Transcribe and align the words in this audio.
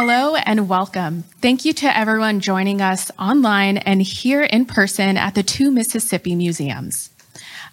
Hello 0.00 0.36
and 0.36 0.68
welcome. 0.68 1.24
Thank 1.42 1.64
you 1.64 1.72
to 1.72 1.96
everyone 1.98 2.38
joining 2.38 2.80
us 2.80 3.10
online 3.18 3.78
and 3.78 4.00
here 4.00 4.44
in 4.44 4.64
person 4.64 5.16
at 5.16 5.34
the 5.34 5.42
two 5.42 5.72
Mississippi 5.72 6.36
museums. 6.36 7.10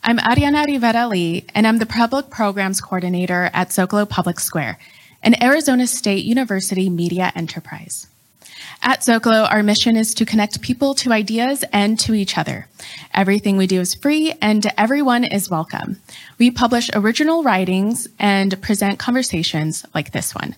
I'm 0.03 0.17
Ariana 0.17 0.65
Rivera 0.65 1.07
Lee, 1.07 1.45
and 1.53 1.67
I'm 1.67 1.77
the 1.77 1.85
Public 1.85 2.31
Programs 2.31 2.81
Coordinator 2.81 3.51
at 3.53 3.69
Zocalo 3.69 4.09
Public 4.09 4.39
Square, 4.39 4.79
an 5.21 5.39
Arizona 5.39 5.85
State 5.85 6.25
University 6.25 6.89
media 6.89 7.31
enterprise. 7.35 8.07
At 8.87 8.99
Zocalo, 8.99 9.51
our 9.51 9.63
mission 9.63 9.97
is 9.97 10.13
to 10.13 10.25
connect 10.25 10.61
people 10.61 10.93
to 10.95 11.11
ideas 11.11 11.63
and 11.73 11.99
to 12.01 12.13
each 12.13 12.37
other. 12.37 12.67
Everything 13.15 13.57
we 13.57 13.65
do 13.65 13.81
is 13.81 13.95
free 13.95 14.35
and 14.43 14.63
everyone 14.77 15.23
is 15.23 15.49
welcome. 15.49 15.99
We 16.37 16.51
publish 16.51 16.91
original 16.93 17.41
writings 17.41 18.07
and 18.19 18.61
present 18.61 18.99
conversations 18.99 19.87
like 19.95 20.11
this 20.11 20.35
one. 20.35 20.55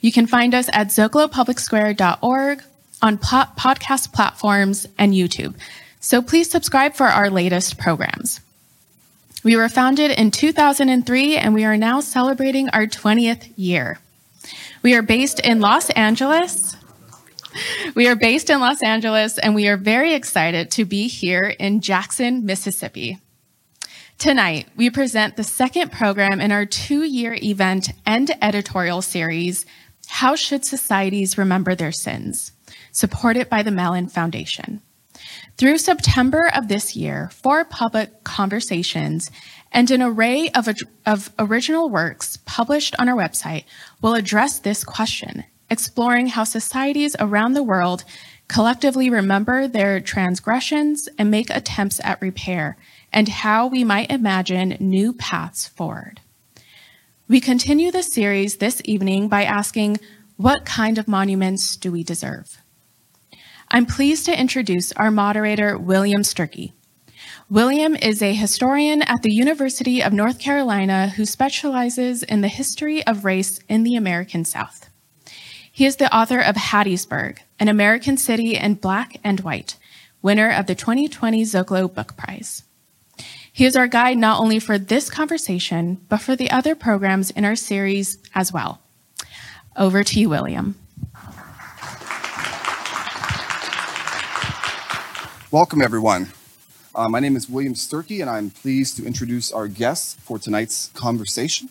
You 0.00 0.12
can 0.12 0.28
find 0.28 0.54
us 0.54 0.70
at 0.72 0.88
zocalopublicsquare.org 0.88 2.62
on 3.02 3.18
po- 3.18 3.50
podcast 3.58 4.12
platforms 4.12 4.86
and 4.96 5.12
YouTube. 5.12 5.56
So 5.98 6.22
please 6.22 6.48
subscribe 6.48 6.94
for 6.94 7.08
our 7.08 7.28
latest 7.28 7.76
programs. 7.76 8.38
We 9.42 9.56
were 9.56 9.68
founded 9.68 10.12
in 10.12 10.30
2003 10.30 11.36
and 11.38 11.54
we 11.54 11.64
are 11.64 11.76
now 11.76 11.98
celebrating 11.98 12.68
our 12.68 12.86
20th 12.86 13.50
year. 13.56 13.98
We 14.82 14.94
are 14.94 15.02
based 15.02 15.40
in 15.40 15.58
Los 15.58 15.90
Angeles. 15.90 16.76
We 17.94 18.08
are 18.08 18.16
based 18.16 18.50
in 18.50 18.60
Los 18.60 18.82
Angeles 18.82 19.38
and 19.38 19.54
we 19.54 19.68
are 19.68 19.76
very 19.76 20.14
excited 20.14 20.70
to 20.72 20.84
be 20.84 21.08
here 21.08 21.54
in 21.58 21.80
Jackson, 21.80 22.44
Mississippi. 22.44 23.18
Tonight, 24.18 24.68
we 24.76 24.90
present 24.90 25.36
the 25.36 25.44
second 25.44 25.92
program 25.92 26.40
in 26.40 26.52
our 26.52 26.66
two 26.66 27.02
year 27.02 27.36
event 27.42 27.90
and 28.06 28.30
editorial 28.40 29.02
series, 29.02 29.66
How 30.06 30.34
Should 30.34 30.64
Societies 30.64 31.36
Remember 31.38 31.74
Their 31.74 31.92
Sins? 31.92 32.52
supported 32.92 33.48
by 33.48 33.62
the 33.62 33.72
Mellon 33.72 34.08
Foundation. 34.08 34.80
Through 35.56 35.78
September 35.78 36.50
of 36.54 36.68
this 36.68 36.96
year, 36.96 37.28
four 37.32 37.64
public 37.64 38.24
conversations 38.24 39.30
and 39.72 39.90
an 39.90 40.02
array 40.02 40.48
of, 40.50 40.68
of 41.04 41.32
original 41.38 41.90
works 41.90 42.38
published 42.44 42.94
on 42.98 43.08
our 43.08 43.16
website 43.16 43.64
will 44.00 44.14
address 44.14 44.60
this 44.60 44.84
question, 44.84 45.44
exploring 45.74 46.28
how 46.28 46.44
societies 46.44 47.16
around 47.18 47.54
the 47.54 47.62
world 47.64 48.04
collectively 48.46 49.10
remember 49.10 49.66
their 49.66 49.98
transgressions 49.98 51.08
and 51.18 51.32
make 51.32 51.50
attempts 51.50 52.00
at 52.04 52.22
repair 52.22 52.76
and 53.12 53.28
how 53.28 53.66
we 53.66 53.82
might 53.82 54.08
imagine 54.08 54.76
new 54.78 55.12
paths 55.12 55.66
forward. 55.66 56.20
We 57.26 57.40
continue 57.40 57.90
the 57.90 58.04
series 58.04 58.58
this 58.58 58.80
evening 58.84 59.26
by 59.26 59.42
asking, 59.42 59.98
what 60.36 60.64
kind 60.64 60.96
of 60.96 61.08
monuments 61.08 61.74
do 61.74 61.90
we 61.90 62.04
deserve? 62.04 62.58
I'm 63.68 63.86
pleased 63.86 64.26
to 64.26 64.40
introduce 64.40 64.92
our 64.92 65.10
moderator, 65.10 65.76
William 65.76 66.22
Sturkey. 66.22 66.70
William 67.50 67.96
is 67.96 68.22
a 68.22 68.32
historian 68.32 69.02
at 69.02 69.22
the 69.22 69.34
University 69.34 70.00
of 70.04 70.12
North 70.12 70.38
Carolina 70.38 71.08
who 71.08 71.24
specializes 71.24 72.22
in 72.22 72.42
the 72.42 72.48
history 72.60 73.04
of 73.06 73.24
race 73.24 73.58
in 73.68 73.82
the 73.82 73.96
American 73.96 74.44
South. 74.44 74.90
He 75.76 75.86
is 75.86 75.96
the 75.96 76.16
author 76.16 76.38
of 76.38 76.54
Hattiesburg, 76.54 77.38
an 77.58 77.66
American 77.66 78.16
city 78.16 78.54
in 78.54 78.74
black 78.74 79.16
and 79.24 79.40
white, 79.40 79.76
winner 80.22 80.48
of 80.48 80.66
the 80.66 80.76
2020 80.76 81.42
Zocalo 81.42 81.92
Book 81.92 82.16
Prize. 82.16 82.62
He 83.52 83.64
is 83.64 83.74
our 83.74 83.88
guide 83.88 84.16
not 84.16 84.38
only 84.38 84.60
for 84.60 84.78
this 84.78 85.10
conversation, 85.10 86.00
but 86.08 86.18
for 86.18 86.36
the 86.36 86.48
other 86.52 86.76
programs 86.76 87.32
in 87.32 87.44
our 87.44 87.56
series 87.56 88.18
as 88.36 88.52
well. 88.52 88.82
Over 89.76 90.04
to 90.04 90.20
you, 90.20 90.28
William. 90.28 90.76
Welcome, 95.50 95.82
everyone. 95.82 96.28
Uh, 96.94 97.08
my 97.08 97.18
name 97.18 97.34
is 97.34 97.48
William 97.48 97.74
Sturkey, 97.74 98.20
and 98.20 98.30
I'm 98.30 98.50
pleased 98.50 98.96
to 98.98 99.04
introduce 99.04 99.50
our 99.50 99.66
guests 99.66 100.14
for 100.22 100.38
tonight's 100.38 100.92
conversation. 100.94 101.68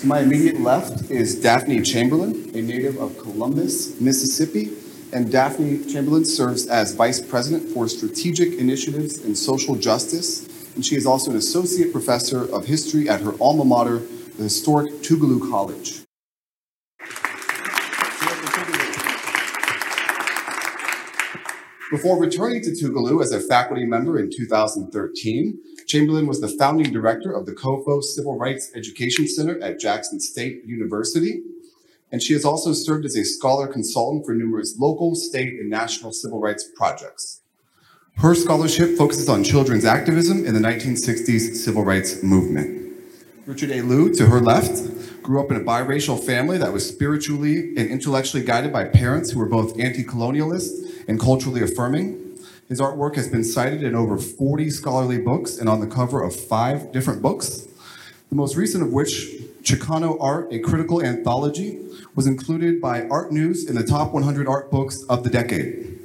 To 0.00 0.06
my 0.06 0.20
immediate 0.20 0.60
left 0.60 1.10
is 1.10 1.40
Daphne 1.40 1.82
Chamberlain, 1.82 2.50
a 2.54 2.62
native 2.62 2.96
of 2.98 3.18
Columbus, 3.18 4.00
Mississippi, 4.00 4.70
and 5.12 5.30
Daphne 5.30 5.84
Chamberlain 5.84 6.24
serves 6.24 6.66
as 6.66 6.94
Vice 6.94 7.20
President 7.20 7.68
for 7.74 7.88
Strategic 7.88 8.54
Initiatives 8.54 9.24
and 9.24 9.36
Social 9.36 9.74
Justice 9.76 10.50
and 10.74 10.84
she 10.84 10.96
is 10.96 11.06
also 11.06 11.30
an 11.30 11.36
associate 11.36 11.92
professor 11.92 12.50
of 12.54 12.66
history 12.66 13.08
at 13.08 13.20
her 13.20 13.32
alma 13.40 13.64
mater, 13.64 13.98
the 14.36 14.44
historic 14.44 14.92
Tougaloo 15.02 15.50
College. 15.50 16.02
Before 21.90 22.20
returning 22.20 22.62
to 22.62 22.70
Tougaloo 22.70 23.20
as 23.20 23.32
a 23.32 23.40
faculty 23.40 23.84
member 23.84 24.20
in 24.20 24.30
2013, 24.30 25.58
Chamberlain 25.90 26.28
was 26.28 26.40
the 26.40 26.46
founding 26.46 26.92
director 26.92 27.32
of 27.32 27.46
the 27.46 27.52
COFO 27.52 28.00
Civil 28.00 28.38
Rights 28.38 28.70
Education 28.76 29.26
Center 29.26 29.60
at 29.60 29.80
Jackson 29.80 30.20
State 30.20 30.62
University. 30.64 31.42
And 32.12 32.22
she 32.22 32.32
has 32.32 32.44
also 32.44 32.72
served 32.72 33.04
as 33.04 33.16
a 33.16 33.24
scholar 33.24 33.66
consultant 33.66 34.24
for 34.24 34.32
numerous 34.32 34.78
local, 34.78 35.16
state, 35.16 35.54
and 35.58 35.68
national 35.68 36.12
civil 36.12 36.40
rights 36.40 36.70
projects. 36.76 37.40
Her 38.18 38.36
scholarship 38.36 38.96
focuses 38.96 39.28
on 39.28 39.42
children's 39.42 39.84
activism 39.84 40.46
in 40.46 40.54
the 40.54 40.60
1960s 40.60 41.56
civil 41.56 41.84
rights 41.84 42.22
movement. 42.22 42.96
Richard 43.46 43.72
A. 43.72 43.82
Lou, 43.82 44.14
to 44.14 44.26
her 44.26 44.38
left, 44.38 45.22
grew 45.24 45.40
up 45.40 45.50
in 45.50 45.56
a 45.56 45.64
biracial 45.64 46.24
family 46.24 46.56
that 46.58 46.72
was 46.72 46.88
spiritually 46.88 47.74
and 47.76 47.90
intellectually 47.90 48.44
guided 48.44 48.72
by 48.72 48.84
parents 48.84 49.32
who 49.32 49.40
were 49.40 49.48
both 49.48 49.76
anti 49.80 50.04
colonialist 50.04 51.08
and 51.08 51.18
culturally 51.18 51.62
affirming. 51.62 52.19
His 52.70 52.80
artwork 52.80 53.16
has 53.16 53.26
been 53.26 53.42
cited 53.42 53.82
in 53.82 53.96
over 53.96 54.16
40 54.16 54.70
scholarly 54.70 55.18
books 55.18 55.58
and 55.58 55.68
on 55.68 55.80
the 55.80 55.88
cover 55.88 56.22
of 56.22 56.36
five 56.36 56.92
different 56.92 57.20
books, 57.20 57.66
the 58.28 58.36
most 58.36 58.54
recent 58.54 58.84
of 58.84 58.92
which, 58.92 59.26
Chicano 59.62 60.16
Art, 60.20 60.52
a 60.52 60.60
critical 60.60 61.02
anthology, 61.02 61.80
was 62.14 62.28
included 62.28 62.80
by 62.80 63.08
Art 63.08 63.32
News 63.32 63.68
in 63.68 63.74
the 63.74 63.82
top 63.82 64.12
100 64.12 64.46
art 64.46 64.70
books 64.70 65.02
of 65.08 65.24
the 65.24 65.30
decade. 65.30 65.98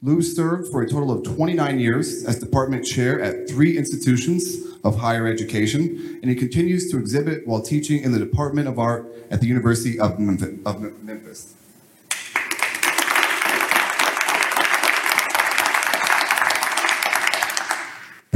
Lou 0.00 0.22
served 0.22 0.70
for 0.70 0.80
a 0.82 0.88
total 0.88 1.10
of 1.10 1.24
29 1.24 1.80
years 1.80 2.24
as 2.24 2.38
department 2.38 2.86
chair 2.86 3.20
at 3.20 3.50
three 3.50 3.76
institutions 3.76 4.58
of 4.84 5.00
higher 5.00 5.26
education, 5.26 6.20
and 6.22 6.30
he 6.30 6.36
continues 6.36 6.88
to 6.92 6.98
exhibit 6.98 7.48
while 7.48 7.60
teaching 7.60 8.00
in 8.00 8.12
the 8.12 8.20
Department 8.20 8.68
of 8.68 8.78
Art 8.78 9.12
at 9.32 9.40
the 9.40 9.48
University 9.48 9.98
of 9.98 10.20
Memphis. 10.20 11.51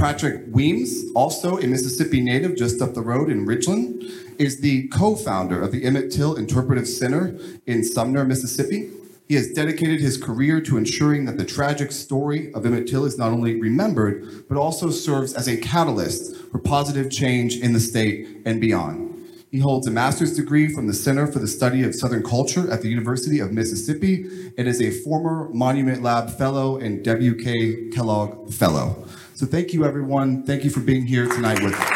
Patrick 0.06 0.44
Weems, 0.53 1.11
also 1.17 1.59
a 1.59 1.67
Mississippi 1.67 2.21
native 2.21 2.56
just 2.56 2.81
up 2.81 2.94
the 2.94 3.00
road 3.00 3.28
in 3.28 3.44
Ridgeland, 3.44 4.09
is 4.39 4.61
the 4.61 4.87
co-founder 4.87 5.61
of 5.61 5.72
the 5.72 5.83
Emmett 5.83 6.12
Till 6.12 6.37
Interpretive 6.37 6.87
Center 6.87 7.37
in 7.67 7.83
Sumner, 7.83 8.25
Mississippi. 8.25 8.89
He 9.27 9.34
has 9.34 9.50
dedicated 9.50 10.00
his 10.00 10.17
career 10.17 10.61
to 10.61 10.77
ensuring 10.77 11.25
that 11.25 11.39
the 11.39 11.44
tragic 11.44 11.91
story 11.91 12.55
of 12.55 12.65
Emmett 12.65 12.87
Till 12.87 13.05
is 13.05 13.19
not 13.19 13.33
only 13.33 13.61
remembered, 13.61 14.49
but 14.49 14.56
also 14.56 14.91
serves 14.91 15.34
as 15.34 15.49
a 15.49 15.56
catalyst 15.56 16.37
for 16.53 16.61
positive 16.61 17.11
change 17.11 17.56
in 17.56 17.73
the 17.73 17.81
state 17.81 18.28
and 18.47 18.61
beyond. 18.61 19.12
He 19.50 19.59
holds 19.59 19.88
a 19.88 19.91
master's 19.91 20.37
degree 20.37 20.73
from 20.73 20.87
the 20.87 20.94
Center 20.94 21.27
for 21.27 21.41
the 21.41 21.49
Study 21.49 21.83
of 21.83 21.97
Southern 21.97 22.23
Culture 22.23 22.71
at 22.71 22.81
the 22.81 22.88
University 22.88 23.41
of 23.41 23.50
Mississippi 23.50 24.53
and 24.56 24.69
is 24.69 24.81
a 24.81 24.93
former 25.03 25.49
Monument 25.53 26.00
Lab 26.05 26.31
Fellow 26.31 26.78
and 26.78 27.05
W.K. 27.05 27.91
Kellogg 27.91 28.53
Fellow. 28.55 29.05
So 29.37 29.45
thank 29.45 29.75
you, 29.75 29.85
everyone. 29.85 30.45
Thank 30.45 30.65
you 30.65 30.71
for 30.71 30.81
being 30.81 31.05
here 31.05 31.27
tonight 31.27 31.63
with 31.63 31.75
us. 31.75 31.89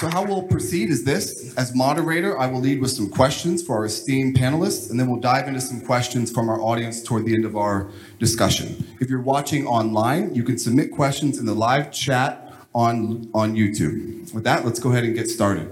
So 0.00 0.08
how 0.08 0.24
we'll 0.24 0.42
proceed 0.42 0.90
is 0.90 1.04
this. 1.04 1.54
As 1.56 1.76
moderator, 1.76 2.36
I 2.36 2.48
will 2.48 2.58
lead 2.58 2.80
with 2.80 2.90
some 2.90 3.08
questions 3.08 3.62
for 3.62 3.76
our 3.76 3.84
esteemed 3.84 4.36
panelists, 4.36 4.90
and 4.90 4.98
then 4.98 5.08
we'll 5.08 5.20
dive 5.20 5.46
into 5.46 5.60
some 5.60 5.80
questions 5.80 6.32
from 6.32 6.48
our 6.48 6.60
audience 6.60 7.00
toward 7.00 7.24
the 7.24 7.36
end 7.36 7.44
of 7.44 7.56
our 7.56 7.88
discussion. 8.18 8.84
If 8.98 9.08
you're 9.08 9.22
watching 9.22 9.64
online, 9.64 10.34
you 10.34 10.42
can 10.42 10.58
submit 10.58 10.90
questions 10.90 11.38
in 11.38 11.46
the 11.46 11.54
live 11.54 11.92
chat 11.92 12.52
on, 12.74 13.30
on 13.32 13.54
YouTube. 13.54 14.34
With 14.34 14.42
that, 14.42 14.64
let's 14.64 14.80
go 14.80 14.90
ahead 14.90 15.04
and 15.04 15.14
get 15.14 15.28
started. 15.28 15.70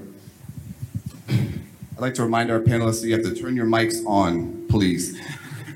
I'd 1.28 1.98
like 1.98 2.14
to 2.14 2.22
remind 2.22 2.52
our 2.52 2.60
panelists 2.60 3.00
that 3.00 3.08
you 3.08 3.14
have 3.14 3.24
to 3.24 3.34
turn 3.34 3.56
your 3.56 3.66
mics 3.66 4.06
on, 4.06 4.68
please, 4.68 5.18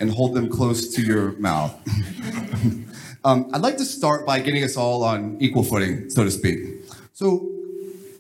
and 0.01 0.11
hold 0.11 0.35
them 0.35 0.49
close 0.49 0.89
to 0.95 1.03
your 1.03 1.33
mouth. 1.33 1.75
um, 3.25 3.49
I'd 3.53 3.61
like 3.61 3.77
to 3.77 3.85
start 3.85 4.27
by 4.27 4.41
getting 4.41 4.65
us 4.65 4.77
all 4.77 5.05
on 5.05 5.37
equal 5.41 5.63
footing, 5.63 6.11
so 6.11 6.25
to 6.25 6.31
speak. 6.31 6.83
So 7.13 7.49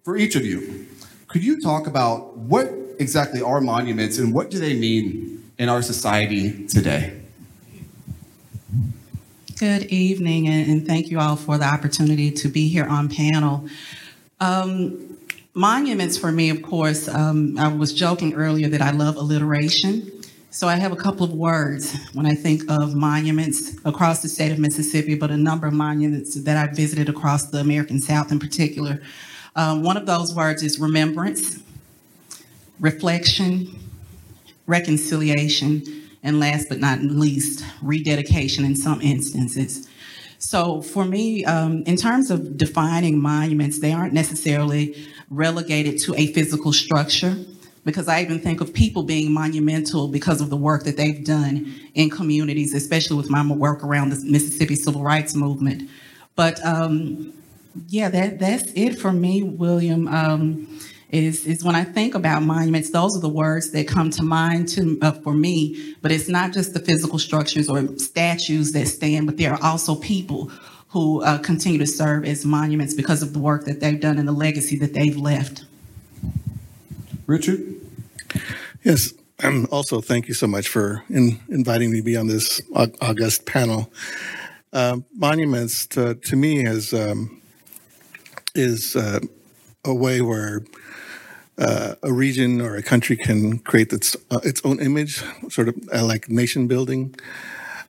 for 0.05 0.17
each 0.17 0.37
of 0.37 0.45
you, 0.45 0.87
could 1.27 1.43
you 1.43 1.61
talk 1.61 1.87
about 1.87 2.37
what 2.37 2.71
exactly 2.99 3.41
are 3.41 3.61
monuments 3.61 4.19
and 4.19 4.35
what 4.35 4.51
do 4.51 4.59
they 4.59 4.75
mean 4.75 5.51
in 5.59 5.69
our 5.69 5.83
society 5.83 6.67
today? 6.67 7.17
Good 9.59 9.85
evening, 9.85 10.49
and 10.49 10.87
thank 10.87 11.11
you 11.11 11.19
all 11.19 11.37
for 11.37 11.59
the 11.59 11.67
opportunity 11.67 12.31
to 12.31 12.49
be 12.49 12.69
here 12.69 12.87
on 12.87 13.11
panel. 13.11 13.69
Um, 14.41 15.19
monuments 15.53 16.17
for 16.17 16.33
me, 16.33 16.49
of 16.49 16.63
course, 16.63 17.09
um, 17.09 17.59
I 17.59 17.69
was 17.69 17.93
joking 17.93 18.35
earlier 18.35 18.69
that 18.69 18.81
I 18.81 18.91
love 18.91 19.17
alliteration. 19.17 20.20
So 20.53 20.67
I 20.67 20.75
have 20.75 20.91
a 20.91 20.97
couple 20.97 21.25
of 21.25 21.33
words 21.33 21.97
when 22.13 22.27
I 22.27 22.35
think 22.35 22.69
of 22.69 22.93
monuments 22.93 23.77
across 23.85 24.21
the 24.21 24.29
state 24.29 24.51
of 24.51 24.59
Mississippi, 24.59 25.15
but 25.15 25.31
a 25.31 25.37
number 25.37 25.69
of 25.69 25.73
monuments 25.73 26.35
that 26.43 26.57
I've 26.57 26.75
visited 26.75 27.09
across 27.09 27.47
the 27.47 27.59
American 27.59 28.01
South 28.01 28.33
in 28.33 28.41
particular. 28.41 29.01
Um, 29.55 29.85
one 29.85 29.97
of 29.97 30.07
those 30.07 30.35
words 30.35 30.65
is 30.65 30.81
remembrance, 30.81 31.61
reflection, 32.81 33.79
reconciliation, 34.67 35.85
and 36.25 36.41
last 36.41 36.69
but 36.69 36.81
not 36.81 37.01
least, 37.01 37.65
rededication 37.81 38.65
in 38.65 38.75
some 38.75 39.01
instances. 39.03 39.89
So 40.39 40.83
for 40.83 41.05
me, 41.05 41.45
um, 41.45 41.85
in 41.87 41.95
terms 41.95 42.29
of 42.29 42.57
defining 42.57 43.23
monuments, 43.23 43.79
they 43.79 43.93
aren't 43.93 44.15
necessarily 44.15 45.07
relegated 45.31 46.01
to 46.01 46.15
a 46.17 46.27
physical 46.33 46.73
structure 46.73 47.37
because 47.85 48.09
I 48.09 48.23
even 48.23 48.41
think 48.41 48.61
of 48.61 48.73
people 48.75 49.03
being 49.03 49.33
monumental 49.33 50.09
because 50.09 50.41
of 50.41 50.51
the 50.51 50.57
work 50.57 50.85
that 50.85 50.97
they've 50.97 51.25
done 51.25 51.75
in 51.95 52.11
communities, 52.11 52.75
especially 52.75 53.17
with 53.17 53.31
my 53.31 53.47
work 53.47 53.83
around 53.83 54.11
the 54.11 54.23
Mississippi 54.25 54.75
Civil 54.75 55.03
Rights 55.03 55.35
Movement. 55.35 55.89
But 56.37 56.65
um, 56.65 57.33
yeah, 57.89 58.09
that 58.11 58.39
that's 58.39 58.71
it 58.75 58.99
for 58.99 59.13
me, 59.13 59.43
William. 59.43 60.09
Um, 60.09 60.81
is 61.11 61.45
is 61.45 61.65
when 61.65 61.75
I 61.75 61.85
think 61.85 62.15
about 62.15 62.43
monuments, 62.43 62.91
those 62.91 63.17
are 63.17 63.21
the 63.21 63.29
words 63.29 63.73
that 63.73 63.89
come 63.89 64.11
to 64.11 64.23
mind 64.23 64.69
to 64.69 64.99
uh, 65.03 65.13
for 65.13 65.35
me. 65.35 65.97
But 66.03 66.13
it's 66.13 66.29
not 66.29 66.53
just 66.53 66.73
the 66.73 66.81
physical 66.81 67.19
structures 67.19 67.69
or 67.69 67.99
statues 67.99 68.73
that 68.73 68.87
stand, 68.87 69.27
but 69.27 69.37
there 69.37 69.53
are 69.53 69.63
also 69.63 69.97
people 69.97 70.51
who 70.89 71.23
uh, 71.23 71.39
continue 71.39 71.79
to 71.79 71.87
serve 71.87 72.25
as 72.25 72.45
monuments 72.45 72.95
because 72.95 73.23
of 73.23 73.33
the 73.33 73.39
work 73.39 73.65
that 73.65 73.81
they've 73.81 74.01
done 74.01 74.19
and 74.19 74.27
the 74.27 74.33
legacy 74.33 74.77
that 74.79 74.93
they've 74.93 75.17
left. 75.17 75.65
Richard? 77.31 77.61
Yes, 78.83 79.15
and 79.39 79.67
also 79.69 80.01
thank 80.01 80.27
you 80.27 80.35
so 80.35 80.49
much 80.49 80.67
for 80.67 81.05
in, 81.09 81.39
inviting 81.49 81.93
me 81.93 81.99
to 81.99 82.03
be 82.03 82.17
on 82.17 82.27
this 82.27 82.61
august 83.01 83.47
panel. 83.47 83.93
Uh, 84.73 84.99
monuments, 85.15 85.87
to, 85.87 86.15
to 86.17 86.35
me, 86.35 86.67
is 86.67 86.93
um, 86.93 87.41
is 88.57 88.97
uh, 88.97 89.21
a 89.85 89.95
way 89.95 90.21
where 90.21 90.63
uh, 91.57 91.95
a 92.03 92.13
region 92.13 92.61
or 92.61 92.75
a 92.75 92.83
country 92.83 93.17
can 93.17 93.61
create 93.61 93.93
its 93.93 94.17
uh, 94.33 94.41
its 94.43 94.61
own 94.65 94.81
image, 94.81 95.23
sort 95.51 95.69
of 95.69 95.77
uh, 95.95 96.05
like 96.05 96.29
nation 96.29 96.67
building, 96.67 97.15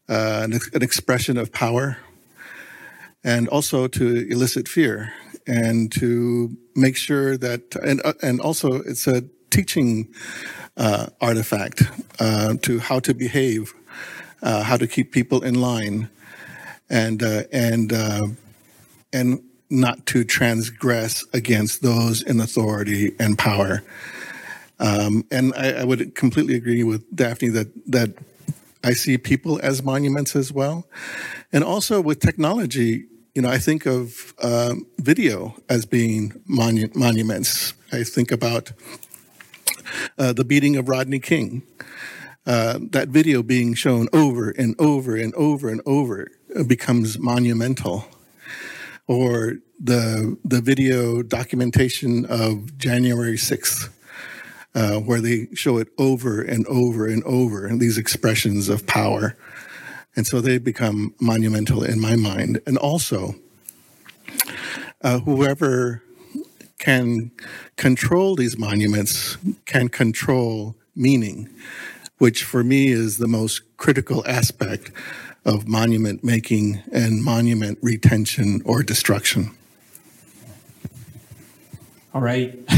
uh, 0.07 0.41
an, 0.43 0.59
an, 0.73 0.83
expression 0.83 1.37
of 1.37 1.51
power, 1.51 1.97
and 3.23 3.47
also 3.47 3.87
to 3.87 4.27
elicit 4.29 4.67
fear 4.67 5.11
and 5.47 5.91
to 5.91 6.55
make 6.75 6.97
sure 6.97 7.37
that 7.37 7.75
and 7.83 8.01
uh, 8.03 8.13
and 8.21 8.39
also 8.39 8.81
it's 8.81 9.07
a 9.07 9.23
teaching 9.49 10.13
uh, 10.77 11.07
artifact 11.19 11.83
to 12.61 12.79
how 12.79 12.99
to 12.99 13.13
behave, 13.13 13.73
how 14.41 14.77
to 14.77 14.87
keep 14.87 15.11
people 15.11 15.43
in 15.43 15.55
line, 15.55 16.09
and 16.89 17.21
and 17.21 17.91
and 19.13 19.43
not 19.71 20.05
to 20.05 20.23
transgress 20.23 21.25
against 21.33 21.81
those 21.81 22.21
in 22.21 22.39
authority 22.41 23.15
and 23.19 23.37
power. 23.37 23.81
Um, 24.79 25.25
and 25.31 25.53
I, 25.55 25.73
I, 25.73 25.83
would 25.85 26.15
completely 26.15 26.55
agree 26.55 26.83
with 26.83 27.15
Daphne 27.15 27.49
that 27.49 27.67
that 27.91 28.15
I 28.83 28.93
see 28.93 29.17
people 29.17 29.59
as 29.61 29.83
monuments 29.83 30.35
as 30.35 30.51
well, 30.51 30.87
and 31.53 31.63
also 31.63 32.01
with 32.01 32.19
technology. 32.19 33.05
You 33.33 33.41
know, 33.41 33.49
I 33.49 33.59
think 33.59 33.85
of 33.85 34.33
uh, 34.41 34.75
video 34.99 35.55
as 35.69 35.85
being 35.85 36.31
monu- 36.49 36.93
monuments. 36.93 37.73
I 37.89 38.03
think 38.03 38.29
about 38.29 38.73
uh, 40.17 40.33
the 40.33 40.43
beating 40.43 40.75
of 40.75 40.89
Rodney 40.89 41.19
King. 41.19 41.63
Uh, 42.45 42.79
that 42.89 43.07
video 43.07 43.41
being 43.41 43.73
shown 43.73 44.09
over 44.11 44.49
and 44.49 44.75
over 44.79 45.15
and 45.15 45.33
over 45.35 45.69
and 45.69 45.79
over 45.85 46.27
becomes 46.67 47.19
monumental 47.19 48.05
or 49.07 49.59
the 49.79 50.37
the 50.43 50.59
video 50.59 51.23
documentation 51.23 52.25
of 52.25 52.77
January 52.77 53.37
6th, 53.37 53.89
uh, 54.75 54.95
where 54.97 55.21
they 55.21 55.47
show 55.53 55.77
it 55.77 55.87
over 55.97 56.41
and 56.41 56.67
over 56.67 57.07
and 57.07 57.23
over, 57.23 57.65
and 57.65 57.79
these 57.79 57.97
expressions 57.97 58.67
of 58.67 58.85
power. 58.87 59.37
And 60.15 60.27
so 60.27 60.41
they 60.41 60.57
become 60.57 61.13
monumental 61.19 61.83
in 61.83 61.99
my 61.99 62.15
mind. 62.15 62.59
And 62.65 62.77
also, 62.77 63.35
uh, 65.01 65.19
whoever 65.19 66.03
can 66.79 67.31
control 67.77 68.35
these 68.35 68.57
monuments 68.57 69.37
can 69.65 69.87
control 69.87 70.75
meaning, 70.95 71.49
which 72.17 72.43
for 72.43 72.63
me 72.63 72.89
is 72.89 73.17
the 73.17 73.27
most 73.27 73.61
critical 73.77 74.25
aspect 74.27 74.91
of 75.45 75.67
monument 75.67 76.23
making 76.23 76.81
and 76.91 77.23
monument 77.23 77.79
retention 77.81 78.61
or 78.65 78.83
destruction. 78.83 79.51
All 82.13 82.21
right. 82.21 82.59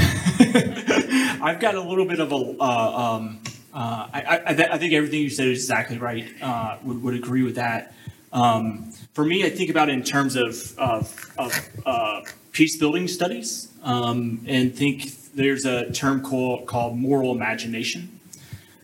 I've 1.42 1.60
got 1.60 1.76
a 1.76 1.82
little 1.82 2.06
bit 2.06 2.20
of 2.20 2.32
a. 2.32 2.36
Uh, 2.36 3.16
um, 3.18 3.40
uh, 3.74 4.08
I, 4.14 4.22
I, 4.46 4.52
I, 4.52 4.78
think 4.78 4.94
everything 4.94 5.22
you 5.22 5.32
said 5.32 5.48
is 5.48 5.64
exactly 5.64 5.98
right. 5.98 6.28
Uh, 6.42 6.78
would, 6.84 7.02
would 7.02 7.16
agree 7.16 7.42
with 7.42 7.56
that. 7.56 7.94
Um, 8.32 8.92
for 9.14 9.26
me, 9.26 9.46
I 9.46 9.50
think 9.50 9.72
about 9.72 9.90
it 9.90 9.94
in 9.94 10.04
terms 10.04 10.36
of, 10.36 10.78
of, 10.78 11.34
of 11.38 11.70
uh, 11.86 12.22
peace 12.52 12.78
building 12.78 13.08
studies 13.08 13.72
um, 13.84 14.46
and 14.48 14.76
think 14.76 15.34
there's 15.34 15.66
a 15.66 15.92
term 15.92 16.22
called, 16.22 16.68
called 16.68 16.98
moral 16.98 17.32
imagination. 17.32 18.20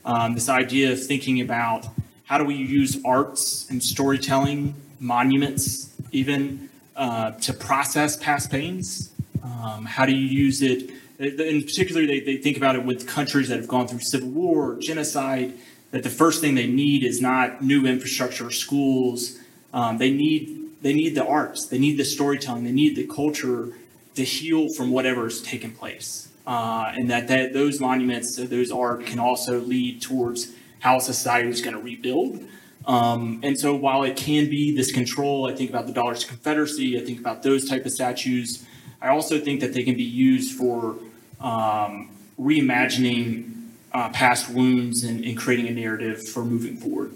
Um, 0.05 0.33
this 0.33 0.49
idea 0.49 0.91
of 0.91 1.05
thinking 1.05 1.41
about 1.41 1.87
how 2.25 2.39
do 2.39 2.43
we 2.43 2.55
use 2.55 2.99
arts 3.05 3.69
and 3.69 3.83
storytelling, 3.83 4.73
monuments, 4.99 5.95
even 6.11 6.69
uh, 6.95 7.31
to 7.31 7.53
process 7.53 8.17
past 8.17 8.49
pains? 8.49 9.11
Um, 9.43 9.85
how 9.85 10.05
do 10.05 10.13
you 10.13 10.27
use 10.27 10.63
it? 10.63 10.89
In 11.19 11.63
particular, 11.63 12.07
they, 12.07 12.21
they 12.21 12.37
think 12.37 12.55
about 12.55 12.77
it 12.77 12.85
with 12.85 13.05
countries 13.05 13.49
that 13.49 13.57
have 13.57 13.67
gone 13.67 13.87
through 13.89 13.99
civil 13.99 14.29
war, 14.29 14.71
or 14.71 14.79
genocide, 14.79 15.53
that 15.91 16.03
the 16.03 16.09
first 16.09 16.39
thing 16.39 16.55
they 16.55 16.67
need 16.67 17.03
is 17.03 17.19
not 17.19 17.61
new 17.61 17.85
infrastructure, 17.85 18.47
or 18.47 18.51
schools. 18.51 19.37
Um, 19.73 19.97
they 19.97 20.11
need 20.11 20.55
they 20.81 20.93
need 20.93 21.15
the 21.15 21.25
arts, 21.25 21.67
they 21.67 21.77
need 21.77 21.97
the 21.97 22.05
storytelling, 22.05 22.63
they 22.63 22.71
need 22.71 22.95
the 22.95 23.05
culture 23.05 23.73
to 24.15 24.23
heal 24.23 24.69
from 24.73 24.91
whatever 24.91 25.23
has 25.23 25.41
taken 25.41 25.71
place. 25.71 26.29
Uh, 26.47 26.93
and 26.95 27.09
that, 27.09 27.27
that 27.27 27.51
those 27.51 27.81
monuments, 27.81 28.37
those 28.37 28.71
art 28.71 29.05
can 29.05 29.19
also 29.19 29.59
lead 29.59 30.01
towards 30.01 30.53
how 30.79 30.97
society 30.97 31.49
is 31.49 31.61
going 31.61 31.75
to 31.75 31.81
rebuild. 31.81 32.41
Um, 32.85 33.41
and 33.43 33.59
so 33.59 33.75
while 33.75 34.03
it 34.03 34.15
can 34.15 34.49
be 34.49 34.73
this 34.73 34.91
control, 34.91 35.47
I 35.47 35.53
think 35.53 35.69
about 35.69 35.85
the 35.85 35.91
Dollars 35.91 36.23
Confederacy, 36.23 36.97
I 36.97 37.03
think 37.03 37.19
about 37.19 37.43
those 37.43 37.69
type 37.69 37.85
of 37.85 37.91
statues. 37.91 38.65
I 39.01 39.09
also 39.09 39.37
think 39.37 39.59
that 39.59 39.73
they 39.73 39.83
can 39.83 39.95
be 39.95 40.03
used 40.03 40.57
for 40.57 40.95
um, 41.39 42.09
reimagining 42.39 43.69
uh, 43.93 44.09
past 44.09 44.49
wounds 44.49 45.03
and, 45.03 45.23
and 45.23 45.37
creating 45.37 45.67
a 45.67 45.71
narrative 45.71 46.27
for 46.27 46.43
moving 46.43 46.77
forward. 46.77 47.13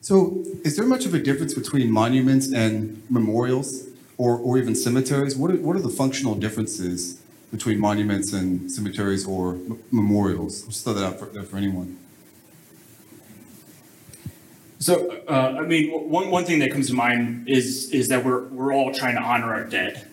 So, 0.00 0.44
is 0.64 0.76
there 0.76 0.86
much 0.86 1.04
of 1.04 1.14
a 1.14 1.18
difference 1.18 1.52
between 1.52 1.90
monuments 1.90 2.52
and 2.52 3.02
memorials 3.10 3.88
or, 4.18 4.36
or 4.38 4.56
even 4.56 4.74
cemeteries? 4.74 5.36
What 5.36 5.50
are, 5.50 5.56
what 5.56 5.74
are 5.74 5.80
the 5.80 5.88
functional 5.88 6.34
differences 6.36 7.20
between 7.50 7.80
monuments 7.80 8.32
and 8.32 8.70
cemeteries 8.70 9.26
or 9.26 9.54
m- 9.54 9.82
memorials? 9.90 10.62
Just 10.62 10.84
throw 10.84 10.92
that 10.94 11.04
out 11.04 11.18
for, 11.18 11.42
for 11.42 11.56
anyone. 11.56 11.98
So, 14.78 15.22
uh, 15.28 15.56
I 15.58 15.62
mean, 15.62 15.90
one, 15.90 16.30
one 16.30 16.44
thing 16.44 16.58
that 16.60 16.70
comes 16.70 16.88
to 16.88 16.94
mind 16.94 17.48
is 17.48 17.90
is 17.92 18.08
that 18.08 18.24
we're 18.24 18.44
we're 18.44 18.72
all 18.72 18.92
trying 18.92 19.14
to 19.14 19.22
honor 19.22 19.52
our 19.54 19.64
dead, 19.64 20.06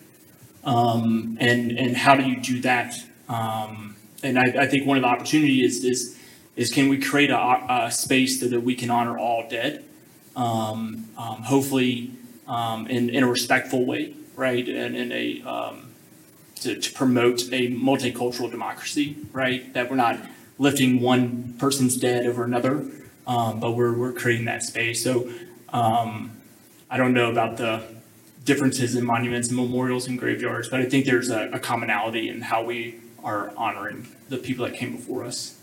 um, 0.64 1.36
and 1.40 1.72
and 1.72 1.96
how 1.96 2.16
do 2.16 2.24
you 2.24 2.40
do 2.40 2.60
that? 2.60 2.94
Um, 3.28 3.96
and 4.22 4.38
I, 4.38 4.42
I, 4.42 4.66
think 4.66 4.86
one 4.86 4.96
of 4.96 5.02
the 5.02 5.08
opportunities 5.08 5.78
is 5.78 5.84
is 5.84 6.18
is 6.56 6.72
can 6.72 6.88
we 6.88 6.98
create 6.98 7.30
a, 7.30 7.84
a 7.86 7.90
space 7.90 8.40
that, 8.40 8.48
that 8.48 8.60
we 8.60 8.74
can 8.74 8.90
honor 8.90 9.18
all 9.18 9.48
dead, 9.48 9.84
um, 10.36 11.08
um 11.16 11.42
hopefully 11.42 12.10
um, 12.46 12.86
in 12.86 13.10
in 13.10 13.22
a 13.22 13.28
respectful 13.28 13.84
way, 13.84 14.14
right, 14.36 14.66
and 14.68 14.96
in 14.96 15.12
a 15.12 15.42
um, 15.42 15.92
to, 16.56 16.80
to 16.80 16.92
promote 16.92 17.42
a 17.52 17.70
multicultural 17.70 18.50
democracy, 18.50 19.16
right? 19.32 19.72
That 19.74 19.90
we're 19.90 19.96
not 19.96 20.18
lifting 20.58 21.00
one 21.00 21.54
person's 21.58 21.96
dead 21.96 22.26
over 22.26 22.44
another, 22.44 22.86
but 23.26 23.72
we're, 23.72 23.92
we're 23.92 24.12
creating 24.12 24.46
that 24.46 24.62
space. 24.62 25.02
So 25.02 25.30
I 25.72 26.96
don't 26.96 27.12
know 27.12 27.30
about 27.30 27.56
the 27.56 27.82
differences 28.44 28.94
in 28.94 29.04
monuments 29.04 29.48
and 29.48 29.56
memorials 29.56 30.06
and 30.06 30.18
graveyards, 30.18 30.68
but 30.68 30.80
I 30.80 30.84
think 30.84 31.06
there's 31.06 31.30
a, 31.30 31.50
a 31.52 31.58
commonality 31.58 32.28
in 32.28 32.42
how 32.42 32.62
we 32.62 33.00
are 33.22 33.52
honoring 33.56 34.06
the 34.28 34.36
people 34.36 34.66
that 34.66 34.74
came 34.74 34.96
before 34.96 35.24
us. 35.24 35.58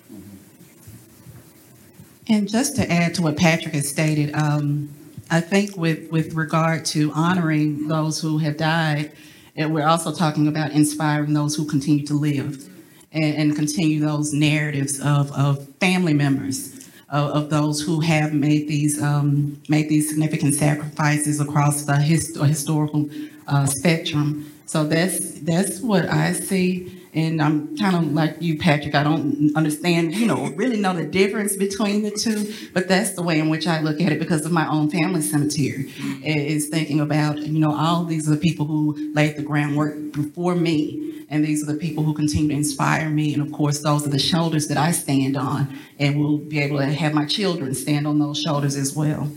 And 2.28 2.50
just 2.50 2.76
to 2.78 2.92
add 2.92 3.14
to 3.16 3.22
what 3.22 3.38
Patrick 3.38 3.74
has 3.74 3.90
stated, 3.90 4.34
um, 4.34 4.90
I 5.30 5.42
think 5.42 5.78
with, 5.78 6.12
with 6.12 6.34
regard 6.34 6.86
to 6.86 7.12
honoring 7.14 7.88
those 7.88 8.22
who 8.22 8.38
have 8.40 8.58
died, 8.58 9.12
And 9.56 9.74
we're 9.74 9.88
also 9.88 10.14
talking 10.14 10.48
about 10.48 10.72
inspiring 10.72 11.34
those 11.34 11.56
who 11.56 11.66
continue 11.66 12.06
to 12.08 12.14
live 12.14 12.70
and, 13.12 13.36
and 13.36 13.56
continue 13.56 14.00
those 14.00 14.34
narratives 14.34 15.00
of, 15.02 15.32
of 15.34 15.68
family 15.76 16.14
members 16.14 16.81
of, 17.12 17.30
of 17.32 17.50
those 17.50 17.82
who 17.82 18.00
have 18.00 18.34
made 18.34 18.68
these 18.68 19.02
um, 19.02 19.62
made 19.70 19.90
these 19.90 20.10
significant 20.10 20.56
sacrifices 20.56 21.40
across 21.40 21.84
the 21.84 21.98
hist- 21.98 22.38
historical 22.38 23.10
uh, 23.48 23.66
spectrum. 23.66 24.52
So 24.66 24.86
that's 24.86 25.40
that's 25.42 25.82
what 25.82 26.06
I 26.06 26.34
see. 26.34 27.01
And 27.14 27.42
I'm 27.42 27.76
kind 27.78 27.96
of 27.96 28.14
like 28.14 28.38
you, 28.40 28.58
Patrick. 28.58 28.96
I 28.96 29.04
don't 29.04 29.54
understand, 29.56 30.16
you 30.16 30.26
know, 30.26 30.48
really 30.56 30.80
know 30.80 30.94
the 30.94 31.04
difference 31.04 31.58
between 31.58 32.04
the 32.04 32.12
two, 32.12 32.54
but 32.74 32.88
that's 32.88 33.12
the 33.14 33.22
way 33.22 33.40
in 33.40 33.50
which 33.50 33.68
I 33.68 33.82
look 33.82 34.00
at 34.00 34.14
it 34.14 34.20
because 34.20 34.46
of 34.46 34.54
my 34.54 34.66
own 34.70 34.90
family 34.90 35.22
cemetery. 35.22 35.92
Is 36.24 36.70
thinking 36.70 37.02
about, 37.02 37.40
you 37.40 37.60
know, 37.60 37.76
all 37.76 38.06
these 38.06 38.30
are 38.30 38.32
the 38.32 38.38
people 38.38 38.66
who 38.66 39.12
laid 39.14 39.36
the 39.36 39.44
groundwork 39.44 40.14
before 40.14 40.56
me, 40.56 41.26
and 41.30 41.44
these 41.44 41.62
are 41.62 41.74
the 41.74 41.78
people 41.78 42.06
who 42.06 42.14
continue 42.14 42.48
to 42.50 42.56
inspire 42.56 43.10
me. 43.10 43.34
And 43.34 43.42
of 43.42 43.52
course, 43.52 43.80
those 43.80 44.06
are 44.08 44.10
the 44.10 44.20
shoulders 44.20 44.70
that 44.70 44.78
I 44.78 44.92
stand 44.92 45.36
on, 45.36 45.78
and 46.00 46.18
will 46.18 46.38
be 46.38 46.62
able 46.62 46.78
to 46.78 46.86
have 46.86 47.14
my 47.14 47.26
children 47.26 47.76
stand 47.76 48.08
on 48.08 48.20
those 48.20 48.40
shoulders 48.40 48.78
as 48.78 48.96
well. 48.96 49.30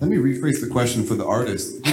Let 0.00 0.10
me 0.10 0.16
rephrase 0.16 0.60
the 0.60 0.68
question 0.68 1.04
for 1.04 1.16
the 1.16 1.26
artist. 1.26 1.74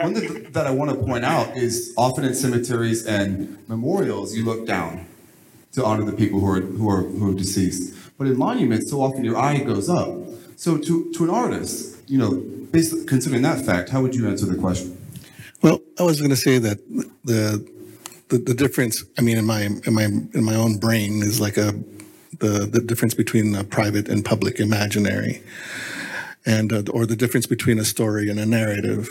One 0.00 0.14
thing 0.14 0.50
that 0.52 0.66
I 0.66 0.70
want 0.70 0.90
to 0.90 0.96
point 0.96 1.24
out 1.24 1.54
is 1.54 1.92
often 1.98 2.24
in 2.24 2.34
cemeteries 2.34 3.04
and 3.06 3.58
memorials, 3.68 4.34
you 4.34 4.44
look 4.44 4.66
down 4.66 5.06
to 5.72 5.84
honor 5.84 6.04
the 6.04 6.12
people 6.12 6.40
who 6.40 6.48
are 6.50 6.60
who 6.60 6.88
are 6.88 7.02
who 7.02 7.30
are 7.30 7.34
deceased. 7.34 7.94
But 8.16 8.26
in 8.26 8.38
monuments, 8.38 8.90
so 8.90 9.02
often 9.02 9.22
your 9.22 9.36
eye 9.36 9.58
goes 9.58 9.90
up. 9.90 10.08
So 10.56 10.78
to 10.78 11.12
to 11.12 11.24
an 11.24 11.30
artist, 11.30 11.98
you 12.08 12.18
know, 12.18 12.42
based 12.72 13.06
considering 13.06 13.42
that 13.42 13.64
fact, 13.64 13.90
how 13.90 14.00
would 14.00 14.14
you 14.14 14.28
answer 14.28 14.46
the 14.46 14.56
question? 14.56 14.96
Well, 15.60 15.80
I 15.98 16.04
was 16.04 16.18
going 16.18 16.30
to 16.30 16.36
say 16.36 16.58
that 16.58 16.78
the, 17.24 17.64
the 18.28 18.38
the 18.38 18.54
difference. 18.54 19.04
I 19.18 19.22
mean, 19.22 19.36
in 19.36 19.44
my 19.44 19.62
in 19.62 19.92
my 19.92 20.04
in 20.04 20.42
my 20.42 20.54
own 20.54 20.78
brain 20.78 21.22
is 21.22 21.38
like 21.38 21.58
a 21.58 21.72
the 22.38 22.66
the 22.66 22.80
difference 22.80 23.14
between 23.14 23.54
a 23.54 23.62
private 23.62 24.08
and 24.08 24.24
public 24.24 24.58
imaginary, 24.58 25.42
and 26.44 26.72
uh, 26.72 26.82
or 26.90 27.06
the 27.06 27.16
difference 27.16 27.46
between 27.46 27.78
a 27.78 27.84
story 27.84 28.28
and 28.28 28.38
a 28.38 28.46
narrative. 28.46 29.08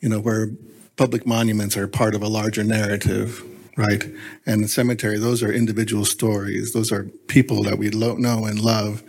You 0.00 0.10
know, 0.10 0.20
where 0.20 0.50
public 0.96 1.26
monuments 1.26 1.76
are 1.76 1.88
part 1.88 2.14
of 2.14 2.22
a 2.22 2.28
larger 2.28 2.64
narrative, 2.64 3.42
right? 3.76 4.04
And 4.44 4.64
the 4.64 4.68
cemetery, 4.68 5.18
those 5.18 5.42
are 5.42 5.52
individual 5.52 6.04
stories. 6.04 6.72
Those 6.72 6.92
are 6.92 7.04
people 7.28 7.62
that 7.64 7.78
we 7.78 7.90
lo- 7.90 8.16
know 8.16 8.44
and 8.44 8.60
love. 8.60 9.02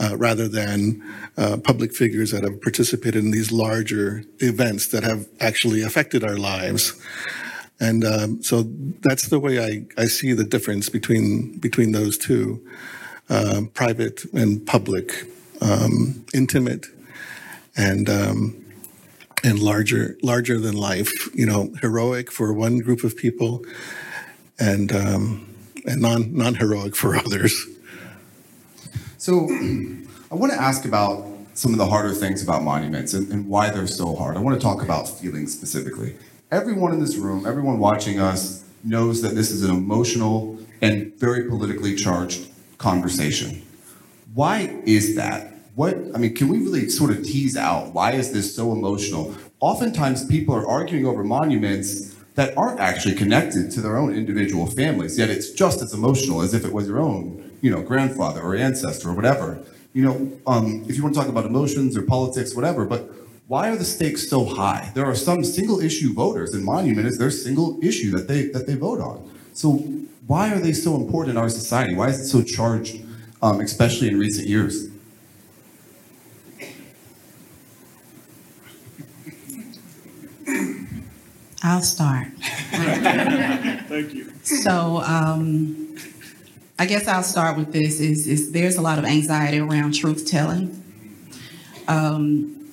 Uh, 0.00 0.16
rather 0.16 0.48
than 0.48 1.00
uh, 1.36 1.56
public 1.62 1.94
figures 1.94 2.32
that 2.32 2.42
have 2.42 2.60
participated 2.60 3.22
in 3.22 3.30
these 3.30 3.52
larger 3.52 4.24
events 4.40 4.88
that 4.88 5.04
have 5.04 5.28
actually 5.38 5.80
affected 5.80 6.24
our 6.24 6.36
lives. 6.36 7.00
And 7.78 8.04
um, 8.04 8.42
so 8.42 8.62
that's 9.00 9.28
the 9.28 9.38
way 9.38 9.60
I, 9.60 9.84
I 10.00 10.06
see 10.06 10.32
the 10.32 10.44
difference 10.44 10.88
between 10.88 11.58
between 11.58 11.92
those 11.92 12.16
two, 12.16 12.64
um, 13.28 13.68
private 13.68 14.24
and 14.32 14.64
public, 14.64 15.26
um, 15.62 16.24
intimate 16.34 16.86
and 17.76 18.08
um, 18.10 18.64
and 19.44 19.58
larger 19.58 20.16
larger 20.22 20.58
than 20.58 20.76
life. 20.76 21.10
You 21.34 21.46
know, 21.46 21.72
heroic 21.80 22.30
for 22.30 22.52
one 22.52 22.78
group 22.78 23.04
of 23.04 23.16
people, 23.16 23.64
and 24.58 24.92
um, 24.92 25.54
and 25.86 26.02
non 26.02 26.34
non 26.34 26.54
heroic 26.56 26.96
for 26.96 27.16
others. 27.24 27.66
So 29.18 29.48
I 30.30 30.34
want 30.34 30.52
to 30.52 30.60
ask 30.60 30.84
about 30.84 31.28
some 31.54 31.72
of 31.72 31.78
the 31.78 31.86
harder 31.86 32.12
things 32.12 32.42
about 32.42 32.62
monuments 32.62 33.14
and, 33.14 33.30
and 33.30 33.46
why 33.46 33.70
they're 33.70 33.86
so 33.86 34.16
hard. 34.16 34.36
I 34.36 34.40
want 34.40 34.58
to 34.58 34.64
talk 34.64 34.82
about 34.82 35.08
feelings 35.08 35.52
specifically. 35.52 36.16
Everyone 36.50 36.92
in 36.92 37.00
this 37.00 37.16
room, 37.16 37.46
everyone 37.46 37.78
watching 37.78 38.18
us, 38.18 38.64
knows 38.84 39.22
that 39.22 39.34
this 39.34 39.50
is 39.50 39.62
an 39.62 39.70
emotional 39.70 40.58
and 40.80 41.14
very 41.14 41.48
politically 41.48 41.94
charged 41.94 42.48
conversation. 42.78 43.62
Why 44.34 44.82
is 44.84 45.14
that? 45.16 45.51
What 45.74 45.96
I 46.14 46.18
mean, 46.18 46.34
can 46.34 46.48
we 46.48 46.58
really 46.58 46.88
sort 46.88 47.10
of 47.10 47.22
tease 47.22 47.56
out 47.56 47.92
why 47.94 48.12
is 48.12 48.32
this 48.32 48.54
so 48.54 48.72
emotional? 48.72 49.34
Oftentimes 49.60 50.26
people 50.26 50.54
are 50.54 50.66
arguing 50.66 51.06
over 51.06 51.24
monuments 51.24 52.14
that 52.34 52.56
aren't 52.56 52.80
actually 52.80 53.14
connected 53.14 53.70
to 53.72 53.80
their 53.80 53.96
own 53.96 54.14
individual 54.14 54.66
families, 54.66 55.18
yet 55.18 55.30
it's 55.30 55.50
just 55.50 55.82
as 55.82 55.92
emotional 55.92 56.42
as 56.42 56.54
if 56.54 56.64
it 56.64 56.72
was 56.72 56.88
your 56.88 57.00
own 57.00 57.42
you 57.62 57.70
know, 57.70 57.80
grandfather 57.80 58.42
or 58.42 58.54
ancestor 58.54 59.08
or 59.08 59.14
whatever. 59.14 59.64
You 59.94 60.04
know, 60.04 60.32
um, 60.46 60.84
if 60.88 60.96
you 60.96 61.02
want 61.02 61.14
to 61.14 61.20
talk 61.20 61.28
about 61.28 61.46
emotions 61.46 61.96
or 61.96 62.02
politics, 62.02 62.54
whatever, 62.54 62.84
but 62.84 63.10
why 63.46 63.70
are 63.70 63.76
the 63.76 63.84
stakes 63.84 64.28
so 64.28 64.44
high? 64.44 64.90
There 64.94 65.06
are 65.06 65.14
some 65.14 65.44
single 65.44 65.80
issue 65.80 66.12
voters, 66.12 66.54
and 66.54 66.64
monument 66.64 67.06
is 67.06 67.18
their 67.18 67.30
single 67.30 67.78
issue 67.82 68.10
that 68.12 68.28
they 68.28 68.48
that 68.48 68.66
they 68.66 68.74
vote 68.74 69.00
on. 69.00 69.30
So 69.52 69.72
why 70.26 70.52
are 70.52 70.58
they 70.58 70.72
so 70.72 70.96
important 70.96 71.36
in 71.36 71.42
our 71.42 71.48
society? 71.48 71.94
Why 71.94 72.08
is 72.08 72.20
it 72.20 72.26
so 72.26 72.42
charged, 72.42 73.02
um, 73.42 73.60
especially 73.60 74.08
in 74.08 74.18
recent 74.18 74.48
years? 74.48 74.88
I'll 81.62 81.82
start. 81.82 82.28
Thank 82.40 84.14
you. 84.14 84.32
So, 84.42 85.02
um, 85.06 85.96
I 86.78 86.86
guess 86.86 87.06
I'll 87.06 87.22
start 87.22 87.56
with 87.56 87.72
this: 87.72 88.00
is, 88.00 88.26
is 88.26 88.50
there's 88.52 88.76
a 88.76 88.82
lot 88.82 88.98
of 88.98 89.04
anxiety 89.04 89.60
around 89.60 89.94
truth 89.94 90.26
telling, 90.26 90.82
um, 91.86 92.68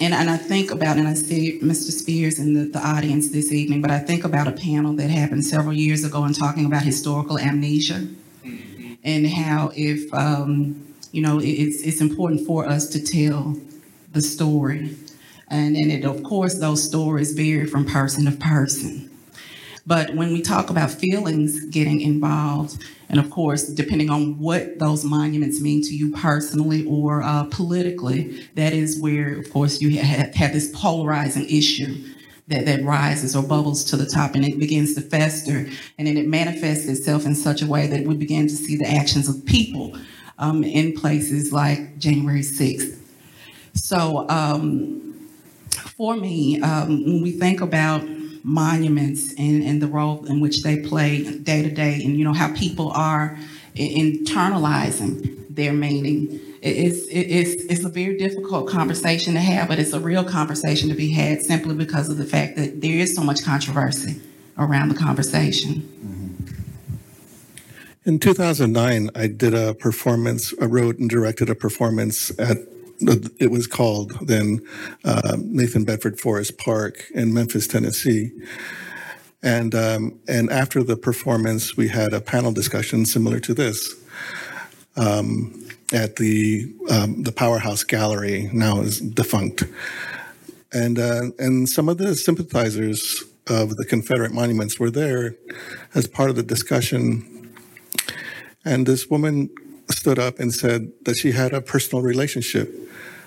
and 0.00 0.12
and 0.12 0.28
I 0.28 0.36
think 0.36 0.70
about 0.70 0.98
and 0.98 1.08
I 1.08 1.14
see 1.14 1.58
Mr. 1.62 1.90
Spears 1.90 2.38
in 2.38 2.52
the, 2.52 2.64
the 2.64 2.86
audience 2.86 3.30
this 3.30 3.50
evening, 3.50 3.80
but 3.80 3.90
I 3.90 3.98
think 3.98 4.24
about 4.24 4.46
a 4.46 4.52
panel 4.52 4.92
that 4.96 5.08
happened 5.08 5.46
several 5.46 5.72
years 5.72 6.04
ago 6.04 6.24
and 6.24 6.36
talking 6.36 6.66
about 6.66 6.82
historical 6.82 7.38
amnesia, 7.38 8.06
and 9.02 9.26
how 9.26 9.72
if 9.74 10.12
um, 10.12 10.86
you 11.12 11.22
know 11.22 11.38
it, 11.38 11.46
it's 11.46 11.82
it's 11.82 12.00
important 12.02 12.46
for 12.46 12.66
us 12.66 12.88
to 12.88 13.02
tell 13.02 13.56
the 14.12 14.20
story, 14.20 14.94
and 15.52 15.76
and 15.76 15.92
it 15.92 16.04
of 16.04 16.22
course 16.24 16.58
those 16.58 16.82
stories 16.82 17.32
vary 17.32 17.66
from 17.66 17.84
person 17.84 18.24
to 18.24 18.32
person. 18.32 19.08
But 19.84 20.14
when 20.14 20.32
we 20.32 20.42
talk 20.42 20.70
about 20.70 20.90
feelings 20.90 21.64
getting 21.66 22.00
involved, 22.00 22.82
and 23.08 23.18
of 23.18 23.30
course, 23.30 23.66
depending 23.66 24.10
on 24.10 24.38
what 24.38 24.78
those 24.78 25.04
monuments 25.04 25.60
mean 25.60 25.82
to 25.82 25.94
you 25.94 26.12
personally 26.12 26.86
or 26.86 27.22
uh, 27.22 27.44
politically, 27.50 28.46
that 28.54 28.72
is 28.72 29.00
where, 29.00 29.38
of 29.38 29.52
course, 29.52 29.80
you 29.80 29.98
have, 30.00 30.34
have 30.34 30.52
this 30.52 30.70
polarizing 30.72 31.48
issue 31.48 31.96
that, 32.46 32.64
that 32.66 32.84
rises 32.84 33.34
or 33.34 33.42
bubbles 33.42 33.84
to 33.86 33.96
the 33.96 34.06
top 34.06 34.36
and 34.36 34.44
it 34.44 34.58
begins 34.58 34.94
to 34.94 35.00
fester. 35.00 35.66
And 35.98 36.06
then 36.06 36.16
it 36.16 36.28
manifests 36.28 36.86
itself 36.86 37.26
in 37.26 37.34
such 37.34 37.60
a 37.60 37.66
way 37.66 37.88
that 37.88 38.06
we 38.06 38.14
begin 38.14 38.46
to 38.46 38.54
see 38.54 38.76
the 38.76 38.88
actions 38.88 39.28
of 39.28 39.44
people 39.46 39.98
um, 40.38 40.62
in 40.62 40.92
places 40.92 41.52
like 41.52 41.98
January 41.98 42.42
6th. 42.42 42.98
So, 43.74 44.28
um, 44.28 45.11
for 46.02 46.16
me, 46.16 46.60
um, 46.62 47.04
when 47.04 47.22
we 47.22 47.30
think 47.30 47.60
about 47.60 48.02
monuments 48.42 49.32
and, 49.38 49.62
and 49.62 49.80
the 49.80 49.86
role 49.86 50.24
in 50.26 50.40
which 50.40 50.64
they 50.64 50.80
play 50.80 51.22
day 51.22 51.62
to 51.62 51.70
day 51.70 52.02
and 52.02 52.18
you 52.18 52.24
know 52.24 52.32
how 52.32 52.52
people 52.56 52.90
are 52.90 53.38
internalizing 53.76 55.46
their 55.48 55.72
meaning 55.72 56.40
it's, 56.60 57.06
it's, 57.08 57.62
it's 57.66 57.84
a 57.84 57.88
very 57.88 58.18
difficult 58.18 58.68
conversation 58.68 59.34
to 59.34 59.40
have 59.40 59.68
but 59.68 59.78
it's 59.78 59.92
a 59.92 60.00
real 60.00 60.24
conversation 60.24 60.88
to 60.88 60.94
be 60.96 61.12
had 61.12 61.40
simply 61.40 61.72
because 61.72 62.08
of 62.08 62.16
the 62.16 62.24
fact 62.24 62.56
that 62.56 62.80
there 62.80 62.96
is 62.96 63.14
so 63.14 63.22
much 63.22 63.44
controversy 63.44 64.20
around 64.58 64.88
the 64.88 64.96
conversation. 64.96 65.88
In 68.04 68.18
2009 68.18 69.08
i 69.14 69.28
did 69.28 69.54
a 69.54 69.72
performance 69.72 70.52
i 70.60 70.64
wrote 70.64 70.98
and 70.98 71.08
directed 71.08 71.48
a 71.48 71.54
performance 71.54 72.36
at 72.40 72.71
it 73.38 73.50
was 73.50 73.66
called 73.66 74.12
then 74.26 74.60
uh, 75.04 75.36
Nathan 75.38 75.84
Bedford 75.84 76.20
Forrest 76.20 76.58
Park 76.58 77.04
in 77.14 77.32
Memphis, 77.32 77.66
Tennessee. 77.66 78.30
And 79.42 79.74
um, 79.74 80.20
and 80.28 80.50
after 80.50 80.82
the 80.84 80.96
performance, 80.96 81.76
we 81.76 81.88
had 81.88 82.12
a 82.12 82.20
panel 82.20 82.52
discussion 82.52 83.04
similar 83.04 83.40
to 83.40 83.54
this 83.54 83.94
um, 84.96 85.66
at 85.92 86.16
the 86.16 86.72
um, 86.90 87.22
the 87.22 87.32
Powerhouse 87.32 87.84
Gallery, 87.84 88.50
now 88.52 88.80
is 88.80 89.00
defunct. 89.00 89.64
And 90.72 90.98
uh, 90.98 91.30
and 91.38 91.68
some 91.68 91.88
of 91.88 91.98
the 91.98 92.14
sympathizers 92.14 93.24
of 93.48 93.76
the 93.76 93.84
Confederate 93.84 94.32
monuments 94.32 94.78
were 94.78 94.90
there 94.90 95.34
as 95.94 96.06
part 96.06 96.30
of 96.30 96.36
the 96.36 96.42
discussion. 96.42 97.28
And 98.64 98.86
this 98.86 99.08
woman 99.08 99.50
stood 99.90 100.18
up 100.18 100.38
and 100.38 100.54
said 100.54 100.92
that 101.04 101.16
she 101.16 101.32
had 101.32 101.52
a 101.52 101.60
personal 101.60 102.02
relationship 102.02 102.72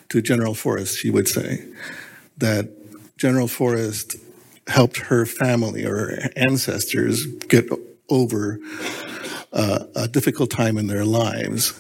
to 0.10 0.22
General 0.22 0.54
Forrest, 0.54 0.98
she 0.98 1.10
would 1.10 1.28
say 1.28 1.66
that 2.38 2.70
General 3.18 3.48
Forrest 3.48 4.16
helped 4.68 4.98
her 4.98 5.26
family 5.26 5.86
or 5.86 5.96
her 5.96 6.30
ancestors 6.36 7.26
get 7.26 7.70
over 8.10 8.60
uh, 9.54 9.86
a 9.96 10.08
difficult 10.08 10.50
time 10.50 10.78
in 10.78 10.88
their 10.88 11.06
lives. 11.06 11.80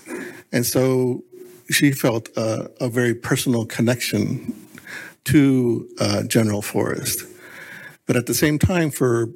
And 0.51 0.65
so 0.65 1.23
she 1.69 1.91
felt 1.91 2.29
uh, 2.37 2.67
a 2.79 2.89
very 2.89 3.13
personal 3.13 3.65
connection 3.65 4.53
to 5.25 5.89
uh, 5.99 6.23
General 6.23 6.61
Forrest. 6.61 7.23
But 8.05 8.15
at 8.15 8.27
the 8.27 8.33
same 8.33 8.59
time, 8.59 8.91
for 8.91 9.29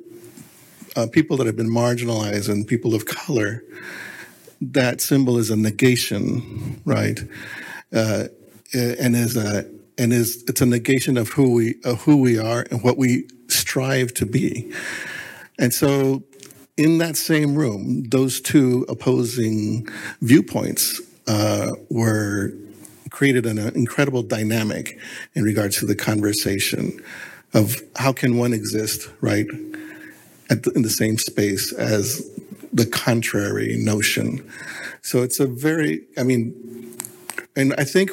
uh, 0.96 1.08
people 1.12 1.38
that 1.38 1.48
have 1.48 1.55
been 1.55 1.72
marginalized 1.72 2.50
and 2.50 2.67
people 2.67 2.93
of 2.93 3.05
color, 3.05 3.63
that 4.62 5.01
symbol 5.01 5.38
is 5.38 5.50
a 5.50 5.55
negation, 5.55 6.81
right? 6.86 7.19
Uh, 8.74 8.96
and 9.00 9.16
is 9.16 9.36
a 9.36 9.66
and 9.98 10.14
is 10.14 10.44
it's 10.48 10.62
a 10.62 10.66
negation 10.66 11.18
of 11.18 11.30
who 11.30 11.54
we 11.54 11.76
of 11.84 12.02
who 12.02 12.18
we 12.18 12.38
are 12.38 12.66
and 12.72 12.84
what 12.84 12.98
we 12.98 13.28
strive 13.48 14.14
to 14.16 14.26
be. 14.26 14.72
And 15.58 15.74
so, 15.74 16.24
in 16.78 17.00
that 17.00 17.18
same 17.18 17.56
room, 17.56 18.04
those 18.10 18.40
two 18.40 18.86
opposing 18.88 19.88
viewpoints 20.22 21.02
uh, 21.28 21.72
were 21.90 22.54
created 23.10 23.46
an 23.46 23.58
incredible 23.76 24.24
dynamic 24.24 25.00
in 25.34 25.44
regards 25.44 25.80
to 25.80 25.86
the 25.86 25.96
conversation 25.96 27.02
of 27.54 27.82
how 27.96 28.14
can 28.14 28.38
one 28.38 28.54
exist 28.54 29.10
right 29.22 29.48
the, 30.50 30.72
in 30.76 30.82
the 30.82 30.90
same 30.90 31.18
space 31.18 31.74
as 31.74 32.30
the 32.72 32.86
contrary 32.86 33.76
notion. 33.78 34.48
So 35.02 35.24
it's 35.24 35.40
a 35.40 35.48
very, 35.48 36.06
I 36.18 36.24
mean, 36.24 36.54
and 37.56 37.74
I 37.78 37.84
think, 37.84 38.12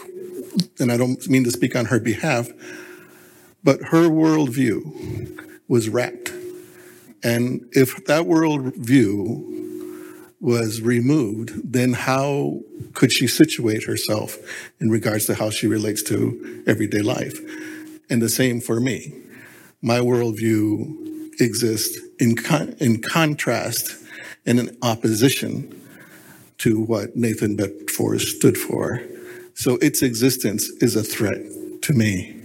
and 0.79 0.93
I 0.93 0.97
don't 0.97 1.27
mean 1.29 1.45
to 1.45 1.51
speak 1.51 1.77
on 1.77 1.87
her 1.87 2.01
behalf, 2.01 2.51
but 3.63 3.81
her 3.91 4.09
worldview 4.09 5.41
was 5.69 5.89
wrapped. 5.89 6.33
And 7.23 7.67
if 7.73 8.05
that 8.07 8.25
worldview 8.25 9.57
was 10.41 10.81
removed, 10.83 11.73
then 11.73 11.93
how 11.93 12.61
could 12.93 13.13
she 13.13 13.27
situate 13.27 13.85
herself 13.85 14.39
in 14.81 14.91
regards 14.91 15.27
to 15.27 15.35
how 15.35 15.51
she 15.51 15.67
relates 15.67 16.03
to 16.05 16.63
everyday 16.67 17.01
life? 17.01 17.41
And 18.09 18.23
the 18.23 18.29
same 18.29 18.61
for 18.61 18.79
me. 18.79 19.13
My 19.83 19.99
worldview 19.99 21.41
exists 21.41 21.99
in, 22.19 22.37
con- 22.37 22.77
in 22.79 23.03
contrast 23.03 23.97
and 24.45 24.61
in 24.61 24.77
opposition 24.83 25.83
to 26.59 26.81
what 26.81 27.17
Nathan 27.17 27.57
Bedford 27.57 28.21
stood 28.21 28.57
for. 28.57 29.03
So 29.57 29.79
its 29.81 30.03
existence 30.03 30.69
is 30.83 30.97
a 30.97 31.03
threat 31.03 31.41
to 31.81 31.95
me. 31.95 32.37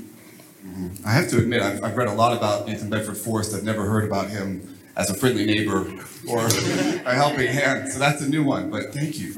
Mm-hmm. 0.65 1.05
I 1.05 1.11
have 1.11 1.27
to 1.31 1.39
admit, 1.39 1.61
I've, 1.61 1.83
I've 1.83 1.97
read 1.97 2.07
a 2.07 2.13
lot 2.13 2.35
about 2.35 2.65
Nathan 2.65 2.89
Bedford 2.89 3.17
Forrest. 3.17 3.53
I've 3.53 3.65
never 3.65 3.83
heard 3.83 4.05
about 4.05 4.29
him 4.29 4.77
as 4.95 5.09
a 5.09 5.13
friendly 5.13 5.45
neighbor 5.45 5.93
or 6.25 6.45
a 6.47 7.13
helping 7.13 7.47
hand. 7.47 7.91
So 7.91 7.99
that's 7.99 8.21
a 8.21 8.29
new 8.29 8.45
one, 8.45 8.71
but 8.71 8.93
thank 8.93 9.19
you. 9.19 9.35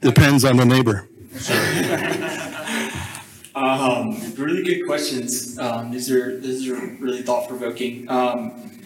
Depends 0.00 0.46
on 0.46 0.56
the 0.56 0.64
neighbor. 0.64 1.06
um, 3.54 4.18
really 4.36 4.62
good 4.62 4.86
questions. 4.86 5.58
Um, 5.58 5.90
these 5.90 6.10
are 6.10 6.40
these 6.40 6.66
are 6.70 6.86
really 7.00 7.20
thought 7.20 7.50
provoking. 7.50 8.10
Um, 8.10 8.80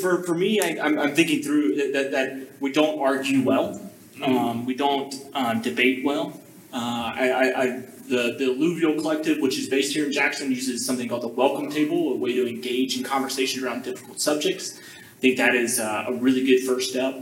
for 0.00 0.24
for 0.24 0.34
me, 0.34 0.60
I, 0.60 0.84
am 0.84 1.14
thinking 1.14 1.40
through 1.40 1.76
that, 1.76 1.92
that, 1.92 2.10
that, 2.10 2.60
we 2.60 2.72
don't 2.72 2.98
argue 2.98 3.44
well, 3.44 3.80
um, 4.24 4.66
we 4.66 4.74
don't 4.74 5.14
um, 5.34 5.62
debate 5.62 6.04
well. 6.04 6.40
Uh, 6.74 7.12
I, 7.14 7.52
I, 7.56 7.66
the 8.08 8.34
the 8.36 8.46
Alluvial 8.46 8.94
Collective, 8.94 9.38
which 9.38 9.56
is 9.56 9.68
based 9.68 9.94
here 9.94 10.06
in 10.06 10.12
Jackson, 10.12 10.50
uses 10.50 10.84
something 10.84 11.08
called 11.08 11.22
the 11.22 11.28
Welcome 11.28 11.70
Table, 11.70 12.12
a 12.12 12.16
way 12.16 12.32
to 12.34 12.48
engage 12.48 12.98
in 12.98 13.04
conversation 13.04 13.64
around 13.64 13.84
difficult 13.84 14.20
subjects. 14.20 14.80
I 14.80 15.20
think 15.20 15.36
that 15.36 15.54
is 15.54 15.78
uh, 15.78 16.06
a 16.08 16.14
really 16.14 16.44
good 16.44 16.66
first 16.66 16.90
step. 16.90 17.14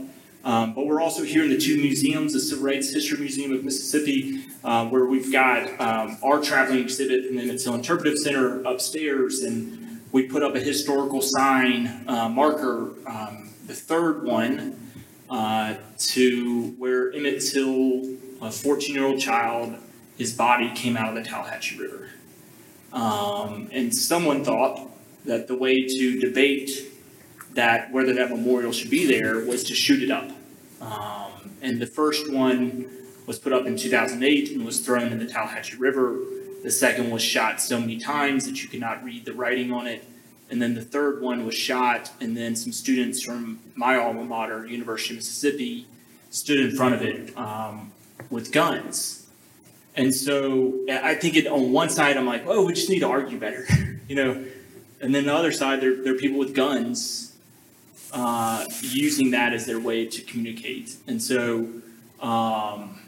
Um, 0.43 0.73
but 0.73 0.87
we're 0.87 0.99
also 0.99 1.21
here 1.21 1.43
in 1.43 1.51
the 1.51 1.59
two 1.59 1.77
museums, 1.77 2.33
the 2.33 2.39
Civil 2.39 2.65
Rights 2.65 2.91
History 2.91 3.19
Museum 3.19 3.53
of 3.53 3.63
Mississippi, 3.63 4.43
uh, 4.63 4.87
where 4.87 5.05
we've 5.05 5.31
got 5.31 5.79
um, 5.79 6.17
our 6.23 6.41
traveling 6.41 6.79
exhibit 6.79 7.25
and 7.25 7.37
then 7.37 7.49
it's 7.51 7.67
interpretive 7.67 8.17
center 8.17 8.61
upstairs. 8.63 9.43
And 9.43 10.01
we 10.11 10.23
put 10.23 10.41
up 10.41 10.55
a 10.55 10.59
historical 10.59 11.21
sign 11.21 12.05
uh, 12.07 12.27
marker, 12.27 12.95
um, 13.07 13.53
the 13.67 13.73
third 13.75 14.23
one, 14.23 14.91
uh, 15.29 15.75
to 15.97 16.75
where 16.79 17.13
Emmett 17.13 17.41
Till, 17.41 18.17
a 18.43 18.51
14 18.51 18.93
year 18.93 19.05
old 19.05 19.19
child, 19.19 19.75
his 20.17 20.33
body 20.33 20.71
came 20.75 20.97
out 20.97 21.09
of 21.09 21.15
the 21.15 21.23
Tallahatchie 21.27 21.79
River. 21.79 22.09
Um, 22.91 23.69
and 23.71 23.93
someone 23.95 24.43
thought 24.43 24.89
that 25.25 25.47
the 25.47 25.55
way 25.55 25.87
to 25.87 26.19
debate 26.19 26.69
that 27.53 27.91
whether 27.91 28.13
that 28.13 28.29
memorial 28.29 28.71
should 28.71 28.89
be 28.89 29.05
there 29.05 29.45
was 29.45 29.63
to 29.65 29.73
shoot 29.73 30.03
it 30.03 30.11
up. 30.11 30.29
Um, 30.81 31.51
and 31.61 31.79
the 31.79 31.87
first 31.87 32.31
one 32.31 32.89
was 33.25 33.39
put 33.39 33.53
up 33.53 33.65
in 33.65 33.77
2008 33.77 34.51
and 34.51 34.65
was 34.65 34.81
thrown 34.81 35.11
in 35.11 35.19
the 35.19 35.25
Tallahatchie 35.25 35.77
River. 35.77 36.19
The 36.63 36.71
second 36.71 37.09
was 37.09 37.21
shot 37.21 37.61
so 37.61 37.79
many 37.79 37.97
times 37.97 38.45
that 38.45 38.61
you 38.61 38.69
could 38.69 38.81
not 38.81 39.03
read 39.03 39.25
the 39.25 39.33
writing 39.33 39.71
on 39.71 39.87
it. 39.87 40.05
And 40.49 40.61
then 40.61 40.75
the 40.75 40.83
third 40.83 41.21
one 41.21 41.45
was 41.45 41.55
shot, 41.55 42.11
and 42.19 42.37
then 42.37 42.55
some 42.55 42.71
students 42.71 43.23
from 43.23 43.59
my 43.75 43.95
alma 43.95 44.23
mater, 44.23 44.67
University 44.67 45.15
of 45.15 45.19
Mississippi, 45.19 45.87
stood 46.29 46.59
in 46.59 46.75
front 46.75 46.93
of 46.93 47.01
it 47.01 47.35
um, 47.37 47.92
with 48.33 48.51
guns. 48.51 49.27
And 49.95 50.13
so 50.13 50.79
I 50.89 51.13
think 51.15 51.35
it, 51.35 51.47
on 51.47 51.71
one 51.71 51.89
side, 51.89 52.17
I'm 52.17 52.25
like, 52.25 52.43
oh, 52.47 52.65
we 52.65 52.73
just 52.73 52.89
need 52.89 52.99
to 52.99 53.07
argue 53.07 53.39
better, 53.39 53.65
you 54.07 54.15
know. 54.15 54.43
And 54.99 55.13
then 55.13 55.25
the 55.25 55.33
other 55.33 55.51
side, 55.51 55.81
there, 55.81 55.95
there 56.03 56.15
are 56.15 56.17
people 56.17 56.39
with 56.39 56.55
guns 56.55 57.35
uh, 58.11 58.65
using 58.81 59.31
that 59.31 59.53
as 59.53 59.65
their 59.65 59.79
way 59.79 60.05
to 60.05 60.21
communicate. 60.21 60.95
And 61.07 61.21
so 61.21 61.67
um, 62.19 62.99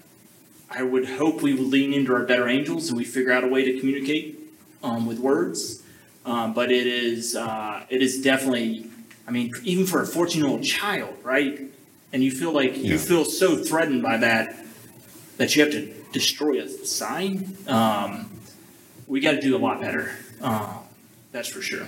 I 0.69 0.83
would 0.83 1.07
hope 1.07 1.41
we 1.41 1.53
would 1.53 1.67
lean 1.67 1.93
into 1.93 2.13
our 2.13 2.23
better 2.23 2.47
angels 2.47 2.89
and 2.89 2.97
we 2.97 3.05
figure 3.05 3.31
out 3.31 3.43
a 3.43 3.47
way 3.47 3.63
to 3.65 3.79
communicate 3.79 4.39
um, 4.83 5.05
with 5.05 5.19
words. 5.19 5.83
Um, 6.25 6.53
but 6.53 6.71
it 6.71 6.87
is 6.87 7.35
uh, 7.35 7.85
it 7.87 8.01
is 8.01 8.21
definitely, 8.21 8.89
I 9.27 9.31
mean, 9.31 9.53
even 9.63 9.85
for 9.85 10.01
a 10.01 10.07
14 10.07 10.41
year 10.41 10.49
old 10.49 10.63
child, 10.63 11.15
right? 11.23 11.61
And 12.11 12.23
you 12.23 12.31
feel 12.31 12.51
like 12.51 12.75
yeah. 12.75 12.93
you 12.93 12.97
feel 12.97 13.25
so 13.25 13.57
threatened 13.57 14.01
by 14.01 14.17
that 14.17 14.64
that 15.37 15.55
you 15.55 15.63
have 15.63 15.71
to 15.71 15.93
destroy 16.11 16.61
a 16.61 16.67
sign. 16.67 17.57
Um, 17.67 18.31
we 19.07 19.19
got 19.19 19.31
to 19.31 19.41
do 19.41 19.55
a 19.55 19.59
lot 19.59 19.81
better. 19.81 20.11
Uh, 20.41 20.77
that's 21.31 21.47
for 21.47 21.61
sure. 21.61 21.85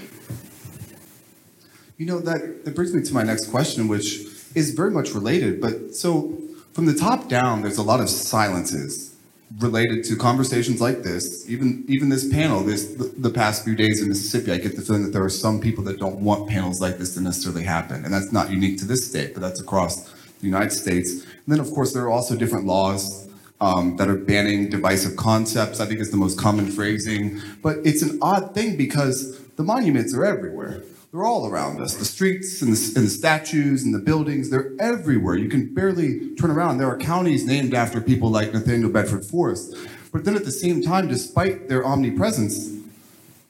You 1.98 2.06
know, 2.06 2.20
that, 2.20 2.66
that 2.66 2.76
brings 2.76 2.94
me 2.94 3.02
to 3.04 3.14
my 3.14 3.24
next 3.24 3.48
question, 3.48 3.88
which 3.88 4.20
is 4.54 4.72
very 4.72 4.92
much 4.92 5.14
related. 5.14 5.62
But 5.62 5.96
so 5.96 6.38
from 6.74 6.86
the 6.86 6.94
top 6.94 7.28
down, 7.28 7.62
there's 7.62 7.78
a 7.78 7.84
lot 7.84 8.00
of 8.00 8.10
silences 8.10 9.16
related 9.60 10.04
to 10.06 10.16
conversations 10.16 10.82
like 10.82 11.04
this. 11.04 11.50
Even 11.50 11.86
even 11.88 12.10
this 12.10 12.32
panel, 12.32 12.62
this 12.64 12.94
the, 12.94 13.06
the, 13.18 13.30
past 13.30 13.64
few 13.64 13.76
days 13.76 14.02
in 14.02 14.10
Mississippi, 14.10 14.52
I 14.52 14.58
get 14.58 14.76
the 14.76 14.82
feeling 14.82 15.04
that 15.04 15.14
there 15.14 15.24
are 15.24 15.30
some 15.30 15.60
people 15.60 15.84
that 15.86 16.00
don't 16.00 16.18
want 16.18 16.50
panels 16.50 16.82
like 16.82 16.98
this 16.98 17.14
to 17.16 17.22
necessarily 17.22 17.64
happen, 17.64 18.04
and 18.04 18.14
that's 18.14 18.32
not 18.32 18.52
unique 18.52 18.78
to 18.80 18.86
this 18.86 19.08
state, 19.08 19.34
but 19.34 19.42
that's 19.42 19.62
across 19.62 20.12
the 20.40 20.46
United 20.46 20.72
States. 20.72 21.24
And 21.24 21.48
then, 21.48 21.60
of 21.60 21.72
course, 21.72 21.94
there 21.94 22.04
are 22.04 22.12
also 22.12 22.36
different 22.36 22.66
laws 22.66 23.27
um, 23.60 23.98
that 23.98 24.08
are 24.08 24.18
banning 24.18 24.70
divisive 24.70 25.16
concepts. 25.16 25.80
I 25.80 25.86
think 25.86 26.00
is 26.00 26.12
the 26.12 26.18
most 26.18 26.40
common 26.40 26.68
phrasing, 26.72 27.42
but 27.62 27.78
it's 27.84 28.02
an 28.02 28.20
odd 28.22 28.54
thing 28.54 28.78
because 28.78 29.40
the 29.56 29.64
monuments 29.64 30.14
are 30.14 30.26
everywhere. 30.26 30.84
They're 31.12 31.26
all 31.26 31.48
around 31.48 31.82
us. 31.82 31.96
The 31.96 32.06
streets 32.06 32.62
and 32.62 32.74
the, 32.74 33.00
and 33.00 33.08
the, 33.08 33.10
statues 33.10 33.84
and 33.84 33.94
the 33.94 34.00
buildings, 34.00 34.50
they're 34.50 34.74
everywhere. 34.78 35.36
You 35.36 35.50
can 35.50 35.74
barely 35.74 36.36
turn 36.36 36.52
around. 36.52 36.78
There 36.78 36.90
are 36.90 36.98
counties 36.98 37.46
named 37.46 37.74
after 37.74 38.02
people 38.02 38.30
like 38.30 38.54
Nathaniel 38.54 38.90
Bedford 38.90 39.26
Forrest. 39.26 39.76
But 40.12 40.26
then 40.26 40.36
at 40.36 40.44
the 40.44 40.52
same 40.52 40.82
time, 40.82 41.08
despite 41.08 41.70
their 41.70 41.86
omnipresence, 41.86 42.78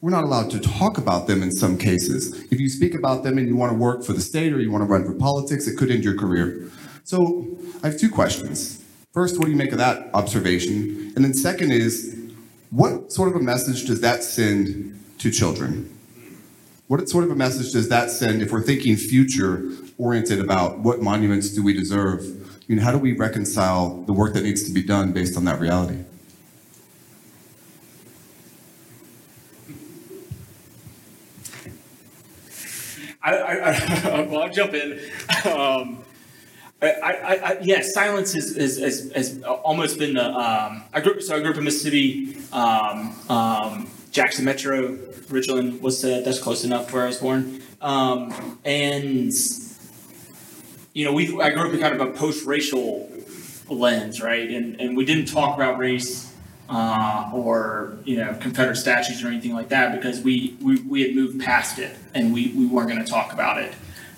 we're 0.01 0.11
not 0.11 0.23
allowed 0.23 0.51
to 0.51 0.59
talk 0.59 0.99
about 0.99 1.25
them 1.25 1.41
in 1.41 1.51
some 1.51 1.77
cases. 1.77 2.43
If 2.51 2.59
you 2.59 2.69
speak 2.69 2.93
about 2.93 3.23
them 3.23 3.39
and 3.39 3.47
you 3.47 3.55
want 3.55 3.71
to 3.71 3.77
work 3.77 4.03
for 4.03 4.13
the 4.13 4.21
state 4.21 4.53
or 4.53 4.59
you 4.61 4.71
want 4.71 4.83
to 4.83 4.85
run 4.85 5.03
for 5.03 5.13
politics, 5.13 5.67
it 5.67 5.75
could 5.77 5.89
end 5.89 6.03
your 6.03 6.15
career. 6.15 6.69
So 7.03 7.47
I 7.81 7.87
have 7.87 7.99
two 7.99 8.09
questions. 8.09 8.76
First, 9.13 9.37
what 9.37 9.45
do 9.45 9.51
you 9.51 9.57
make 9.57 9.71
of 9.71 9.77
that 9.77 10.09
observation? 10.13 11.13
And 11.15 11.23
then 11.23 11.33
second 11.33 11.71
is, 11.71 12.15
what 12.69 13.11
sort 13.11 13.29
of 13.29 13.35
a 13.35 13.39
message 13.39 13.85
does 13.85 14.01
that 14.01 14.23
send 14.23 14.99
to 15.19 15.31
children? 15.31 15.97
What 16.87 17.07
sort 17.09 17.23
of 17.23 17.31
a 17.31 17.35
message 17.35 17.73
does 17.73 17.89
that 17.89 18.11
send 18.11 18.41
if 18.41 18.51
we're 18.51 18.61
thinking 18.61 18.95
future 18.95 19.71
oriented 19.97 20.39
about 20.39 20.79
what 20.79 21.01
monuments 21.01 21.49
do 21.49 21.63
we 21.63 21.73
deserve? 21.73 22.21
I 22.21 22.63
mean, 22.67 22.77
how 22.79 22.91
do 22.91 22.97
we 22.97 23.13
reconcile 23.13 24.03
the 24.03 24.13
work 24.13 24.33
that 24.33 24.43
needs 24.43 24.63
to 24.63 24.71
be 24.71 24.83
done 24.83 25.13
based 25.13 25.37
on 25.37 25.45
that 25.45 25.59
reality? 25.59 26.03
I, 33.23 33.33
I, 33.33 33.53
I, 33.53 34.21
well, 34.29 34.43
I'll 34.43 34.49
jump 34.49 34.73
in. 34.73 34.99
Um, 35.45 36.03
I, 36.81 37.39
I, 37.43 37.57
yeah, 37.61 37.81
silence 37.81 38.33
has, 38.33 38.55
has, 38.55 38.77
has, 38.77 39.11
has 39.13 39.43
almost 39.43 39.97
been 39.97 40.13
the. 40.13 40.25
Um, 40.25 40.83
I 40.93 41.01
grew 41.01 41.19
so 41.21 41.35
I 41.35 41.39
grew 41.39 41.51
up 41.51 41.57
in 41.57 41.63
Mississippi. 41.63 42.37
Um, 42.51 43.15
um, 43.29 43.89
Jackson 44.11 44.45
Metro, 44.45 44.95
Ridgeland 45.29 45.81
was 45.81 46.03
uh, 46.05 46.21
that's 46.23 46.39
close 46.39 46.63
enough 46.63 46.93
where 46.93 47.03
I 47.03 47.07
was 47.07 47.17
born. 47.17 47.61
Um, 47.81 48.59
and 48.63 49.31
you 50.93 51.05
know, 51.05 51.13
we 51.13 51.41
I 51.41 51.49
grew 51.49 51.67
up 51.67 51.73
in 51.73 51.79
kind 51.79 51.99
of 51.99 52.01
a 52.01 52.11
post-racial 52.11 53.09
lens, 53.69 54.21
right? 54.21 54.49
And 54.49 54.79
and 54.79 54.95
we 54.95 55.03
didn't 55.03 55.25
talk 55.25 55.55
about 55.55 55.79
race 55.79 56.31
uh, 56.69 57.31
or 57.33 57.97
you 58.03 58.17
know 58.17 58.35
Confederate 58.39 58.75
statues 58.75 59.23
or 59.23 59.27
anything 59.27 59.53
like 59.53 59.69
that 59.69 59.99
because 59.99 60.21
we 60.21 60.55
we, 60.61 60.79
we 60.81 61.01
had 61.01 61.15
moved 61.15 61.41
past 61.41 61.79
it 61.79 61.95
and 62.13 62.33
we, 62.33 62.49
we 62.49 62.65
weren't 62.65 62.89
going 62.89 63.03
to 63.03 63.09
talk 63.09 63.33
about 63.33 63.61
it. 63.61 63.73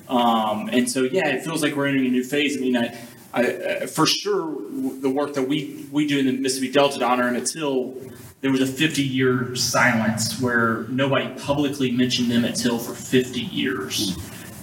Um, 0.09 0.69
and 0.71 0.89
so 0.89 1.03
yeah, 1.03 1.27
it 1.29 1.43
feels 1.43 1.61
like 1.61 1.75
we're 1.75 1.87
entering 1.87 2.07
a 2.07 2.09
new 2.09 2.23
phase. 2.23 2.57
I 2.57 2.59
mean, 2.59 2.75
I, 2.75 2.97
I, 3.33 3.43
uh, 3.43 3.87
for 3.87 4.05
sure 4.05 4.57
the 5.01 5.09
work 5.09 5.33
that 5.35 5.47
we 5.47 5.85
we 5.91 6.07
do 6.07 6.19
in 6.19 6.25
the 6.25 6.33
Mississippi 6.33 6.71
Delta 6.71 6.99
to 6.99 7.05
honor 7.05 7.27
Emmett 7.27 7.45
Till, 7.45 7.95
there 8.41 8.51
was 8.51 8.61
a 8.61 8.67
50 8.67 9.03
year 9.03 9.55
silence 9.55 10.41
where 10.41 10.85
nobody 10.89 11.29
publicly 11.39 11.91
mentioned 11.91 12.31
Emmett 12.31 12.55
Till 12.55 12.79
for 12.79 12.93
50 12.93 13.39
years. 13.39 14.17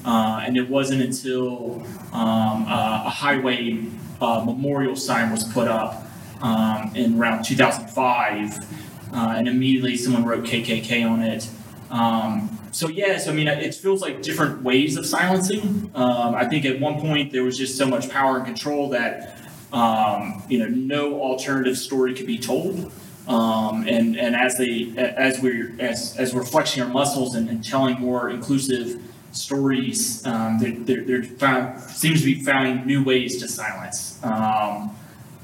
Uh, 0.05 0.41
and 0.45 0.57
it 0.57 0.69
wasn't 0.69 1.03
until 1.03 1.83
um, 2.13 2.65
uh, 2.69 3.03
a 3.07 3.11
highway 3.11 3.85
uh, 4.21 4.43
memorial 4.45 4.95
sign 4.95 5.33
was 5.33 5.45
put 5.53 5.67
up 5.69 6.07
um, 6.43 6.93
in 6.95 7.19
around 7.19 7.45
2005, 7.45 9.13
uh, 9.13 9.35
and 9.37 9.49
immediately 9.49 9.97
someone 9.97 10.25
wrote 10.25 10.45
KKK 10.45 11.11
on 11.11 11.23
it. 11.23 11.49
Um, 11.91 12.57
so 12.73 12.89
yes, 12.89 13.29
I 13.29 13.33
mean 13.33 13.49
it 13.49 13.75
feels 13.75 14.03
like 14.03 14.23
different 14.23 14.63
ways 14.63 14.97
of 14.97 15.07
silencing. 15.07 15.91
Um, 15.95 16.35
I 16.35 16.47
think 16.47 16.65
at 16.65 16.81
one 16.81 17.01
point 17.01 17.33
there 17.33 17.45
was 17.45 17.57
just 17.57 17.77
so 17.77 17.87
much 17.87 18.09
power 18.09 18.37
and 18.37 18.45
control 18.45 18.91
that 18.91 19.39
um, 19.73 20.43
you 20.49 20.59
know 20.59 20.69
no 20.69 21.21
alternative 21.21 21.79
story 21.79 22.15
could 22.15 22.27
be 22.27 22.39
told. 22.39 22.93
Um, 23.29 23.87
and 23.89 24.17
and 24.17 24.37
as 24.37 24.57
they 24.57 24.93
as 24.97 25.41
we're 25.41 25.75
as, 25.81 26.17
as 26.17 26.35
we're 26.35 26.45
flexing 26.45 26.83
our 26.83 26.89
muscles 26.89 27.35
and, 27.35 27.49
and 27.49 27.65
telling 27.65 27.99
more 27.99 28.31
inclusive 28.31 29.03
stories, 29.33 30.25
um, 30.27 30.59
they're, 30.59 30.73
they're, 30.73 31.05
they're 31.05 31.23
found, 31.23 31.81
seems 31.81 32.21
to 32.21 32.27
be 32.27 32.43
finding 32.43 32.87
new 32.87 33.05
ways 33.05 33.39
to 33.43 33.49
silence. 33.49 34.19
Um, 34.23 34.97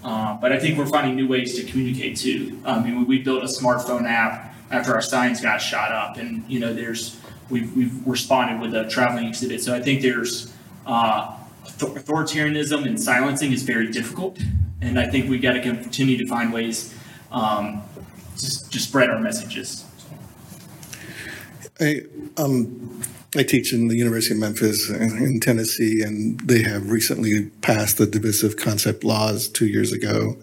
uh, 0.05 0.35
but 0.41 0.53
I 0.53 0.59
think 0.59 0.79
we're 0.79 0.87
finding 0.87 1.15
new 1.15 1.29
ways 1.29 1.55
to 1.57 1.65
communicate 1.65 2.17
too. 2.17 2.61
I 2.65 2.83
mean, 2.83 2.99
we, 2.99 3.05
we 3.05 3.19
built 3.23 3.43
a 3.43 3.47
smartphone 3.47 4.09
app 4.09 4.52
after 4.73 4.95
our 4.95 5.03
signs 5.03 5.41
got 5.41 5.59
shot 5.59 5.93
up, 5.93 6.17
and 6.17 6.43
you 6.49 6.59
know, 6.59 6.73
there's 6.73 7.21
we've, 7.51 7.77
we've 7.77 8.07
responded 8.07 8.61
with 8.61 8.75
a 8.75 8.89
traveling 8.89 9.29
exhibit. 9.29 9.61
So 9.63 9.75
I 9.75 9.81
think 9.81 10.03
there's 10.03 10.53
uh, 10.87 11.37
authoritarianism 11.65 12.87
and 12.87 13.01
silencing 13.01 13.53
is 13.53 13.63
very 13.63 13.93
difficult, 13.93 14.39
and 14.81 14.99
I 14.99 15.09
think 15.09 15.29
we 15.29 15.39
got 15.39 15.53
to 15.53 15.61
continue 15.61 16.17
to 16.19 16.27
find 16.27 16.53
ways 16.53 16.95
um, 17.31 17.83
to, 18.39 18.71
to 18.71 18.79
spread 18.81 19.11
our 19.11 19.21
messages. 19.21 19.85
I, 21.81 22.03
um, 22.37 23.03
I 23.37 23.43
teach 23.43 23.73
in 23.73 23.89
the 23.89 23.97
University 23.97 24.35
of 24.35 24.41
Memphis 24.41 24.89
in 24.89 25.41
Tennessee, 25.41 26.03
and 26.03 26.41
they 26.41 26.63
have 26.63 26.91
recently 26.91 27.47
passed 27.61 27.99
the 27.99 28.07
divisive 28.07 28.57
concept 28.57 29.05
laws 29.05 29.49
two 29.49 29.67
years 29.67 29.93
ago, 29.93 30.37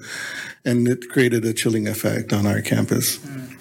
and 0.66 0.88
it 0.88 1.10
created 1.10 1.46
a 1.46 1.54
chilling 1.54 1.88
effect 1.88 2.34
on 2.34 2.46
our 2.46 2.62
campus. 2.62 3.18
Mm. 3.18 3.59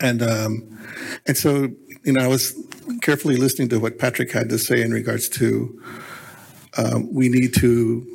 And 0.00 0.22
um, 0.22 0.78
and 1.26 1.36
so, 1.36 1.68
you 2.04 2.12
know, 2.12 2.20
I 2.20 2.26
was 2.26 2.54
carefully 3.02 3.36
listening 3.36 3.68
to 3.68 3.78
what 3.78 3.98
Patrick 3.98 4.32
had 4.32 4.48
to 4.48 4.58
say 4.58 4.80
in 4.82 4.92
regards 4.92 5.28
to 5.30 5.82
um, 6.78 7.12
we 7.12 7.28
need 7.28 7.54
to 7.54 8.06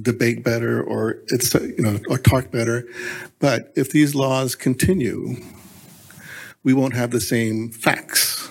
debate 0.00 0.44
better, 0.44 0.82
or 0.82 1.18
it's 1.28 1.54
you 1.54 1.74
know, 1.78 1.98
or 2.08 2.18
talk 2.18 2.50
better. 2.50 2.86
But 3.38 3.72
if 3.76 3.90
these 3.90 4.14
laws 4.14 4.54
continue, 4.54 5.36
we 6.62 6.74
won't 6.74 6.94
have 6.94 7.10
the 7.10 7.20
same 7.20 7.70
facts. 7.70 8.50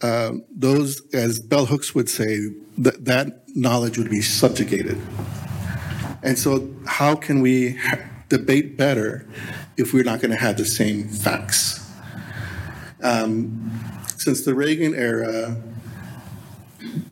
Uh, 0.00 0.32
those, 0.50 1.00
as 1.14 1.38
bell 1.38 1.66
hooks 1.66 1.94
would 1.94 2.08
say, 2.08 2.48
that 2.78 3.04
that 3.04 3.42
knowledge 3.54 3.98
would 3.98 4.10
be 4.10 4.20
subjugated. 4.20 5.00
And 6.22 6.38
so, 6.38 6.68
how 6.86 7.14
can 7.14 7.40
we 7.40 7.78
debate 8.28 8.76
better 8.76 9.26
if 9.76 9.92
we're 9.92 10.04
not 10.04 10.20
going 10.20 10.30
to 10.30 10.36
have 10.36 10.56
the 10.56 10.64
same 10.64 11.08
facts? 11.08 11.80
Um, 13.02 13.70
since 14.16 14.44
the 14.44 14.54
Reagan 14.54 14.94
era, 14.94 15.56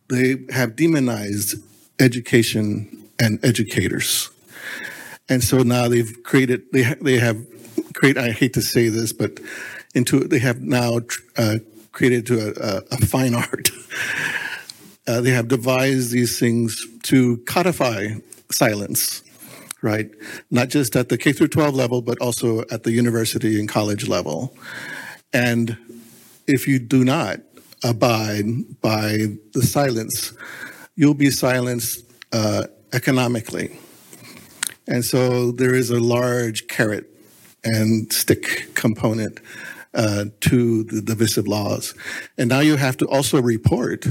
they 0.09 0.39
have 0.51 0.77
demonized 0.77 1.57
education 1.99 3.09
and 3.19 3.45
educators. 3.45 4.31
And 5.29 5.43
so 5.43 5.59
now 5.59 5.89
they've 5.89 6.23
created, 6.25 6.63
they, 6.73 6.95
they 7.01 7.19
have 7.19 7.39
created, 7.95 8.23
I 8.23 8.33
hate 8.33 8.55
to 8.55 8.63
say 8.63 8.89
this, 8.89 9.13
but 9.13 9.39
into, 9.95 10.21
they 10.21 10.39
have 10.39 10.61
now 10.61 11.01
uh, 11.37 11.59
created 11.93 12.27
to 12.27 12.49
a, 12.49 12.51
a, 12.51 12.83
a 12.93 13.07
fine 13.07 13.35
art. 13.37 13.71
Uh, 15.07 15.21
they 15.21 15.31
have 15.31 15.49
devised 15.49 16.13
these 16.13 16.39
things 16.39 16.87
to 17.05 17.39
codify 17.39 18.09
silence, 18.51 19.23
right? 19.83 20.11
Not 20.51 20.69
just 20.69 20.97
at 20.97 21.09
the 21.09 21.19
K 21.19 21.33
through 21.33 21.49
12 21.49 21.75
level, 21.75 22.03
but 22.03 22.19
also 22.21 22.61
at 22.71 22.83
the 22.83 22.93
university 22.93 23.59
and 23.59 23.69
college 23.69 24.09
level. 24.09 24.55
And 25.33 25.77
if 26.47 26.67
you 26.67 26.79
do 26.79 27.05
not 27.05 27.41
abide 27.83 28.81
by 28.81 29.37
the 29.53 29.63
silence, 29.63 30.33
you'll 30.97 31.15
be 31.15 31.31
silenced 31.31 32.05
uh, 32.33 32.65
economically. 32.93 33.79
And 34.87 35.05
so 35.05 35.53
there 35.53 35.75
is 35.75 35.91
a 35.91 36.01
large 36.01 36.67
carrot 36.67 37.07
and 37.63 38.13
stick 38.13 38.75
component 38.75 39.41
uh, 39.95 40.27
to 40.41 40.85
the 40.85 41.01
divisive 41.01 41.47
laws. 41.47 41.95
And 42.39 42.49
now 42.49 42.61
you 42.61 42.77
have 42.77 42.97
to 42.99 43.07
also 43.07 43.41
report 43.41 44.07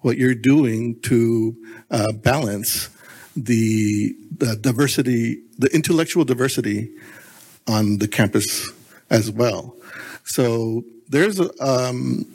what 0.00 0.18
you're 0.18 0.34
doing 0.34 1.00
to 1.02 1.56
uh, 1.90 2.12
balance 2.12 2.88
the, 3.36 4.16
the 4.38 4.56
diversity, 4.56 5.42
the 5.58 5.68
intellectual 5.74 6.24
diversity 6.24 6.90
on 7.66 7.98
the 7.98 8.08
campus 8.08 8.70
as 9.10 9.30
well. 9.30 9.76
So 10.24 10.84
there's 11.08 11.38
a, 11.38 11.50
um, 11.64 12.26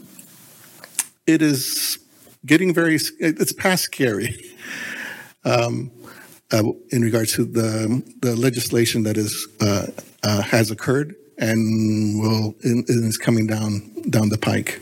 it 1.28 1.42
is 1.42 2.00
getting 2.46 2.74
very, 2.74 2.96
it's 3.20 3.54
past 3.54 3.84
scary. 3.84 4.36
Um, 5.44 5.90
uh, 6.52 6.64
in 6.90 7.02
regards 7.02 7.34
to 7.34 7.46
the 7.46 8.04
the 8.22 8.36
legislation 8.36 9.04
that 9.04 9.18
is 9.18 9.48
uh, 9.62 9.88
uh, 10.24 10.42
has 10.42 10.72
occurred 10.72 11.16
and 11.38 12.20
will 12.20 12.56
and 12.64 12.86
is 12.88 13.18
coming 13.18 13.48
down 13.48 13.82
down 14.10 14.30
the 14.30 14.38
pike. 14.38 14.82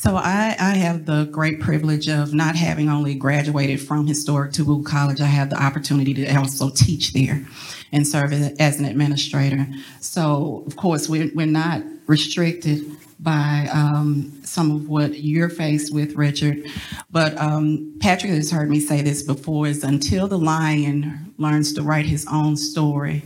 So 0.00 0.16
I, 0.16 0.56
I 0.58 0.76
have 0.76 1.04
the 1.04 1.24
great 1.26 1.60
privilege 1.60 2.08
of 2.08 2.32
not 2.32 2.56
having 2.56 2.88
only 2.88 3.14
graduated 3.14 3.82
from 3.82 4.06
historic 4.06 4.52
Tougaloo 4.52 4.82
College, 4.82 5.20
I 5.20 5.26
have 5.26 5.50
the 5.50 5.62
opportunity 5.62 6.14
to 6.14 6.36
also 6.38 6.70
teach 6.70 7.12
there 7.12 7.44
and 7.92 8.08
serve 8.08 8.32
as 8.32 8.80
an 8.80 8.86
administrator. 8.86 9.66
So 10.00 10.64
of 10.66 10.76
course 10.76 11.06
we're, 11.06 11.30
we're 11.34 11.44
not 11.44 11.82
restricted 12.06 12.80
by 13.18 13.68
um, 13.74 14.40
some 14.42 14.70
of 14.70 14.88
what 14.88 15.18
you're 15.18 15.50
faced 15.50 15.92
with, 15.92 16.14
Richard. 16.14 16.64
But 17.10 17.36
um, 17.36 17.98
Patrick 18.00 18.32
has 18.32 18.50
heard 18.50 18.70
me 18.70 18.80
say 18.80 19.02
this 19.02 19.22
before: 19.22 19.66
is 19.66 19.84
until 19.84 20.26
the 20.28 20.38
lion 20.38 21.34
learns 21.36 21.74
to 21.74 21.82
write 21.82 22.06
his 22.06 22.26
own 22.32 22.56
story, 22.56 23.22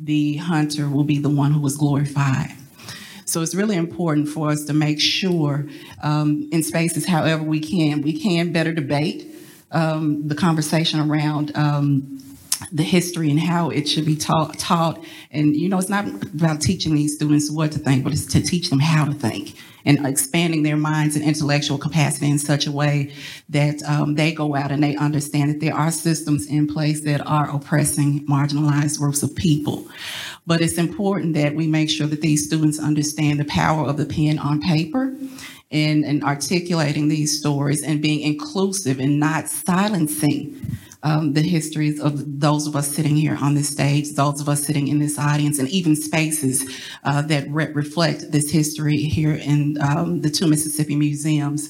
the 0.00 0.38
hunter 0.38 0.88
will 0.88 1.04
be 1.04 1.20
the 1.20 1.28
one 1.28 1.52
who 1.52 1.60
was 1.60 1.76
glorified. 1.76 2.56
So 3.28 3.42
it's 3.42 3.54
really 3.54 3.76
important 3.76 4.26
for 4.26 4.48
us 4.48 4.64
to 4.64 4.72
make 4.72 4.98
sure 4.98 5.66
um, 6.02 6.48
in 6.50 6.62
spaces, 6.62 7.06
however 7.06 7.42
we 7.42 7.60
can, 7.60 8.00
we 8.00 8.18
can 8.18 8.52
better 8.52 8.72
debate 8.72 9.26
um, 9.70 10.26
the 10.26 10.34
conversation 10.34 10.98
around 10.98 11.54
um, 11.54 12.22
the 12.72 12.82
history 12.82 13.30
and 13.30 13.38
how 13.38 13.68
it 13.68 13.86
should 13.86 14.06
be 14.06 14.16
taught, 14.16 14.58
taught. 14.58 15.04
And, 15.30 15.54
you 15.54 15.68
know, 15.68 15.78
it's 15.78 15.90
not 15.90 16.06
about 16.06 16.62
teaching 16.62 16.94
these 16.94 17.16
students 17.16 17.50
what 17.50 17.70
to 17.72 17.78
think, 17.78 18.02
but 18.02 18.14
it's 18.14 18.24
to 18.26 18.40
teach 18.40 18.70
them 18.70 18.80
how 18.80 19.04
to 19.04 19.12
think 19.12 19.54
and 19.84 20.06
expanding 20.06 20.62
their 20.62 20.76
minds 20.76 21.14
and 21.14 21.24
intellectual 21.24 21.78
capacity 21.78 22.30
in 22.30 22.38
such 22.38 22.66
a 22.66 22.72
way 22.72 23.12
that 23.48 23.82
um, 23.84 24.14
they 24.14 24.32
go 24.32 24.54
out 24.54 24.70
and 24.70 24.82
they 24.82 24.96
understand 24.96 25.50
that 25.50 25.60
there 25.60 25.74
are 25.74 25.90
systems 25.90 26.46
in 26.46 26.66
place 26.66 27.02
that 27.02 27.20
are 27.26 27.54
oppressing 27.54 28.26
marginalized 28.26 28.98
groups 28.98 29.22
of 29.22 29.34
people. 29.34 29.86
But 30.48 30.62
it's 30.62 30.78
important 30.78 31.34
that 31.34 31.54
we 31.54 31.66
make 31.66 31.90
sure 31.90 32.06
that 32.06 32.22
these 32.22 32.46
students 32.46 32.78
understand 32.78 33.38
the 33.38 33.44
power 33.44 33.86
of 33.86 33.98
the 33.98 34.06
pen 34.06 34.38
on 34.38 34.62
paper 34.62 35.14
and, 35.70 36.06
and 36.06 36.24
articulating 36.24 37.08
these 37.08 37.38
stories 37.38 37.82
and 37.82 38.00
being 38.00 38.22
inclusive 38.22 38.98
and 38.98 39.20
not 39.20 39.48
silencing 39.48 40.78
um, 41.02 41.34
the 41.34 41.42
histories 41.42 42.00
of 42.00 42.40
those 42.40 42.66
of 42.66 42.74
us 42.76 42.88
sitting 42.88 43.14
here 43.14 43.36
on 43.38 43.56
this 43.56 43.68
stage, 43.68 44.14
those 44.14 44.40
of 44.40 44.48
us 44.48 44.64
sitting 44.64 44.88
in 44.88 44.98
this 44.98 45.18
audience, 45.18 45.58
and 45.58 45.68
even 45.68 45.94
spaces 45.94 46.64
uh, 47.04 47.20
that 47.22 47.46
re- 47.50 47.70
reflect 47.72 48.32
this 48.32 48.50
history 48.50 48.96
here 48.96 49.34
in 49.34 49.76
um, 49.82 50.22
the 50.22 50.30
two 50.30 50.46
Mississippi 50.46 50.96
museums. 50.96 51.68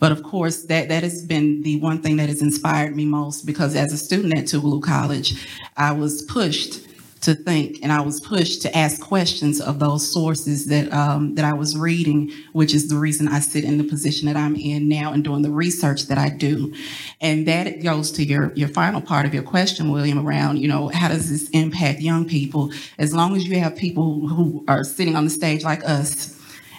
But 0.00 0.10
of 0.10 0.24
course, 0.24 0.64
that, 0.64 0.88
that 0.88 1.04
has 1.04 1.24
been 1.24 1.62
the 1.62 1.78
one 1.78 2.02
thing 2.02 2.16
that 2.16 2.28
has 2.28 2.42
inspired 2.42 2.96
me 2.96 3.04
most 3.04 3.46
because 3.46 3.76
as 3.76 3.92
a 3.92 3.96
student 3.96 4.36
at 4.36 4.46
Tougaloo 4.46 4.82
College, 4.82 5.46
I 5.76 5.92
was 5.92 6.22
pushed 6.22 6.85
to 7.26 7.34
think, 7.34 7.80
and 7.82 7.92
I 7.92 8.00
was 8.00 8.20
pushed 8.20 8.62
to 8.62 8.76
ask 8.76 9.00
questions 9.00 9.60
of 9.60 9.78
those 9.80 10.10
sources 10.10 10.66
that 10.66 10.92
um, 10.92 11.34
that 11.34 11.44
I 11.44 11.52
was 11.52 11.76
reading, 11.76 12.32
which 12.52 12.72
is 12.72 12.88
the 12.88 12.96
reason 12.96 13.28
I 13.28 13.40
sit 13.40 13.64
in 13.64 13.78
the 13.78 13.84
position 13.84 14.26
that 14.26 14.36
I'm 14.36 14.56
in 14.56 14.88
now 14.88 15.12
and 15.12 15.22
doing 15.22 15.42
the 15.42 15.50
research 15.50 16.06
that 16.06 16.18
I 16.18 16.28
do. 16.28 16.72
And 17.20 17.46
that 17.48 17.82
goes 17.82 18.12
to 18.12 18.24
your 18.24 18.52
your 18.54 18.68
final 18.68 19.00
part 19.00 19.26
of 19.26 19.34
your 19.34 19.42
question, 19.42 19.90
William, 19.90 20.24
around 20.24 20.58
you 20.58 20.68
know 20.68 20.88
how 20.88 21.08
does 21.08 21.28
this 21.28 21.50
impact 21.50 22.00
young 22.00 22.26
people? 22.26 22.72
As 22.98 23.12
long 23.12 23.36
as 23.36 23.46
you 23.46 23.58
have 23.58 23.76
people 23.76 24.28
who 24.28 24.64
are 24.68 24.84
sitting 24.84 25.16
on 25.16 25.24
the 25.24 25.30
stage 25.30 25.64
like 25.64 25.84
us 25.84 26.35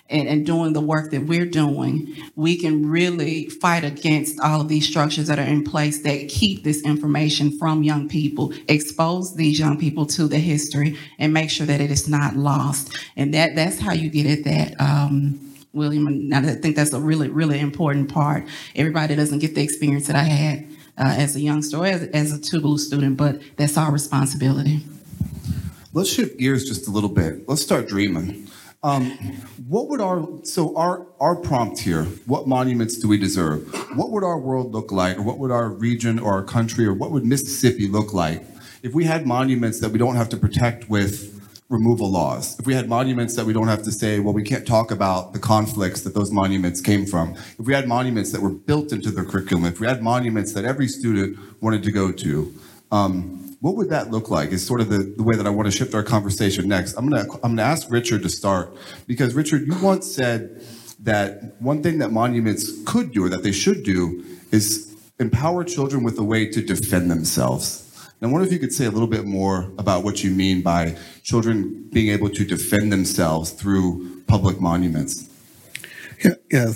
and, 0.10 0.28
and 0.28 0.46
doing 0.46 0.74
the 0.74 0.82
work 0.82 1.12
that 1.12 1.26
we're 1.26 1.46
doing, 1.46 2.15
we 2.36 2.58
can 2.58 2.89
really 2.89 3.50
fight 3.50 3.84
against 3.84 4.39
all 4.39 4.62
of 4.62 4.67
these 4.67 4.88
structures 4.88 5.28
that 5.28 5.39
are 5.39 5.43
in 5.43 5.63
place 5.63 6.02
that 6.04 6.30
keep 6.30 6.63
this 6.63 6.82
information 6.84 7.58
from 7.58 7.84
young 7.84 8.08
people, 8.08 8.54
expose 8.67 9.36
these 9.36 9.60
young 9.60 9.78
people 9.78 10.06
to 10.06 10.28
the 10.28 10.38
history, 10.38 10.98
and 11.20 11.34
make 11.34 11.50
sure 11.50 11.65
that 11.65 11.82
it 11.82 11.91
is 11.91 12.08
not 12.08 12.36
lost. 12.36 12.98
And 13.15 13.34
that 13.34 13.56
that's 13.56 13.80
how 13.80 13.93
you 13.93 14.10
get 14.10 14.26
at 14.26 14.43
that. 14.46 14.80
Um, 14.82 15.43
William, 15.74 16.08
and 16.08 16.34
I 16.34 16.56
think 16.56 16.76
that's 16.76 16.93
a 16.93 17.00
really, 17.00 17.30
really 17.30 17.60
important 17.60 18.12
part. 18.12 18.46
Everybody 18.76 19.15
doesn't 19.15 19.39
get 19.39 19.54
the 19.54 19.62
experience 19.62 20.08
that 20.08 20.15
I 20.15 20.24
had 20.24 20.60
uh, 20.98 21.13
as 21.17 21.36
a 21.36 21.39
youngster 21.39 21.78
or 21.78 21.86
as, 21.86 22.04
as 22.08 22.34
a 22.34 22.39
Tougaloo 22.39 22.80
student, 22.80 23.17
but 23.17 23.39
that's 23.58 23.78
our 23.78 23.91
responsibility. 23.91 24.84
Let's 25.93 26.10
shift 26.10 26.38
gears 26.38 26.65
just 26.65 26.88
a 26.88 26.91
little 26.91 27.10
bit. 27.10 27.48
Let's 27.48 27.62
start 27.62 27.88
dreaming. 27.88 28.48
Um, 28.84 29.12
what 29.68 29.90
would 29.90 30.02
our 30.02 30.28
so 30.44 30.78
our 30.78 31.08
our 31.20 31.36
prompt 31.36 31.80
here? 31.80 32.04
What 32.26 32.48
monuments 32.48 32.98
do 33.00 33.08
we 33.08 33.18
deserve? 33.18 33.68
What 33.96 34.12
would 34.12 34.24
our 34.24 34.40
world 34.40 34.72
look 34.72 34.92
like, 34.92 35.18
or 35.18 35.24
what 35.24 35.40
would 35.40 35.52
our 35.52 35.70
region 35.70 36.20
or 36.20 36.34
our 36.34 36.44
country, 36.44 36.86
or 36.86 36.94
what 36.94 37.12
would 37.12 37.26
Mississippi 37.26 37.88
look 37.88 38.13
like 38.13 38.44
if 38.84 38.94
we 38.94 39.06
had 39.06 39.26
monuments 39.26 39.80
that 39.80 39.90
we 39.90 39.98
don't 39.98 40.16
have 40.16 40.30
to 40.30 40.38
protect 40.38 40.90
with 40.90 41.34
removal 41.70 42.10
laws? 42.12 42.58
If 42.60 42.68
we 42.68 42.76
had 42.76 42.88
monuments 42.88 43.36
that 43.36 43.46
we 43.46 43.52
don't 43.52 43.68
have 43.68 43.82
to 43.84 43.92
say, 43.92 44.20
well, 44.20 44.34
we 44.34 44.44
can't 44.44 44.66
talk 44.66 44.92
about 44.92 45.34
the 45.34 45.40
conflicts 45.40 46.02
that 46.02 46.13
those 46.13 46.32
monuments 46.32 46.80
came 46.80 47.06
from. 47.08 47.34
If 47.34 47.66
we 47.66 47.74
had 47.74 47.88
monuments 47.88 48.32
that 48.32 48.42
were 48.42 48.52
built 48.52 48.92
into 48.92 49.10
the 49.10 49.24
curriculum. 49.24 49.66
If 49.66 49.80
we 49.80 49.88
had 49.88 50.04
monuments 50.04 50.54
that 50.54 50.66
every 50.66 50.88
student 50.88 51.40
wanted 51.62 51.82
to 51.84 51.92
go 51.92 52.12
to. 52.12 52.54
Um, 52.92 53.47
what 53.60 53.76
would 53.76 53.89
that 53.89 54.12
look 54.12 54.30
like 54.30 54.52
is 54.52 54.65
sort 54.65 54.82
of 54.82 54.89
the, 54.89 55.00
the 55.17 55.24
way 55.24 55.36
that 55.36 55.48
I 55.48 55.50
want 55.50 55.65
to 55.65 55.72
shift 55.72 55.96
our 55.96 56.04
conversation 56.04 56.67
next. 56.67 56.96
I'm 56.96 57.10
gonna 57.10 57.26
I'm 57.43 57.56
gonna 57.56 57.63
ask 57.63 57.89
Richard 57.89 58.24
to 58.24 58.30
start 58.30 58.76
because 59.08 59.34
Richard, 59.34 59.65
you 59.67 59.76
once 59.82 60.13
said 60.13 60.63
that 61.00 61.60
one 61.60 61.82
thing 61.82 62.00
that 62.00 62.12
monuments 62.12 62.72
could 62.86 63.12
do 63.12 63.26
or 63.26 63.30
that 63.30 63.43
they 63.43 63.52
should 63.52 63.84
do 63.84 64.24
is 64.52 64.96
empower 65.20 65.63
children 65.63 66.04
with 66.04 66.17
a 66.20 66.24
way 66.24 66.50
to 66.50 66.62
defend 66.62 67.10
themselves. 67.10 67.84
And 68.20 68.30
I 68.30 68.32
wonder 68.32 68.48
if 68.48 68.54
you 68.54 68.60
could 68.60 68.74
say 68.74 68.86
a 68.86 68.91
little 68.91 69.08
bit 69.08 69.26
more 69.26 69.72
about 69.78 70.04
what 70.04 70.24
you 70.24 70.32
mean 70.32 70.62
by 70.62 70.96
children 71.24 71.88
being 71.91 72.12
able 72.12 72.30
to 72.30 72.46
defend 72.46 72.91
themselves 72.91 73.52
through 73.52 74.24
public 74.28 74.60
monuments. 74.60 75.30
Yeah, 76.24 76.32
yeah. 76.52 76.74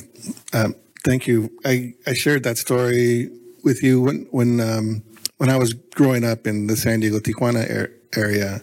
Um, 0.54 0.76
thank 1.04 1.28
you. 1.28 1.52
I, 1.66 1.94
I 2.06 2.14
shared 2.14 2.44
that 2.44 2.58
story 2.58 3.30
with 3.64 3.84
you 3.84 4.02
when 4.02 4.28
when 4.32 4.60
um, 4.60 5.04
when 5.42 5.50
I 5.50 5.58
was 5.58 5.74
growing 5.74 6.24
up 6.24 6.46
in 6.46 6.68
the 6.68 6.78
San 6.78 7.00
Diego 7.00 7.18
Tijuana 7.18 7.90
area, 8.16 8.62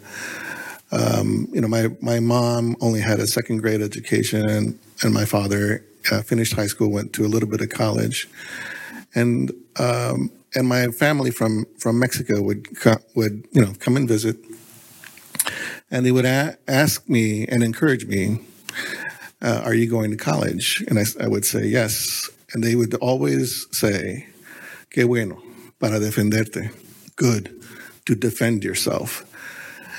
um, 0.93 1.49
you 1.53 1.61
know, 1.61 1.67
my, 1.67 1.89
my 2.01 2.21
mom 2.21 2.77
only 2.81 3.01
had 3.01 3.19
a 3.19 3.27
second 3.27 3.59
grade 3.59 3.83
education, 3.83 4.79
and, 5.03 5.13
my 5.13 5.25
father 5.25 5.85
uh, 6.13 6.23
finished 6.23 6.53
high 6.53 6.69
school, 6.69 6.93
went 6.93 7.13
to 7.15 7.25
a 7.25 7.27
little 7.27 7.49
bit 7.49 7.61
of 7.61 7.71
college, 7.71 8.29
and 9.13 9.51
um, 9.81 10.31
and 10.55 10.69
my 10.69 10.87
family 10.89 11.33
from 11.33 11.67
from 11.79 11.99
Mexico 11.99 12.41
would 12.43 12.79
co- 12.79 13.03
would 13.17 13.45
you 13.53 13.61
know 13.61 13.73
come 13.81 13.97
and 13.97 14.07
visit, 14.07 14.37
and 15.91 16.07
they 16.07 16.13
would 16.13 16.25
a- 16.25 16.57
ask 16.69 17.09
me 17.09 17.45
and 17.47 17.65
encourage 17.65 18.07
me, 18.07 18.41
uh, 19.43 19.63
"Are 19.65 19.75
you 19.75 19.89
going 19.91 20.11
to 20.13 20.17
college?" 20.17 20.85
And 20.89 20.99
I, 20.99 21.05
I 21.21 21.27
would 21.27 21.45
say 21.45 21.67
yes, 21.67 22.31
and 22.53 22.63
they 22.63 22.75
would 22.77 22.95
always 22.97 23.67
say, 23.73 24.27
"Qué 24.91 25.07
bueno." 25.07 25.48
Para 25.79 25.99
defenderte. 25.99 26.73
Good, 27.17 27.61
to 28.07 28.15
defend 28.15 28.65
yourself. 28.65 29.25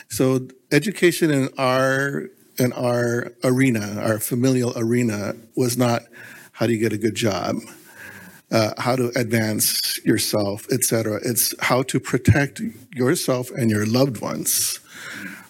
So 0.09 0.47
education 0.71 1.31
in 1.31 1.49
our 1.57 2.29
in 2.57 2.73
our 2.73 3.31
arena, 3.43 4.01
our 4.01 4.19
familial 4.19 4.73
arena, 4.75 5.35
was 5.55 5.77
not 5.77 6.03
how 6.51 6.67
do 6.67 6.73
you 6.73 6.79
get 6.79 6.91
a 6.91 6.97
good 6.97 7.15
job, 7.15 7.55
uh, 8.51 8.73
how 8.77 8.97
to 8.97 9.11
advance 9.15 9.97
yourself, 10.03 10.67
etc. 10.71 11.19
It's 11.23 11.53
how 11.61 11.83
to 11.83 11.99
protect 12.01 12.61
yourself 12.93 13.49
and 13.51 13.71
your 13.71 13.85
loved 13.85 14.19
ones 14.19 14.79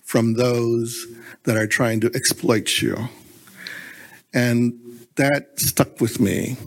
from 0.04 0.34
those 0.34 1.08
that 1.46 1.58
are 1.58 1.68
trying 1.68 2.00
to 2.02 2.12
exploit 2.14 2.82
you. 2.82 3.10
And 4.34 4.74
that 5.16 5.60
stuck 5.60 6.00
with 6.00 6.20
me 6.20 6.58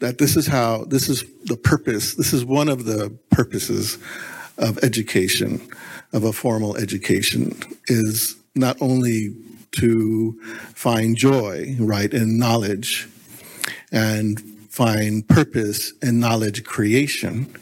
that 0.00 0.18
this 0.18 0.36
is 0.36 0.46
how, 0.46 0.84
this 0.84 1.08
is 1.08 1.24
the 1.44 1.56
purpose, 1.56 2.14
this 2.14 2.32
is 2.32 2.44
one 2.44 2.68
of 2.68 2.84
the 2.84 3.10
purposes 3.30 3.98
of 4.58 4.78
education, 4.82 5.60
of 6.12 6.24
a 6.24 6.32
formal 6.32 6.76
education, 6.76 7.56
is 7.86 8.36
not 8.54 8.76
only 8.80 9.34
to 9.72 10.38
find 10.74 11.16
joy, 11.16 11.76
right, 11.78 12.12
in 12.12 12.38
knowledge 12.38 13.08
and 13.92 14.40
find 14.70 15.26
purpose 15.28 15.92
in 16.02 16.20
knowledge 16.20 16.64
creation, 16.64 17.52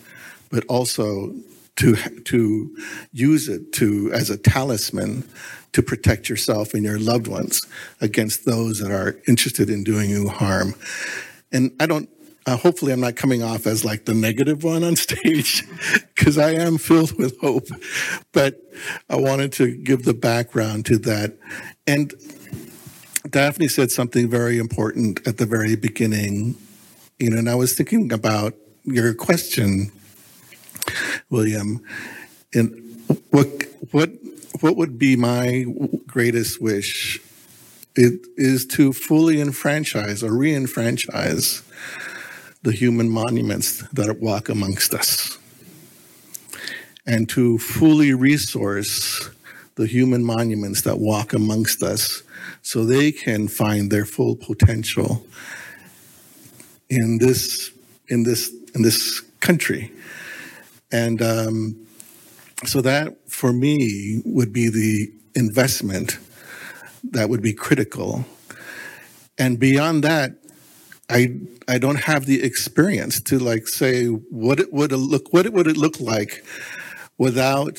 but 0.50 0.64
also 0.66 1.34
to 1.76 1.94
to 2.24 2.76
use 3.12 3.48
it 3.48 3.72
to 3.72 4.10
as 4.12 4.30
a 4.30 4.36
talisman 4.36 5.24
to 5.72 5.82
protect 5.82 6.28
yourself 6.28 6.72
and 6.72 6.84
your 6.84 6.98
loved 6.98 7.26
ones 7.26 7.60
against 8.00 8.46
those 8.46 8.78
that 8.78 8.90
are 8.90 9.16
interested 9.28 9.68
in 9.68 9.84
doing 9.84 10.08
you 10.08 10.28
harm. 10.28 10.74
And 11.52 11.70
I 11.80 11.86
don't 11.86 12.08
uh, 12.46 12.56
hopefully, 12.56 12.92
I'm 12.92 13.00
not 13.00 13.16
coming 13.16 13.42
off 13.42 13.66
as 13.66 13.84
like 13.84 14.04
the 14.04 14.14
negative 14.14 14.62
one 14.62 14.84
on 14.84 14.94
stage 14.96 15.64
because 16.14 16.38
I 16.38 16.52
am 16.52 16.78
filled 16.78 17.18
with 17.18 17.38
hope. 17.40 17.66
But 18.32 18.60
I 19.10 19.16
wanted 19.16 19.52
to 19.54 19.76
give 19.76 20.04
the 20.04 20.14
background 20.14 20.86
to 20.86 20.98
that. 20.98 21.36
And 21.86 22.14
Daphne 23.28 23.66
said 23.66 23.90
something 23.90 24.30
very 24.30 24.58
important 24.58 25.26
at 25.26 25.38
the 25.38 25.46
very 25.46 25.74
beginning. 25.74 26.56
You 27.18 27.30
know, 27.30 27.38
and 27.38 27.50
I 27.50 27.56
was 27.56 27.74
thinking 27.74 28.12
about 28.12 28.54
your 28.84 29.12
question, 29.14 29.90
William, 31.30 31.82
and 32.54 32.80
what 33.30 33.48
what 33.90 34.10
what 34.60 34.76
would 34.76 34.98
be 34.98 35.16
my 35.16 35.64
greatest 36.06 36.62
wish? 36.62 37.20
It 37.96 38.20
is 38.36 38.66
to 38.66 38.92
fully 38.92 39.40
enfranchise 39.40 40.22
or 40.22 40.36
re-enfranchise 40.36 41.62
the 42.62 42.72
human 42.72 43.08
monuments 43.08 43.82
that 43.92 44.20
walk 44.20 44.48
amongst 44.48 44.94
us. 44.94 45.38
And 47.06 47.28
to 47.30 47.58
fully 47.58 48.12
resource 48.14 49.30
the 49.76 49.86
human 49.86 50.24
monuments 50.24 50.82
that 50.82 50.98
walk 50.98 51.32
amongst 51.32 51.82
us 51.82 52.22
so 52.62 52.84
they 52.84 53.12
can 53.12 53.46
find 53.46 53.90
their 53.90 54.04
full 54.04 54.34
potential 54.34 55.24
in 56.88 57.18
this 57.18 57.70
in 58.08 58.22
this 58.22 58.52
in 58.74 58.82
this 58.82 59.20
country. 59.40 59.92
And 60.90 61.20
um, 61.20 61.86
so 62.64 62.80
that 62.80 63.16
for 63.28 63.52
me 63.52 64.22
would 64.24 64.52
be 64.52 64.68
the 64.68 65.12
investment 65.34 66.18
that 67.04 67.28
would 67.28 67.42
be 67.42 67.52
critical. 67.52 68.24
And 69.38 69.58
beyond 69.58 70.02
that 70.04 70.32
I 71.08 71.38
I 71.68 71.78
don't 71.78 72.00
have 72.00 72.26
the 72.26 72.42
experience 72.42 73.20
to 73.22 73.38
like 73.38 73.68
say 73.68 74.06
what 74.06 74.58
it 74.58 74.72
would 74.72 74.92
look 74.92 75.32
what 75.32 75.46
it 75.46 75.52
would 75.52 75.66
it 75.66 75.76
look 75.76 76.00
like 76.00 76.44
without 77.18 77.78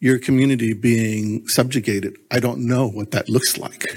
your 0.00 0.18
community 0.18 0.72
being 0.74 1.46
subjugated. 1.48 2.16
I 2.30 2.38
don't 2.38 2.60
know 2.66 2.88
what 2.88 3.10
that 3.10 3.28
looks 3.28 3.58
like, 3.58 3.96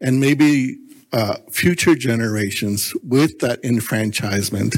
and 0.00 0.20
maybe 0.20 0.78
uh, 1.12 1.36
future 1.50 1.94
generations 1.96 2.94
with 3.02 3.38
that 3.40 3.64
enfranchisement, 3.64 4.76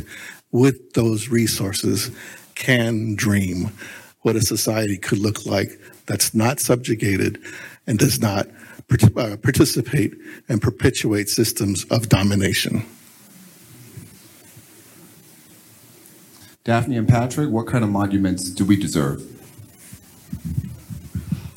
with 0.51 0.95
those 0.95 1.29
resources, 1.29 2.11
can 2.55 3.15
dream 3.15 3.71
what 4.23 4.37
a 4.37 4.41
society 4.41 4.97
could 4.97 5.19
look 5.19 5.45
like 5.47 5.79
that's 6.07 6.35
not 6.35 6.59
subjugated 6.59 7.41
and 7.87 7.99
does 7.99 8.21
not 8.21 8.49
participate 8.89 10.15
and 10.49 10.63
perpetuate 10.63 11.29
systems 11.29 11.85
of 11.85 12.09
domination. 12.09 12.85
Daphne 16.65 16.97
and 16.97 17.09
Patrick, 17.09 17.51
what 17.51 17.67
kind 17.67 17.85
of 17.85 17.91
monuments 17.91 18.51
do 18.51 18.65
we 18.65 18.77
deserve? 18.77 19.23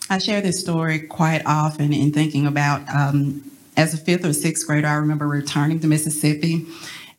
I 0.10 0.17
share 0.17 0.41
this 0.41 0.60
story 0.60 1.00
quite 1.00 1.41
often 1.46 1.94
in 1.94 2.12
thinking 2.12 2.46
about 2.46 2.82
um, 2.94 3.50
as 3.78 3.94
a 3.94 3.98
fifth 3.98 4.26
or 4.26 4.34
sixth 4.34 4.67
grader, 4.67 4.88
I 4.88 4.96
remember 4.96 5.28
returning 5.28 5.80
to 5.80 5.88
Mississippi 5.88 6.67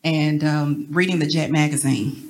and 0.03 0.43
um, 0.43 0.87
reading 0.91 1.19
the 1.19 1.25
Jet 1.25 1.49
magazine 1.49 2.29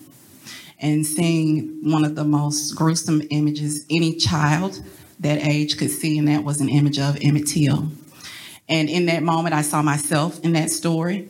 and 0.80 1.06
seeing 1.06 1.80
one 1.84 2.06
of 2.06 2.16
the 2.16 2.24
most 2.24 2.76
gruesome 2.76 3.22
images 3.30 3.86
any 3.90 4.16
child 4.16 4.82
that 5.20 5.46
age 5.46 5.78
could 5.78 5.92
see, 5.92 6.18
and 6.18 6.28
that 6.28 6.44
was 6.44 6.62
an 6.62 6.70
image 6.70 7.00
of 7.00 7.18
Emmett 7.22 7.48
Till. 7.48 7.90
And 8.70 8.90
in 8.90 9.06
that 9.08 9.24
moment, 9.24 9.54
I 9.56 9.62
saw 9.62 9.82
myself 9.82 10.40
in 10.44 10.54
that 10.54 10.70
story. 10.70 11.30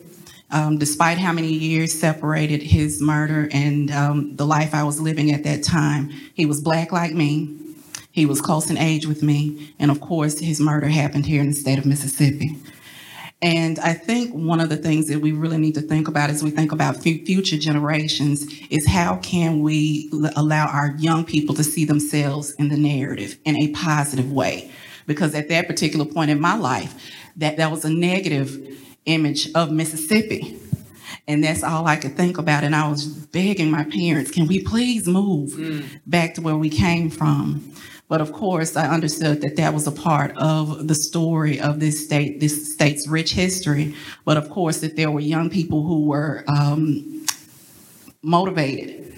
Um, 0.52 0.78
despite 0.78 1.18
how 1.18 1.34
many 1.34 1.52
years 1.52 2.00
separated 2.00 2.62
his 2.62 3.02
murder 3.02 3.50
and 3.52 3.90
um, 3.90 4.36
the 4.36 4.46
life 4.46 4.76
I 4.76 4.84
was 4.84 5.02
living 5.02 5.32
at 5.32 5.44
that 5.46 5.64
time, 5.64 6.10
he 6.36 6.46
was 6.46 6.62
black 6.62 6.92
like 6.92 7.14
me. 7.14 7.58
He 8.12 8.28
was 8.28 8.40
close 8.40 8.70
in 8.70 8.78
age 8.78 9.08
with 9.08 9.24
me. 9.24 9.74
And 9.80 9.90
of 9.90 10.00
course, 10.00 10.38
his 10.40 10.60
murder 10.60 10.90
happened 10.90 11.26
here 11.26 11.42
in 11.42 11.48
the 11.48 11.56
state 11.56 11.80
of 11.80 11.88
Mississippi. 11.88 12.56
And 13.44 13.78
I 13.80 13.94
think 13.94 14.34
one 14.34 14.62
of 14.62 14.70
the 14.70 14.78
things 14.78 15.10
that 15.10 15.20
we 15.20 15.34
really 15.34 15.58
need 15.58 15.76
to 15.76 15.82
think 15.82 16.08
about 16.08 16.30
as 16.30 16.42
we 16.42 16.50
think 16.50 16.72
about 16.72 16.96
future 16.96 17.58
generations 17.58 18.48
is 18.70 18.88
how 18.88 19.18
can 19.18 19.62
we 19.62 20.10
allow 20.38 20.68
our 20.68 20.96
young 20.98 21.26
people 21.26 21.54
to 21.56 21.64
see 21.64 21.84
themselves 21.84 22.52
in 22.52 22.70
the 22.70 22.78
narrative 22.78 23.38
in 23.44 23.58
a 23.58 23.68
positive 23.74 24.32
way? 24.32 24.72
Because 25.08 25.36
at 25.36 25.50
that 25.50 25.68
particular 25.68 26.06
point 26.06 26.32
in 26.32 26.40
my 26.40 26.56
life, 26.56 26.96
that, 27.36 27.58
that 27.58 27.70
was 27.70 27.84
a 27.84 27.90
negative 27.90 28.80
image 29.06 29.52
of 29.56 29.74
Mississippi. 29.74 30.58
And 31.28 31.44
that's 31.44 31.64
all 31.64 31.86
I 31.86 31.98
could 31.98 32.16
think 32.16 32.38
about. 32.38 32.64
And 32.64 32.74
I 32.74 32.88
was 32.88 33.06
begging 33.06 33.70
my 33.70 33.84
parents, 33.84 34.32
can 34.32 34.48
we 34.48 34.64
please 34.64 35.06
move 35.06 35.52
mm. 35.52 35.86
back 36.06 36.36
to 36.36 36.42
where 36.42 36.56
we 36.56 36.70
came 36.70 37.10
from? 37.10 37.74
But 38.14 38.22
of 38.22 38.32
course, 38.32 38.78
I 38.78 38.88
understood 38.90 39.42
that 39.42 39.56
that 39.56 39.74
was 39.74 39.88
a 39.88 39.92
part 39.92 40.38
of 40.38 40.88
the 40.88 40.94
story 40.94 41.60
of 41.60 41.80
this 41.80 42.06
state, 42.06 42.40
this 42.40 42.72
state's 42.72 43.08
rich 43.08 43.34
history. 43.34 43.96
But 44.24 44.38
of 44.38 44.52
course, 44.52 44.82
that 44.82 44.96
there 44.96 45.10
were 45.10 45.20
young 45.20 45.50
people 45.50 45.82
who 45.82 46.06
were 46.06 46.44
um, 46.48 47.26
motivated 48.22 49.13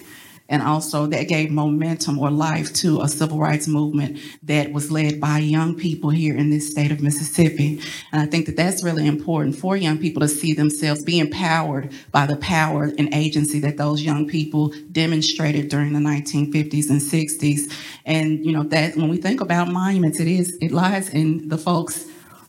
and 0.47 0.61
also 0.61 1.07
that 1.07 1.27
gave 1.27 1.49
momentum 1.49 2.19
or 2.19 2.29
life 2.29 2.71
to 2.73 3.01
a 3.01 3.07
civil 3.07 3.39
rights 3.39 3.67
movement 3.67 4.19
that 4.43 4.71
was 4.71 4.91
led 4.91 5.19
by 5.19 5.39
young 5.39 5.75
people 5.75 6.11
here 6.11 6.35
in 6.35 6.49
this 6.49 6.69
state 6.69 6.91
of 6.91 7.01
Mississippi. 7.01 7.81
And 8.11 8.21
I 8.21 8.25
think 8.27 8.45
that 8.45 8.55
that's 8.55 8.83
really 8.83 9.07
important 9.07 9.55
for 9.55 9.75
young 9.75 9.97
people 9.97 10.21
to 10.21 10.27
see 10.27 10.53
themselves 10.53 11.03
be 11.03 11.19
empowered 11.19 11.91
by 12.11 12.27
the 12.27 12.37
power 12.37 12.91
and 12.97 13.13
agency 13.13 13.59
that 13.61 13.77
those 13.77 14.03
young 14.03 14.27
people 14.27 14.73
demonstrated 14.91 15.69
during 15.69 15.93
the 15.93 15.99
1950s 15.99 16.89
and 16.89 17.01
60s. 17.01 17.73
And, 18.05 18.45
you 18.45 18.51
know, 18.51 18.63
that 18.63 18.95
when 18.95 19.09
we 19.09 19.17
think 19.17 19.41
about 19.41 19.69
monuments, 19.69 20.19
it 20.19 20.27
is, 20.27 20.57
it 20.61 20.71
lies 20.71 21.09
in 21.09 21.49
the 21.49 21.57
folks 21.57 22.05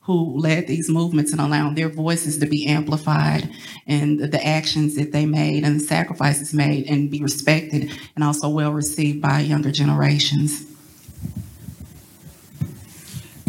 who 0.07 0.39
led 0.39 0.69
these 0.69 0.89
movements 0.89 1.33
and 1.33 1.41
allowing 1.41 1.75
their 1.75 1.89
voices 1.89 2.39
to 2.39 2.47
be 2.47 2.65
amplified 2.69 3.51
and 3.89 4.21
the 4.21 4.47
actions 4.47 4.95
that 4.95 5.11
they 5.11 5.27
made 5.27 5.65
and 5.65 5.81
the 5.81 5.85
sacrifices 5.85 6.55
made 6.55 6.87
and 6.87 7.11
be 7.11 7.21
respected 7.21 7.91
and 8.15 8.23
also 8.23 8.49
well 8.49 8.73
received 8.73 9.21
by 9.21 9.41
younger 9.41 9.73
generations. 9.73 10.65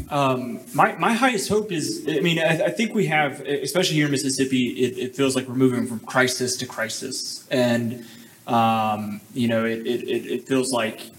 Um, 0.10 0.62
my, 0.74 0.96
my 0.96 1.14
highest 1.14 1.48
hope 1.48 1.72
is, 1.72 2.06
I 2.08 2.22
mean, 2.22 2.40
I, 2.40 2.66
I, 2.66 2.70
think 2.72 2.96
we 2.96 3.06
have, 3.08 3.42
especially 3.42 3.98
here 3.98 4.06
in 4.06 4.12
Mississippi, 4.12 4.70
it, 4.70 4.98
it, 4.98 5.16
feels 5.16 5.36
like 5.36 5.48
we're 5.48 5.56
moving 5.56 5.86
from 5.86 6.00
crisis 6.00 6.56
to 6.58 6.66
crisis. 6.66 7.46
And, 7.52 8.06
um, 8.48 9.20
you 9.34 9.50
know, 9.50 9.66
it, 9.66 9.86
it, 9.86 10.26
it 10.26 10.48
feels 10.48 10.72
like 10.72 11.12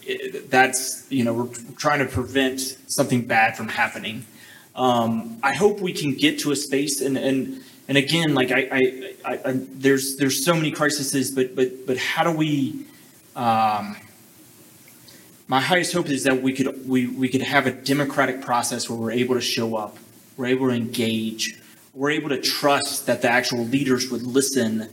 that's, 0.49 1.07
you 1.11 1.23
know, 1.23 1.35
we're 1.35 1.55
trying 1.77 1.99
to 1.99 2.07
prevent 2.07 2.61
something 2.87 3.27
bad 3.27 3.59
from 3.59 3.69
happening. 3.69 4.25
Um, 4.79 5.39
I 5.43 5.55
hope 5.55 5.81
we 5.81 5.93
can 5.93 6.15
get 6.15 6.39
to 6.41 6.53
a 6.53 6.57
space 6.57 7.01
and 7.01 7.19
and 7.19 7.63
and 7.89 7.97
again, 7.97 8.35
like 8.35 8.53
I, 8.53 8.69
I, 8.71 9.15
I, 9.25 9.41
I 9.47 9.53
there's 9.55 10.17
there's 10.17 10.45
so 10.45 10.55
many 10.55 10.71
crises, 10.71 11.31
but 11.31 11.57
but 11.57 11.87
but 11.87 11.97
how 11.97 12.23
do 12.23 12.31
we? 12.31 12.85
Um, 13.35 13.97
my 15.49 15.61
highest 15.61 15.95
hope 15.95 16.11
is 16.11 16.25
that 16.25 16.43
we 16.43 16.53
could 16.53 16.87
we 16.87 17.07
we 17.07 17.29
could 17.29 17.41
have 17.41 17.67
a 17.67 17.73
democratic 17.73 18.43
process 18.43 18.89
where 18.89 18.99
we're 18.99 19.11
able 19.11 19.35
to 19.35 19.41
show 19.41 19.75
up, 19.75 19.97
we're 20.37 20.47
able 20.47 20.69
to 20.69 20.75
engage, 20.75 21.59
we're 21.95 22.11
able 22.11 22.29
to 22.29 22.41
trust 22.41 23.07
that 23.07 23.23
the 23.23 23.31
actual 23.31 23.65
leaders 23.65 24.11
would 24.11 24.23
listen 24.23 24.89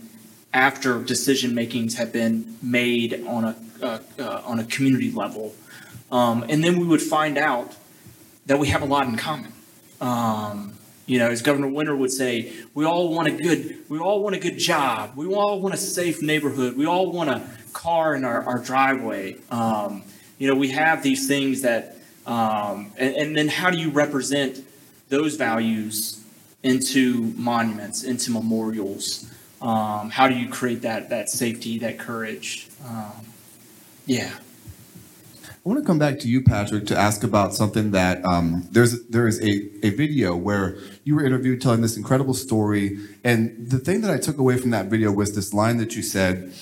after 0.54 1.04
decision 1.04 1.54
makings 1.54 1.96
have 1.96 2.14
been 2.14 2.58
made 2.64 3.26
on 3.28 3.44
a 3.44 3.56
uh, 3.84 4.00
uh, 4.18 4.42
on 4.46 4.60
a 4.60 4.64
community 4.64 5.12
level, 5.12 5.54
um, 6.14 6.46
and 6.48 6.64
then 6.64 6.80
we 6.80 6.88
would 6.88 7.02
find 7.02 7.38
out 7.38 7.76
that 8.46 8.58
we 8.58 8.70
have 8.70 8.82
a 8.82 8.86
lot 8.86 9.06
in 9.06 9.18
common. 9.18 9.52
Um, 10.02 10.74
you 11.06 11.20
know, 11.20 11.30
as 11.30 11.42
Governor 11.42 11.68
Winter 11.68 11.96
would 11.96 12.12
say, 12.12 12.54
we 12.74 12.86
all 12.86 13.14
want 13.14 13.28
a 13.28 13.32
good, 13.32 13.78
we 13.90 14.00
all 14.00 14.24
want 14.24 14.36
a 14.36 14.40
good 14.40 14.58
job. 14.58 15.12
We 15.16 15.28
all 15.28 15.62
want 15.62 15.74
a 15.76 15.78
safe 15.78 16.22
neighborhood. 16.22 16.76
We 16.76 16.88
all 16.88 17.12
want 17.12 17.30
a 17.30 17.48
car 17.74 18.16
in 18.16 18.26
our, 18.26 18.44
our 18.44 18.60
driveway. 18.60 19.38
Um, 19.52 20.04
you 20.40 20.48
know, 20.48 20.56
we 20.56 20.70
have 20.70 21.04
these 21.04 21.28
things 21.28 21.62
that, 21.62 21.98
um, 22.26 22.92
and, 22.98 23.16
and 23.16 23.38
then 23.38 23.48
how 23.48 23.70
do 23.70 23.78
you 23.78 23.92
represent 23.92 24.66
those 25.10 25.36
values 25.36 26.24
into 26.64 27.34
monuments, 27.38 28.04
into 28.04 28.32
memorials? 28.32 29.32
Um, 29.62 30.10
how 30.10 30.28
do 30.28 30.36
you 30.36 30.50
create 30.50 30.82
that 30.82 31.10
that 31.10 31.30
safety, 31.30 31.80
that 31.80 32.00
courage? 32.00 32.68
Um, 32.88 33.12
yeah. 34.08 34.34
I 35.66 35.70
want 35.70 35.82
to 35.82 35.88
come 35.88 35.98
back 35.98 36.20
to 36.20 36.28
you, 36.28 36.44
Patrick, 36.44 36.86
to 36.88 36.96
ask 36.96 37.24
about 37.24 37.56
something 37.56 37.90
that 37.90 38.24
um, 38.24 38.68
there's 38.70 39.04
there 39.08 39.28
is 39.28 39.42
a, 39.42 39.68
a 39.84 39.90
video 39.90 40.36
where 40.36 40.78
you 41.04 41.16
were 41.16 41.26
interviewed 41.26 41.60
telling 41.60 41.82
this 41.82 41.98
incredible 41.98 42.36
story, 42.36 43.00
and 43.24 43.68
the 43.68 43.80
thing 43.80 44.02
that 44.02 44.12
I 44.12 44.20
took 44.20 44.38
away 44.38 44.58
from 44.58 44.70
that 44.70 44.92
video 44.92 45.12
was 45.12 45.34
this 45.34 45.56
line 45.56 45.78
that 45.78 45.96
you 45.96 46.04
said, 46.04 46.54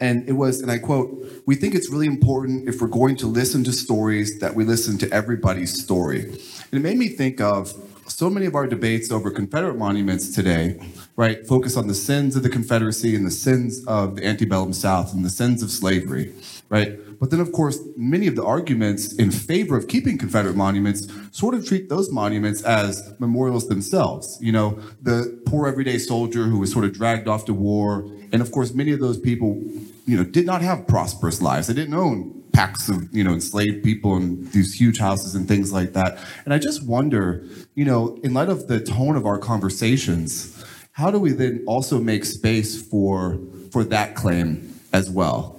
and 0.00 0.28
it 0.28 0.32
was, 0.32 0.60
and 0.60 0.72
I 0.72 0.78
quote, 0.78 1.44
"We 1.46 1.54
think 1.54 1.76
it's 1.76 1.88
really 1.88 2.08
important 2.08 2.68
if 2.68 2.80
we're 2.80 2.88
going 2.88 3.14
to 3.18 3.28
listen 3.28 3.62
to 3.62 3.72
stories 3.72 4.40
that 4.40 4.56
we 4.56 4.64
listen 4.64 4.98
to 4.98 5.12
everybody's 5.12 5.80
story," 5.80 6.24
and 6.24 6.72
it 6.72 6.80
made 6.80 6.98
me 6.98 7.06
think 7.06 7.40
of 7.40 7.72
so 8.08 8.28
many 8.28 8.46
of 8.46 8.56
our 8.56 8.66
debates 8.66 9.12
over 9.12 9.30
Confederate 9.30 9.78
monuments 9.78 10.34
today, 10.34 10.80
right, 11.14 11.46
focus 11.46 11.76
on 11.76 11.86
the 11.86 11.94
sins 11.94 12.34
of 12.34 12.42
the 12.42 12.48
Confederacy 12.48 13.14
and 13.14 13.24
the 13.24 13.30
sins 13.30 13.84
of 13.86 14.16
the 14.16 14.26
antebellum 14.26 14.72
South 14.72 15.14
and 15.14 15.24
the 15.24 15.30
sins 15.30 15.62
of 15.62 15.70
slavery, 15.70 16.34
right? 16.70 16.98
But 17.20 17.30
then, 17.30 17.40
of 17.40 17.52
course, 17.52 17.80
many 17.96 18.26
of 18.28 18.36
the 18.36 18.44
arguments 18.44 19.12
in 19.14 19.30
favor 19.30 19.76
of 19.76 19.88
keeping 19.88 20.18
Confederate 20.18 20.56
monuments 20.56 21.08
sort 21.32 21.54
of 21.54 21.66
treat 21.66 21.88
those 21.88 22.12
monuments 22.12 22.62
as 22.62 23.14
memorials 23.18 23.68
themselves. 23.68 24.38
You 24.40 24.52
know, 24.52 24.78
the 25.02 25.40
poor 25.46 25.66
everyday 25.66 25.98
soldier 25.98 26.44
who 26.44 26.58
was 26.58 26.72
sort 26.72 26.84
of 26.84 26.92
dragged 26.92 27.26
off 27.26 27.44
to 27.46 27.54
war. 27.54 28.08
And 28.32 28.40
of 28.40 28.52
course, 28.52 28.72
many 28.72 28.92
of 28.92 29.00
those 29.00 29.18
people, 29.18 29.60
you 30.06 30.16
know, 30.16 30.24
did 30.24 30.46
not 30.46 30.62
have 30.62 30.86
prosperous 30.86 31.42
lives. 31.42 31.66
They 31.66 31.74
didn't 31.74 31.94
own 31.94 32.38
packs 32.52 32.88
of, 32.88 33.08
you 33.12 33.22
know, 33.24 33.32
enslaved 33.32 33.84
people 33.84 34.16
and 34.16 34.50
these 34.52 34.74
huge 34.74 34.98
houses 34.98 35.34
and 35.34 35.46
things 35.46 35.72
like 35.72 35.92
that. 35.92 36.18
And 36.44 36.54
I 36.54 36.58
just 36.58 36.84
wonder, 36.86 37.44
you 37.74 37.84
know, 37.84 38.18
in 38.22 38.34
light 38.34 38.48
of 38.48 38.68
the 38.68 38.80
tone 38.80 39.16
of 39.16 39.26
our 39.26 39.38
conversations, 39.38 40.64
how 40.92 41.10
do 41.10 41.18
we 41.18 41.32
then 41.32 41.64
also 41.66 42.00
make 42.00 42.24
space 42.24 42.80
for 42.82 43.38
for 43.70 43.84
that 43.84 44.14
claim 44.14 44.74
as 44.92 45.10
well? 45.10 45.57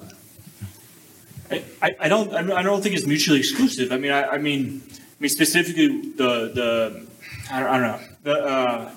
I, 1.51 1.95
I 1.99 2.09
don't 2.09 2.33
I 2.33 2.61
don't 2.61 2.81
think 2.81 2.95
it's 2.95 3.07
mutually 3.07 3.39
exclusive. 3.39 3.91
I 3.91 3.97
mean 3.97 4.11
I, 4.11 4.23
I 4.23 4.37
mean 4.37 4.81
I 4.89 5.19
mean 5.19 5.29
specifically 5.29 6.11
the 6.11 6.51
the 6.53 7.07
I 7.51 7.59
don't, 7.59 7.69
I 7.69 7.77
don't 7.79 7.81
know 7.81 7.99
the 8.23 8.43
uh, 8.43 8.91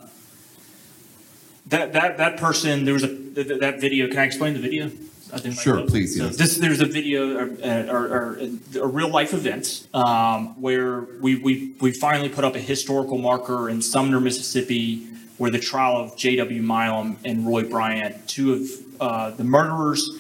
that 1.67 1.93
that 1.93 2.19
that 2.19 2.37
person 2.37 2.85
there 2.85 2.95
was 2.95 3.05
a 3.05 3.09
that, 3.09 3.61
that 3.61 3.81
video. 3.81 4.09
Can 4.09 4.19
I 4.19 4.25
explain 4.25 4.55
the 4.55 4.61
video? 4.61 4.91
I 5.33 5.39
think 5.39 5.59
sure, 5.59 5.87
please. 5.87 6.19
So 6.19 6.25
yes. 6.25 6.37
this 6.37 6.59
there's 6.59 6.81
a 6.83 6.87
video 6.87 7.39
or, 7.39 8.39
a 8.39 8.87
real 8.87 9.09
life 9.09 9.33
event 9.33 9.89
um, 9.95 10.61
where 10.61 11.01
we, 11.21 11.37
we 11.37 11.73
we 11.81 11.91
finally 11.91 12.29
put 12.29 12.45
up 12.45 12.55
a 12.55 12.61
historical 12.61 13.17
marker 13.17 13.71
in 13.71 13.81
Sumner, 13.81 14.21
Mississippi, 14.21 15.07
where 15.39 15.51
the 15.51 15.59
trial 15.59 15.97
of 15.97 16.17
J.W. 16.19 16.61
Milam 16.61 17.17
and 17.25 17.47
Roy 17.47 17.63
Bryant, 17.63 18.29
two 18.29 18.53
of 18.53 18.61
uh, 19.01 19.31
the 19.31 19.45
murderers 19.45 20.11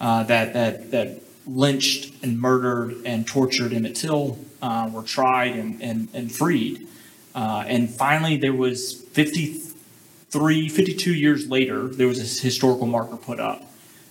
uh, 0.00 0.22
that 0.24 0.52
that 0.52 0.92
that 0.92 1.20
lynched 1.46 2.12
and 2.22 2.40
murdered 2.40 2.96
and 3.04 3.26
tortured 3.26 3.72
Emmett 3.72 3.96
Till 3.96 4.38
uh, 4.62 4.90
were 4.92 5.02
tried 5.02 5.56
and, 5.56 5.82
and, 5.82 6.08
and 6.12 6.32
freed. 6.32 6.86
Uh, 7.34 7.64
and 7.66 7.88
finally, 7.90 8.36
there 8.36 8.52
was 8.52 9.02
53, 9.12 10.68
52 10.68 11.14
years 11.14 11.48
later, 11.48 11.88
there 11.88 12.06
was 12.06 12.18
a 12.18 12.42
historical 12.42 12.86
marker 12.86 13.16
put 13.16 13.40
up. 13.40 13.62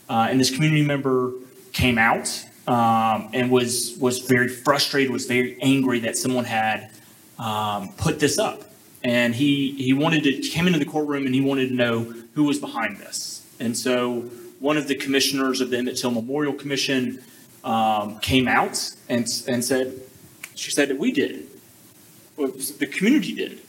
Uh, 0.10 0.28
and 0.30 0.39
this 0.39 0.50
community 0.50 0.84
member 0.84 1.32
came 1.72 1.98
out 1.98 2.46
um, 2.68 3.30
and 3.34 3.52
was, 3.52 3.98
was 4.00 4.20
very 4.20 4.48
frustrated, 4.48 5.12
was 5.12 5.26
very 5.26 5.62
angry 5.62 6.00
that 6.00 6.17
someone 6.17 6.46
had 6.46 6.90
um, 7.38 7.90
put 7.98 8.19
this 8.19 8.38
up. 8.38 8.63
And 9.04 9.34
he, 9.34 9.71
he 9.73 9.94
wanted 9.94 10.23
to, 10.23 10.42
came 10.42 10.67
into 10.67 10.80
the 10.80 10.86
courtroom 10.86 11.25
and 11.25 11.34
he 11.34 11.42
wanted 11.42 11.69
to 11.69 11.75
know 11.75 12.13
who 12.34 12.44
was 12.44 12.60
behind 12.60 12.98
this. 12.98 13.46
And 13.60 13.77
so 13.77 14.30
one 14.60 14.77
of 14.77 14.87
the 14.87 14.95
commissioners 14.95 15.62
of 15.62 15.69
the 15.69 15.77
Emmett 15.77 15.97
Till 15.97 16.12
Memorial 16.12 16.53
Commission 16.53 17.23
um, 17.63 18.19
came 18.19 18.47
out 18.47 18.91
and, 19.07 19.27
and 19.47 19.63
said, 19.63 19.99
she 20.55 20.71
said 20.71 20.89
that 20.89 20.97
we 20.97 21.12
did. 21.12 21.47
The 22.37 22.87
community 22.87 23.33
did. 23.33 23.60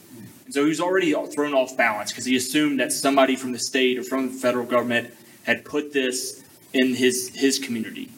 And 0.45 0.53
so 0.53 0.63
he 0.63 0.69
was 0.69 0.81
already 0.81 1.13
thrown 1.27 1.53
off 1.53 1.75
balance 1.77 2.11
because 2.11 2.25
he 2.25 2.35
assumed 2.35 2.79
that 2.79 2.91
somebody 2.91 3.35
from 3.35 3.51
the 3.51 3.59
state 3.59 3.97
or 3.97 4.03
from 4.03 4.27
the 4.27 4.33
federal 4.33 4.65
government 4.65 5.13
had 5.43 5.65
put 5.65 5.93
this 5.93 6.43
in 6.73 6.95
his 6.95 7.29
his 7.35 7.59
community. 7.59 8.09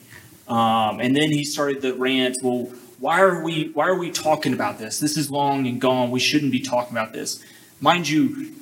Um, 0.47 0.99
and 0.99 1.15
then 1.15 1.31
he 1.31 1.43
started 1.43 1.81
the 1.81 1.93
rant. 1.93 2.37
Well, 2.43 2.71
why 2.99 3.21
are 3.21 3.43
we 3.43 3.69
why 3.73 3.87
are 3.87 3.97
we 3.97 4.11
talking 4.11 4.53
about 4.53 4.77
this? 4.77 4.99
This 4.99 5.17
is 5.17 5.31
long 5.31 5.67
and 5.67 5.79
gone. 5.79 6.11
We 6.11 6.19
shouldn't 6.19 6.51
be 6.51 6.59
talking 6.59 6.91
about 6.91 7.13
this. 7.13 7.43
Mind 7.81 8.07
you, 8.07 8.53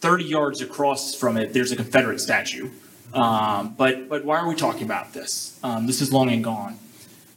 30 0.00 0.24
yards 0.24 0.60
across 0.60 1.14
from 1.14 1.36
it, 1.36 1.52
there's 1.52 1.72
a 1.72 1.76
Confederate 1.76 2.20
statue. 2.20 2.70
Um, 3.16 3.74
but 3.78 4.08
but 4.08 4.24
why 4.24 4.38
are 4.38 4.48
we 4.48 4.54
talking 4.54 4.82
about 4.82 5.12
this? 5.12 5.58
Um, 5.62 5.86
this 5.86 6.00
is 6.02 6.12
long 6.12 6.30
and 6.30 6.44
gone. 6.44 6.78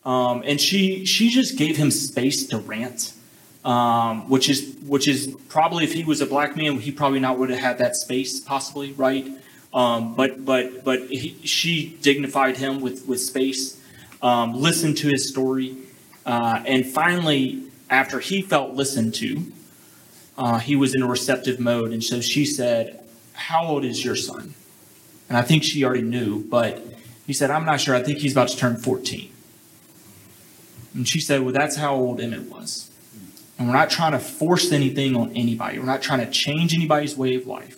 Um, 0.05 0.43
and 0.45 0.59
she 0.59 1.05
she 1.05 1.29
just 1.29 1.57
gave 1.57 1.77
him 1.77 1.89
space 1.89 2.47
to 2.47 2.57
rant, 2.57 3.13
um, 3.63 4.29
which 4.29 4.49
is 4.49 4.75
which 4.85 5.07
is 5.07 5.35
probably 5.47 5.85
if 5.85 5.93
he 5.93 6.03
was 6.03 6.19
a 6.19 6.25
black 6.25 6.57
man, 6.57 6.79
he 6.79 6.91
probably 6.91 7.19
not 7.19 7.39
would 7.39 7.49
have 7.49 7.59
had 7.59 7.77
that 7.77 7.95
space 7.95 8.39
possibly, 8.39 8.91
right? 8.93 9.27
Um, 9.73 10.15
but 10.15 10.43
but 10.43 10.83
but 10.83 11.07
he, 11.09 11.37
she 11.45 11.97
dignified 12.01 12.57
him 12.57 12.81
with 12.81 13.07
with 13.07 13.21
space, 13.21 13.79
um, 14.21 14.53
listened 14.53 14.97
to 14.97 15.07
his 15.07 15.29
story, 15.29 15.77
uh, 16.25 16.61
and 16.65 16.85
finally, 16.85 17.63
after 17.89 18.19
he 18.19 18.41
felt 18.41 18.73
listened 18.73 19.13
to, 19.15 19.43
uh, 20.37 20.59
he 20.59 20.75
was 20.75 20.93
in 20.93 21.03
a 21.03 21.07
receptive 21.07 21.59
mode. 21.59 21.91
And 21.91 22.03
so 22.03 22.19
she 22.19 22.45
said, 22.45 22.99
"How 23.33 23.65
old 23.65 23.85
is 23.85 24.03
your 24.03 24.15
son?" 24.15 24.55
And 25.29 25.37
I 25.37 25.41
think 25.43 25.63
she 25.63 25.83
already 25.83 26.01
knew, 26.01 26.43
but 26.43 26.83
he 27.25 27.33
said, 27.33 27.51
"I'm 27.51 27.65
not 27.65 27.79
sure. 27.79 27.95
I 27.95 28.03
think 28.03 28.17
he's 28.19 28.31
about 28.31 28.49
to 28.49 28.57
turn 28.57 28.75
14." 28.75 29.31
And 30.95 31.07
she 31.07 31.21
said, 31.21 31.43
"Well, 31.43 31.53
that's 31.53 31.77
how 31.77 31.95
old 31.95 32.19
Emmett 32.19 32.49
was." 32.51 32.89
And 33.57 33.67
we're 33.67 33.75
not 33.75 33.89
trying 33.89 34.13
to 34.13 34.19
force 34.19 34.71
anything 34.71 35.15
on 35.15 35.35
anybody. 35.35 35.79
We're 35.79 35.85
not 35.85 36.01
trying 36.01 36.25
to 36.25 36.31
change 36.31 36.73
anybody's 36.73 37.17
way 37.17 37.35
of 37.35 37.45
life. 37.45 37.75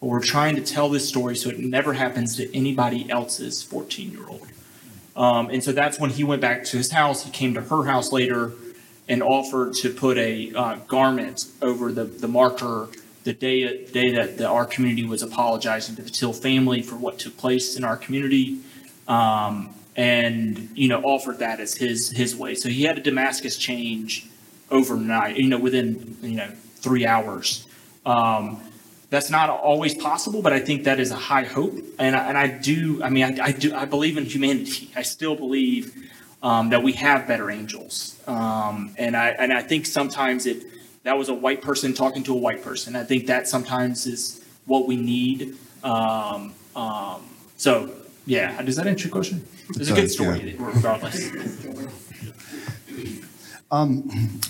But 0.00 0.06
we're 0.06 0.22
trying 0.22 0.56
to 0.56 0.62
tell 0.62 0.88
this 0.88 1.06
story 1.06 1.36
so 1.36 1.50
it 1.50 1.58
never 1.58 1.92
happens 1.92 2.36
to 2.36 2.56
anybody 2.56 3.08
else's 3.10 3.62
14 3.62 4.10
year 4.10 4.26
old. 4.26 4.46
Um, 5.14 5.50
and 5.50 5.62
so 5.62 5.72
that's 5.72 6.00
when 6.00 6.08
he 6.10 6.24
went 6.24 6.40
back 6.40 6.64
to 6.64 6.78
his 6.78 6.90
house. 6.90 7.24
He 7.24 7.30
came 7.30 7.52
to 7.54 7.60
her 7.60 7.84
house 7.84 8.10
later 8.10 8.52
and 9.08 9.22
offered 9.22 9.74
to 9.74 9.90
put 9.90 10.16
a 10.16 10.52
uh, 10.54 10.76
garment 10.88 11.44
over 11.60 11.92
the, 11.92 12.04
the 12.04 12.28
marker 12.28 12.88
the 13.24 13.32
day, 13.32 13.84
day 13.86 14.12
that 14.12 14.38
the, 14.38 14.46
our 14.46 14.64
community 14.64 15.04
was 15.04 15.22
apologizing 15.22 15.96
to 15.96 16.02
the 16.02 16.10
Till 16.10 16.32
family 16.32 16.82
for 16.82 16.96
what 16.96 17.18
took 17.18 17.36
place 17.36 17.76
in 17.76 17.84
our 17.84 17.96
community. 17.96 18.60
Um, 19.08 19.74
and, 19.96 20.70
you 20.74 20.88
know, 20.88 21.02
offered 21.02 21.40
that 21.40 21.60
as 21.60 21.74
his, 21.74 22.10
his 22.10 22.34
way. 22.34 22.54
So 22.54 22.68
he 22.68 22.84
had 22.84 22.96
a 22.96 23.00
Damascus 23.02 23.56
change 23.58 24.26
overnight, 24.70 25.36
you 25.36 25.48
know, 25.48 25.58
within, 25.58 26.16
you 26.22 26.36
know, 26.36 26.48
three 26.76 27.04
hours. 27.04 27.66
Um, 28.06 28.62
that's 29.10 29.28
not 29.28 29.50
always 29.50 29.94
possible, 29.94 30.40
but 30.40 30.52
I 30.52 30.60
think 30.60 30.84
that 30.84 31.00
is 31.00 31.10
a 31.10 31.16
high 31.16 31.42
hope. 31.42 31.76
And 31.98 32.14
I, 32.14 32.28
and 32.28 32.38
I 32.38 32.46
do, 32.46 33.02
I 33.02 33.10
mean, 33.10 33.40
I, 33.40 33.46
I 33.46 33.52
do, 33.52 33.74
I 33.74 33.84
believe 33.84 34.16
in 34.16 34.24
humanity. 34.24 34.90
I 34.94 35.02
still 35.02 35.34
believe 35.34 35.92
um, 36.42 36.70
that 36.70 36.82
we 36.82 36.92
have 36.92 37.26
better 37.26 37.50
angels. 37.50 38.18
Um, 38.28 38.94
and 38.96 39.16
I, 39.16 39.30
and 39.30 39.52
I 39.52 39.62
think 39.62 39.86
sometimes 39.86 40.46
it, 40.46 40.64
that 41.02 41.16
was 41.16 41.28
a 41.28 41.34
white 41.34 41.62
person 41.62 41.94
talking 41.94 42.22
to 42.24 42.32
a 42.34 42.38
white 42.38 42.62
person. 42.62 42.96
I 42.96 43.04
think 43.04 43.26
that 43.26 43.48
sometimes 43.48 44.06
is 44.06 44.44
what 44.66 44.86
we 44.86 44.96
need. 44.96 45.56
Um, 45.82 46.54
um, 46.76 47.22
so 47.56 47.90
yeah, 48.26 48.60
does 48.62 48.76
that 48.76 48.86
answer 48.86 49.08
your 49.08 49.12
question? 49.12 49.44
It's 49.70 49.90
a 49.90 49.94
good 49.94 50.10
story, 50.10 50.56
regardless. 50.58 51.30
Um, 53.70 54.40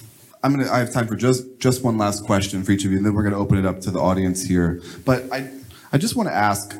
I'm 0.43 0.57
gonna. 0.57 0.71
I 0.71 0.79
have 0.79 0.93
time 0.93 1.07
for 1.07 1.15
just 1.15 1.59
just 1.59 1.85
one 1.85 1.99
last 1.99 2.25
question 2.25 2.63
for 2.65 2.73
each 2.73 2.85
of 2.85 2.91
you, 2.91 2.97
and 2.97 3.07
then 3.07 3.15
we're 3.15 3.23
gonna 3.23 3.39
open 3.39 3.59
it 3.59 3.67
up 3.67 3.81
to 3.83 3.91
the 3.91 4.01
audience 4.01 4.43
here. 4.45 4.81
But 5.05 5.31
I, 5.31 5.51
I 5.93 5.99
just 5.99 6.17
want 6.17 6.29
to 6.31 6.35
ask: 6.35 6.75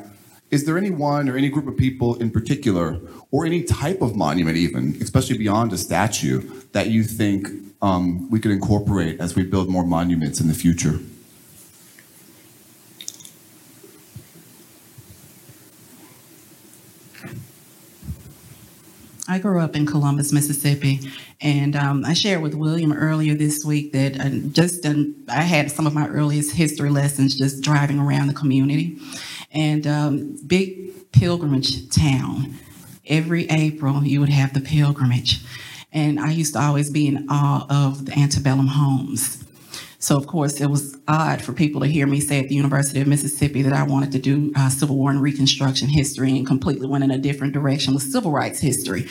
Is 0.49 0.65
there 0.65 0.77
anyone 0.77 1.29
or 1.29 1.37
any 1.37 1.49
group 1.49 1.67
of 1.67 1.77
people 1.77 2.15
in 2.15 2.31
particular, 2.31 2.99
or 3.31 3.45
any 3.45 3.63
type 3.63 4.01
of 4.01 4.15
monument, 4.15 4.57
even, 4.57 4.97
especially 5.01 5.37
beyond 5.37 5.71
a 5.71 5.77
statue, 5.77 6.41
that 6.73 6.87
you 6.87 7.03
think 7.03 7.47
um, 7.81 8.29
we 8.29 8.39
could 8.39 8.51
incorporate 8.51 9.19
as 9.19 9.35
we 9.35 9.43
build 9.43 9.69
more 9.69 9.85
monuments 9.85 10.41
in 10.41 10.47
the 10.47 10.53
future? 10.53 10.99
I 19.27 19.39
grew 19.39 19.61
up 19.61 19.77
in 19.77 19.85
Columbus, 19.85 20.33
Mississippi, 20.33 20.99
and 21.39 21.73
um, 21.77 22.03
I 22.03 22.11
shared 22.11 22.41
with 22.41 22.53
William 22.53 22.91
earlier 22.91 23.33
this 23.33 23.63
week 23.63 23.93
that 23.93 24.19
I 24.19 24.29
just 24.51 24.83
done, 24.83 25.15
I 25.29 25.43
had 25.43 25.71
some 25.71 25.87
of 25.87 25.93
my 25.93 26.05
earliest 26.09 26.53
history 26.53 26.89
lessons 26.89 27.37
just 27.37 27.63
driving 27.63 27.97
around 27.97 28.27
the 28.27 28.33
community, 28.33 28.97
and 29.53 29.87
um, 29.87 30.37
big 30.45 31.11
pilgrimage 31.13 31.87
town. 31.89 32.55
Every 33.11 33.47
April, 33.49 34.03
you 34.05 34.21
would 34.21 34.29
have 34.29 34.53
the 34.53 34.61
pilgrimage, 34.61 35.41
and 35.91 36.17
I 36.17 36.31
used 36.31 36.53
to 36.53 36.61
always 36.61 36.89
be 36.89 37.07
in 37.07 37.27
awe 37.29 37.67
of 37.69 38.05
the 38.05 38.17
antebellum 38.17 38.67
homes. 38.67 39.43
So, 39.99 40.17
of 40.17 40.27
course, 40.27 40.61
it 40.61 40.67
was 40.67 40.97
odd 41.09 41.41
for 41.41 41.51
people 41.51 41.81
to 41.81 41.87
hear 41.87 42.07
me 42.07 42.21
say 42.21 42.39
at 42.39 42.47
the 42.47 42.55
University 42.55 43.01
of 43.01 43.07
Mississippi 43.07 43.61
that 43.63 43.73
I 43.73 43.83
wanted 43.83 44.13
to 44.13 44.19
do 44.19 44.53
uh, 44.55 44.69
Civil 44.69 44.95
War 44.95 45.11
and 45.11 45.21
Reconstruction 45.21 45.89
history 45.89 46.35
and 46.37 46.47
completely 46.47 46.87
went 46.87 47.03
in 47.03 47.11
a 47.11 47.17
different 47.17 47.53
direction 47.53 47.93
with 47.93 48.03
civil 48.03 48.31
rights 48.31 48.61
history. 48.61 49.07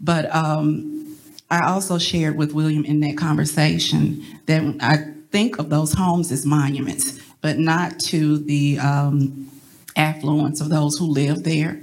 But 0.00 0.32
um, 0.34 1.18
I 1.50 1.66
also 1.66 1.98
shared 1.98 2.36
with 2.38 2.54
William 2.54 2.84
in 2.84 3.00
that 3.00 3.18
conversation 3.18 4.24
that 4.46 4.76
I 4.80 5.12
think 5.32 5.58
of 5.58 5.68
those 5.68 5.92
homes 5.92 6.30
as 6.30 6.46
monuments, 6.46 7.20
but 7.40 7.58
not 7.58 7.98
to 8.12 8.38
the 8.38 8.78
um, 8.78 9.50
affluence 9.96 10.60
of 10.60 10.68
those 10.68 10.96
who 10.96 11.06
live 11.06 11.42
there 11.42 11.78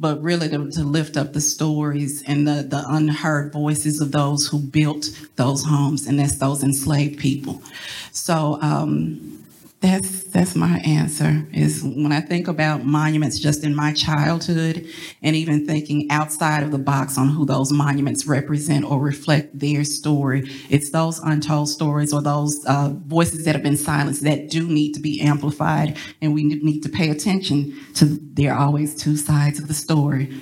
but 0.00 0.20
really 0.22 0.48
to, 0.48 0.70
to, 0.70 0.82
lift 0.82 1.18
up 1.18 1.34
the 1.34 1.40
stories 1.42 2.22
and 2.26 2.48
the, 2.48 2.62
the 2.62 2.82
unheard 2.88 3.52
voices 3.52 4.00
of 4.00 4.12
those 4.12 4.46
who 4.46 4.58
built 4.58 5.06
those 5.36 5.62
homes, 5.62 6.06
and 6.06 6.18
that's 6.18 6.38
those 6.38 6.64
enslaved 6.64 7.18
people. 7.20 7.62
So 8.10 8.58
um, 8.62 9.44
that's 9.80 10.24
that's 10.24 10.54
my 10.54 10.78
answer. 10.80 11.46
Is 11.52 11.82
when 11.82 12.12
I 12.12 12.20
think 12.20 12.48
about 12.48 12.84
monuments 12.84 13.38
just 13.38 13.64
in 13.64 13.74
my 13.74 13.92
childhood, 13.94 14.86
and 15.22 15.34
even 15.34 15.66
thinking 15.66 16.10
outside 16.10 16.62
of 16.62 16.70
the 16.70 16.78
box 16.78 17.16
on 17.16 17.30
who 17.30 17.46
those 17.46 17.72
monuments 17.72 18.26
represent 18.26 18.84
or 18.84 19.00
reflect 19.00 19.58
their 19.58 19.84
story, 19.84 20.48
it's 20.68 20.90
those 20.90 21.18
untold 21.20 21.70
stories 21.70 22.12
or 22.12 22.20
those 22.20 22.62
uh, 22.66 22.90
voices 23.06 23.46
that 23.46 23.54
have 23.54 23.62
been 23.62 23.76
silenced 23.76 24.22
that 24.24 24.50
do 24.50 24.66
need 24.68 24.92
to 24.92 25.00
be 25.00 25.20
amplified, 25.20 25.96
and 26.20 26.34
we 26.34 26.44
need 26.44 26.82
to 26.82 26.90
pay 26.90 27.08
attention 27.08 27.74
to. 27.94 28.18
There 28.34 28.52
are 28.52 28.66
always 28.66 28.94
two 28.94 29.16
sides 29.16 29.58
of 29.58 29.68
the 29.68 29.74
story. 29.74 30.40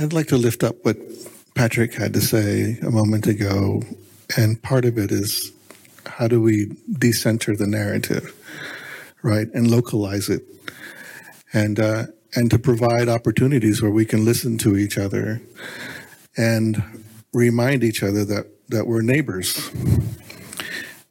I'd 0.00 0.12
like 0.12 0.28
to 0.28 0.38
lift 0.38 0.64
up 0.64 0.76
what 0.82 0.96
Patrick 1.54 1.94
had 1.94 2.14
to 2.14 2.20
say 2.20 2.78
a 2.82 2.90
moment 2.90 3.26
ago, 3.26 3.82
and 4.36 4.60
part 4.62 4.84
of 4.84 4.98
it 4.98 5.12
is 5.12 5.52
how 6.20 6.28
do 6.28 6.38
we 6.38 6.70
decenter 6.98 7.56
the 7.56 7.66
narrative, 7.66 8.36
right, 9.22 9.48
and 9.54 9.70
localize 9.70 10.28
it, 10.28 10.42
and 11.54 11.80
uh, 11.80 12.04
and 12.34 12.50
to 12.50 12.58
provide 12.58 13.08
opportunities 13.08 13.80
where 13.80 13.90
we 13.90 14.04
can 14.04 14.22
listen 14.22 14.58
to 14.58 14.76
each 14.76 14.98
other, 14.98 15.40
and 16.36 16.84
remind 17.32 17.82
each 17.82 18.02
other 18.02 18.22
that 18.26 18.46
that 18.68 18.86
we're 18.86 19.00
neighbors, 19.00 19.70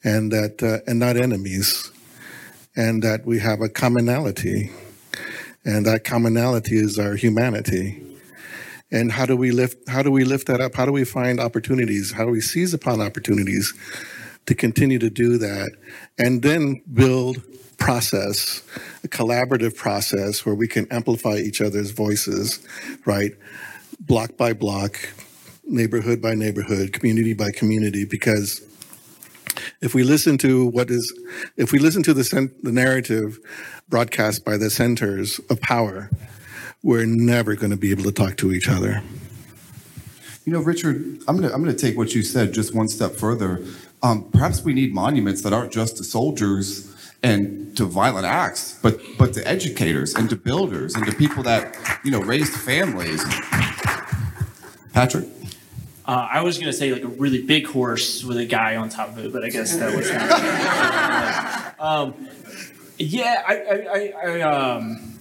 and 0.04 0.32
that 0.32 0.62
uh, 0.62 0.88
and 0.88 1.00
not 1.00 1.18
enemies, 1.18 1.92
and 2.76 3.02
that 3.02 3.26
we 3.26 3.40
have 3.40 3.62
a 3.62 3.70
commonality, 3.70 4.70
and 5.66 5.88
that 5.88 6.04
commonality 6.04 6.78
is 6.78 7.00
our 7.00 7.16
humanity. 7.16 8.00
And 8.92 9.12
how 9.12 9.26
do 9.26 9.36
we 9.36 9.50
lift 9.50 9.90
how 9.90 10.04
do 10.04 10.12
we 10.12 10.24
lift 10.24 10.46
that 10.48 10.62
up? 10.62 10.76
How 10.76 10.86
do 10.86 10.92
we 10.92 11.04
find 11.04 11.40
opportunities? 11.40 12.12
How 12.12 12.26
do 12.26 12.32
we 12.32 12.42
seize 12.42 12.76
upon 12.76 13.02
opportunities 13.02 13.74
to 14.50 14.56
continue 14.56 14.98
to 14.98 15.12
do 15.12 15.38
that 15.38 15.70
and 16.18 16.42
then 16.42 16.82
build 16.92 17.40
process, 17.78 18.64
a 19.04 19.08
collaborative 19.08 19.76
process 19.76 20.44
where 20.44 20.56
we 20.56 20.68
can 20.68 20.88
amplify 20.92 21.36
each 21.36 21.62
other's 21.62 21.92
voices, 21.92 22.66
right? 23.06 23.34
Block 24.00 24.38
by 24.38 24.54
block, 24.54 24.98
neighborhood 25.66 26.20
by 26.20 26.34
neighborhood, 26.34 26.94
community 26.94 27.36
by 27.36 27.52
community, 27.52 28.06
because 28.06 28.66
if 29.82 29.94
we 29.94 30.02
listen 30.02 30.36
to 30.40 30.66
what 30.66 30.90
is, 30.90 31.14
if 31.56 31.72
we 31.72 31.78
listen 31.78 32.02
to 32.02 32.14
the, 32.16 32.24
cent- 32.24 32.64
the 32.64 32.72
narrative 32.72 33.38
broadcast 33.88 34.44
by 34.44 34.58
the 34.58 34.72
centers 34.72 35.38
of 35.52 35.62
power, 35.62 36.10
we're 36.82 37.06
never 37.06 37.54
going 37.54 37.70
to 37.72 37.78
be 37.78 37.92
able 37.92 38.04
to 38.06 38.12
talk 38.12 38.36
to 38.38 38.52
each 38.52 38.68
other. 38.68 39.04
You 40.50 40.54
know, 40.54 40.62
Richard, 40.62 41.22
I'm 41.28 41.36
gonna 41.36 41.54
I'm 41.54 41.64
gonna 41.64 41.76
take 41.76 41.96
what 41.96 42.16
you 42.16 42.24
said 42.24 42.54
just 42.54 42.74
one 42.74 42.88
step 42.88 43.12
further. 43.12 43.64
Um, 44.02 44.30
perhaps 44.32 44.64
we 44.64 44.74
need 44.74 44.94
monuments 44.94 45.42
that 45.42 45.52
aren't 45.54 45.72
just 45.72 45.98
to 45.98 46.04
soldiers 46.04 46.96
and 47.22 47.76
to 47.76 47.86
violent 47.86 48.26
acts, 48.26 48.80
but 48.82 49.00
but 49.18 49.34
to 49.34 49.46
educators 49.48 50.14
and 50.16 50.30
to 50.30 50.36
builders 50.36 50.96
and 50.96 51.06
to 51.06 51.12
people 51.12 51.44
that 51.44 51.76
you 52.04 52.12
know 52.12 52.22
raised 52.22 52.54
families. 52.54 53.24
Patrick. 54.94 55.28
Uh, 56.06 56.28
I 56.32 56.42
was 56.42 56.58
gonna 56.58 56.74
say 56.74 56.92
like 56.92 57.04
a 57.04 57.08
really 57.08 57.42
big 57.44 57.68
horse 57.68 58.24
with 58.24 58.38
a 58.38 58.46
guy 58.46 58.78
on 58.78 58.90
top 58.90 59.10
of 59.10 59.20
it, 59.20 59.32
but 59.34 59.44
I 59.44 59.50
guess 59.50 59.76
that 59.76 59.96
was 59.96 60.12
not. 60.12 61.80
um, 61.80 62.28
yeah, 62.98 63.44
I, 63.48 63.56
I, 63.56 63.76
I, 63.94 64.14
I 64.24 64.42
um, 64.42 65.20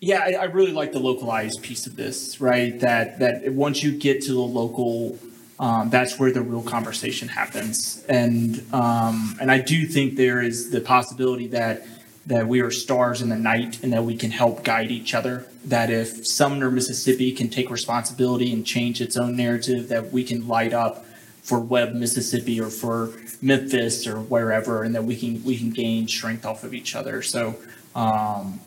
Yeah, 0.00 0.18
I, 0.18 0.32
I 0.32 0.44
really 0.44 0.72
like 0.72 0.92
the 0.92 0.98
localized 0.98 1.62
piece 1.62 1.86
of 1.86 1.94
this, 1.94 2.40
right? 2.40 2.78
That 2.80 3.20
that 3.20 3.52
once 3.52 3.82
you 3.82 3.92
get 3.96 4.22
to 4.22 4.32
the 4.32 4.40
local, 4.40 5.16
um, 5.58 5.90
that's 5.90 6.18
where 6.18 6.32
the 6.32 6.42
real 6.42 6.62
conversation 6.62 7.28
happens, 7.28 8.04
and 8.08 8.64
um, 8.72 9.36
and 9.40 9.50
I 9.50 9.60
do 9.60 9.86
think 9.86 10.16
there 10.16 10.42
is 10.42 10.70
the 10.70 10.80
possibility 10.80 11.48
that 11.48 11.86
that 12.26 12.46
we 12.46 12.60
are 12.60 12.70
stars 12.70 13.20
in 13.20 13.28
the 13.28 13.36
night 13.36 13.82
and 13.82 13.92
that 13.92 14.04
we 14.04 14.16
can 14.16 14.30
help 14.30 14.62
guide 14.62 14.90
each 14.90 15.14
other. 15.14 15.46
That 15.64 15.90
if 15.90 16.26
Sumner, 16.26 16.70
Mississippi 16.70 17.32
can 17.32 17.48
take 17.48 17.70
responsibility 17.70 18.52
and 18.52 18.64
change 18.64 19.00
its 19.00 19.16
own 19.16 19.36
narrative, 19.36 19.88
that 19.88 20.12
we 20.12 20.24
can 20.24 20.46
light 20.46 20.72
up 20.72 21.04
for 21.42 21.58
Webb, 21.58 21.94
Mississippi, 21.94 22.60
or 22.60 22.70
for 22.70 23.10
Memphis 23.40 24.06
or 24.06 24.20
wherever, 24.20 24.84
and 24.84 24.94
that 24.94 25.04
we 25.04 25.16
can 25.16 25.42
we 25.44 25.58
can 25.58 25.70
gain 25.70 26.06
strength 26.06 26.46
off 26.46 26.64
of 26.64 26.74
each 26.74 26.94
other. 26.94 27.22
So 27.22 27.56
um, 27.94 28.60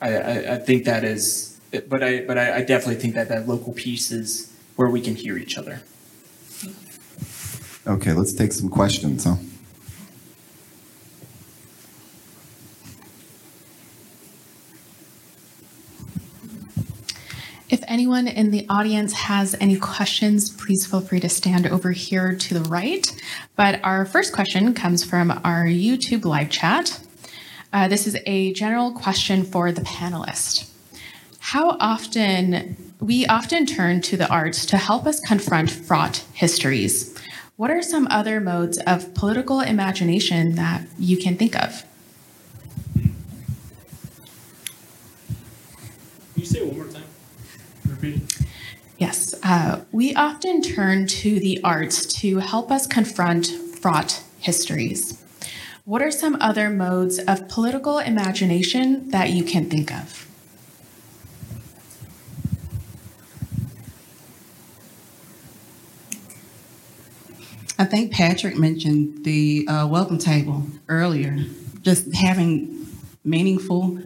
I, 0.00 0.16
I, 0.16 0.54
I 0.54 0.58
think 0.58 0.84
that 0.84 1.04
is, 1.04 1.58
but 1.88 2.02
I 2.02 2.24
but 2.24 2.36
I, 2.36 2.56
I 2.56 2.62
definitely 2.62 3.00
think 3.00 3.14
that 3.14 3.28
that 3.28 3.48
local 3.48 3.72
piece 3.72 4.10
is 4.10 4.52
where 4.76 4.90
we 4.90 5.00
can 5.00 5.14
hear 5.14 5.36
each 5.36 5.56
other. 5.56 5.82
Okay, 7.88 8.12
let's 8.12 8.34
take 8.34 8.52
some 8.52 8.68
questions, 8.68 9.24
huh? 9.24 9.36
If 17.70 17.82
anyone 17.88 18.28
in 18.28 18.50
the 18.50 18.66
audience 18.68 19.14
has 19.14 19.56
any 19.58 19.78
questions, 19.78 20.50
please 20.50 20.84
feel 20.84 21.00
free 21.00 21.20
to 21.20 21.30
stand 21.30 21.66
over 21.66 21.92
here 21.92 22.34
to 22.34 22.54
the 22.54 22.68
right. 22.68 23.10
But 23.56 23.80
our 23.82 24.04
first 24.04 24.34
question 24.34 24.74
comes 24.74 25.02
from 25.02 25.30
our 25.42 25.64
YouTube 25.64 26.26
live 26.26 26.50
chat. 26.50 27.00
Uh, 27.72 27.88
this 27.88 28.06
is 28.06 28.18
a 28.26 28.52
general 28.52 28.92
question 28.92 29.44
for 29.44 29.72
the 29.72 29.82
panelist. 29.82 30.70
How 31.38 31.78
often, 31.80 32.76
we 33.00 33.24
often 33.26 33.64
turn 33.64 34.02
to 34.02 34.18
the 34.18 34.28
arts 34.28 34.66
to 34.66 34.76
help 34.76 35.06
us 35.06 35.20
confront 35.20 35.70
fraught 35.70 36.18
histories. 36.34 37.17
What 37.58 37.72
are 37.72 37.82
some 37.82 38.06
other 38.08 38.40
modes 38.40 38.78
of 38.86 39.14
political 39.14 39.60
imagination 39.60 40.54
that 40.54 40.86
you 40.96 41.16
can 41.16 41.36
think 41.36 41.56
of? 41.56 41.84
Can 42.94 43.12
you 46.36 46.44
say 46.44 46.60
it 46.60 46.66
one 46.68 46.76
more 46.76 46.86
time? 46.86 47.02
Repeat 47.84 48.22
it. 48.22 48.46
Yes, 48.98 49.34
uh, 49.42 49.80
we 49.90 50.14
often 50.14 50.62
turn 50.62 51.08
to 51.08 51.40
the 51.40 51.60
arts 51.64 52.06
to 52.20 52.38
help 52.38 52.70
us 52.70 52.86
confront 52.86 53.48
fraught 53.48 54.22
histories. 54.38 55.20
What 55.84 56.00
are 56.00 56.12
some 56.12 56.36
other 56.40 56.70
modes 56.70 57.18
of 57.18 57.48
political 57.48 57.98
imagination 57.98 59.10
that 59.10 59.30
you 59.30 59.42
can 59.42 59.68
think 59.68 59.92
of? 59.92 60.27
Think 67.88 68.12
Patrick 68.12 68.56
mentioned 68.56 69.24
the 69.24 69.66
uh, 69.68 69.86
welcome 69.86 70.18
table 70.18 70.62
earlier. 70.88 71.36
Just 71.82 72.14
having 72.14 72.86
meaningful, 73.24 73.98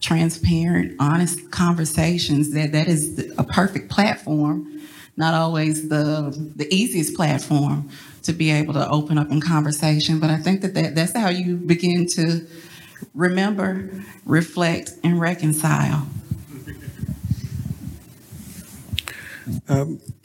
transparent, 0.00 0.96
honest 1.00 1.50
conversations. 1.50 2.52
That 2.52 2.72
that 2.72 2.88
is 2.88 3.32
a 3.38 3.44
perfect 3.44 3.90
platform. 3.90 4.80
Not 5.16 5.34
always 5.34 5.88
the 5.88 6.30
the 6.56 6.72
easiest 6.72 7.14
platform 7.14 7.90
to 8.22 8.32
be 8.32 8.50
able 8.50 8.74
to 8.74 8.88
open 8.88 9.18
up 9.18 9.30
in 9.30 9.40
conversation, 9.40 10.20
but 10.20 10.30
I 10.30 10.36
think 10.36 10.60
that, 10.60 10.74
that 10.74 10.94
that's 10.94 11.16
how 11.16 11.28
you 11.28 11.56
begin 11.56 12.06
to 12.10 12.46
remember, 13.14 13.90
reflect, 14.24 14.92
and 15.02 15.20
reconcile. 15.20 16.06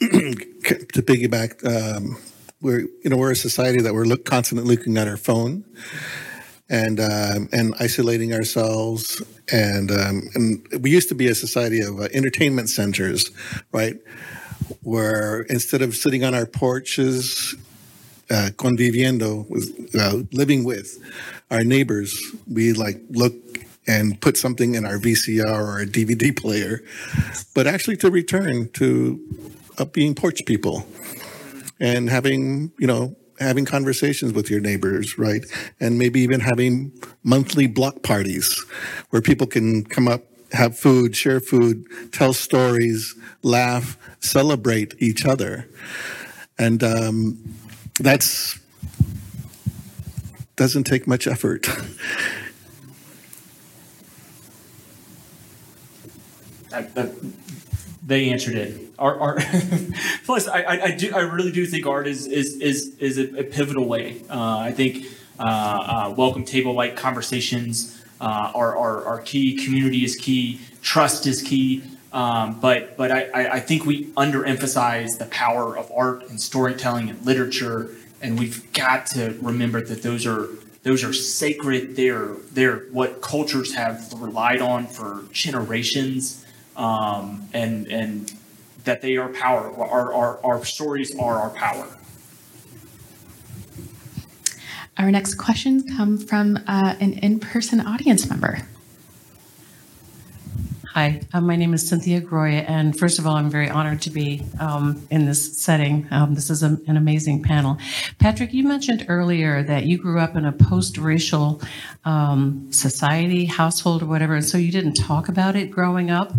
to 0.00 1.02
piggyback, 1.02 1.64
um, 1.66 2.16
we're 2.60 2.80
you 2.80 3.10
know 3.10 3.16
we're 3.16 3.32
a 3.32 3.36
society 3.36 3.80
that 3.82 3.94
we're 3.94 4.04
look, 4.04 4.24
constantly 4.24 4.64
looking 4.64 4.96
at 4.98 5.08
our 5.08 5.16
phone 5.16 5.64
and 6.68 7.00
um, 7.00 7.48
and 7.52 7.74
isolating 7.80 8.34
ourselves, 8.34 9.22
and 9.52 9.90
um, 9.90 10.22
and 10.34 10.66
we 10.80 10.90
used 10.90 11.08
to 11.08 11.14
be 11.14 11.28
a 11.28 11.34
society 11.34 11.80
of 11.80 12.00
uh, 12.00 12.08
entertainment 12.12 12.68
centers, 12.68 13.30
right? 13.72 13.96
Where 14.82 15.42
instead 15.42 15.82
of 15.82 15.94
sitting 15.94 16.24
on 16.24 16.34
our 16.34 16.46
porches, 16.46 17.54
uh, 18.30 18.50
conviviendo, 18.56 19.48
with, 19.48 19.94
uh, 19.98 20.24
living 20.32 20.64
with 20.64 20.98
our 21.50 21.64
neighbors, 21.64 22.20
we 22.52 22.72
like 22.72 23.00
look 23.10 23.34
and 23.86 24.20
put 24.20 24.36
something 24.36 24.74
in 24.74 24.84
our 24.84 24.98
VCR 24.98 25.46
or 25.46 25.80
a 25.80 25.86
DVD 25.86 26.36
player, 26.36 26.82
but 27.54 27.66
actually 27.66 27.96
to 27.96 28.10
return 28.10 28.68
to 28.72 29.18
uh, 29.78 29.86
being 29.86 30.14
porch 30.14 30.44
people 30.44 30.86
and 31.80 32.08
having, 32.10 32.72
you 32.78 32.86
know, 32.86 33.16
having 33.38 33.64
conversations 33.64 34.32
with 34.32 34.50
your 34.50 34.60
neighbors, 34.60 35.18
right? 35.18 35.44
And 35.80 35.98
maybe 35.98 36.20
even 36.20 36.40
having 36.40 36.92
monthly 37.22 37.66
block 37.66 38.02
parties 38.02 38.64
where 39.10 39.22
people 39.22 39.46
can 39.46 39.84
come 39.84 40.08
up, 40.08 40.22
have 40.52 40.76
food, 40.76 41.14
share 41.14 41.40
food, 41.40 41.86
tell 42.12 42.32
stories, 42.32 43.14
laugh, 43.42 43.96
celebrate 44.20 44.94
each 44.98 45.24
other. 45.24 45.68
And 46.58 46.82
um, 46.82 47.38
that's 48.00 48.58
doesn't 50.56 50.84
take 50.84 51.06
much 51.06 51.28
effort. 51.28 51.68
That, 56.70 56.94
that, 56.96 57.14
they 58.08 58.30
answered 58.30 58.54
it. 58.54 58.74
Art, 58.98 59.20
art 59.20 59.42
plus, 60.24 60.48
I, 60.48 60.62
I, 60.64 60.90
do, 60.92 61.14
I 61.14 61.20
really 61.20 61.52
do 61.52 61.66
think 61.66 61.86
art 61.86 62.06
is 62.06 62.26
is 62.26 62.58
is 62.58 62.96
is 62.98 63.18
a, 63.18 63.40
a 63.40 63.44
pivotal 63.44 63.86
way. 63.86 64.22
Uh, 64.30 64.58
I 64.58 64.72
think 64.72 65.04
uh, 65.38 65.42
uh, 65.42 66.14
welcome 66.16 66.44
table 66.44 66.72
like 66.72 66.96
conversations 66.96 68.02
uh, 68.18 68.50
are, 68.54 68.76
are 68.76 69.04
are 69.04 69.18
key. 69.20 69.62
Community 69.62 70.04
is 70.04 70.16
key. 70.16 70.58
Trust 70.80 71.26
is 71.26 71.42
key. 71.42 71.82
Um, 72.10 72.58
but 72.60 72.96
but 72.96 73.12
I, 73.12 73.56
I 73.56 73.60
think 73.60 73.84
we 73.84 74.06
underemphasize 74.12 75.18
the 75.18 75.26
power 75.26 75.76
of 75.76 75.92
art 75.94 76.30
and 76.30 76.40
storytelling 76.40 77.10
and 77.10 77.24
literature, 77.26 77.90
and 78.22 78.38
we've 78.38 78.72
got 78.72 79.04
to 79.08 79.36
remember 79.42 79.82
that 79.82 80.02
those 80.02 80.26
are 80.26 80.48
those 80.82 81.04
are 81.04 81.12
sacred. 81.12 81.94
They're 81.94 82.28
they're 82.52 82.86
what 82.90 83.20
cultures 83.20 83.74
have 83.74 84.14
relied 84.14 84.62
on 84.62 84.86
for 84.86 85.24
generations 85.30 86.46
um, 86.78 87.48
and 87.52 87.86
and 87.88 88.32
that 88.84 89.02
they 89.02 89.16
are 89.16 89.28
power. 89.28 89.70
Our, 89.76 90.14
our, 90.14 90.44
our 90.44 90.64
stories 90.64 91.14
are 91.18 91.38
our 91.40 91.50
power. 91.50 91.86
Our 94.96 95.10
next 95.10 95.34
questions 95.34 95.84
come 95.96 96.16
from 96.16 96.56
uh, 96.66 96.96
an 96.98 97.12
in-person 97.12 97.80
audience 97.80 98.28
member. 98.30 98.62
Hi, 100.94 101.20
uh, 101.34 101.42
my 101.42 101.54
name 101.54 101.74
is 101.74 101.86
Cynthia 101.86 102.22
Groya, 102.22 102.64
and 102.66 102.98
first 102.98 103.18
of 103.18 103.26
all, 103.26 103.36
I'm 103.36 103.50
very 103.50 103.68
honored 103.68 104.00
to 104.02 104.10
be 104.10 104.42
um, 104.58 105.06
in 105.10 105.26
this 105.26 105.58
setting. 105.58 106.08
Um, 106.10 106.34
this 106.34 106.48
is 106.48 106.62
a, 106.62 106.78
an 106.86 106.96
amazing 106.96 107.42
panel. 107.42 107.76
Patrick, 108.18 108.54
you 108.54 108.64
mentioned 108.64 109.04
earlier 109.06 109.62
that 109.62 109.84
you 109.84 109.98
grew 109.98 110.18
up 110.18 110.34
in 110.34 110.46
a 110.46 110.50
post-racial 110.52 111.60
um, 112.06 112.72
society, 112.72 113.44
household, 113.44 114.02
or 114.02 114.06
whatever, 114.06 114.34
and 114.34 114.44
so 114.44 114.56
you 114.56 114.72
didn't 114.72 114.94
talk 114.94 115.28
about 115.28 115.56
it 115.56 115.70
growing 115.70 116.10
up. 116.10 116.32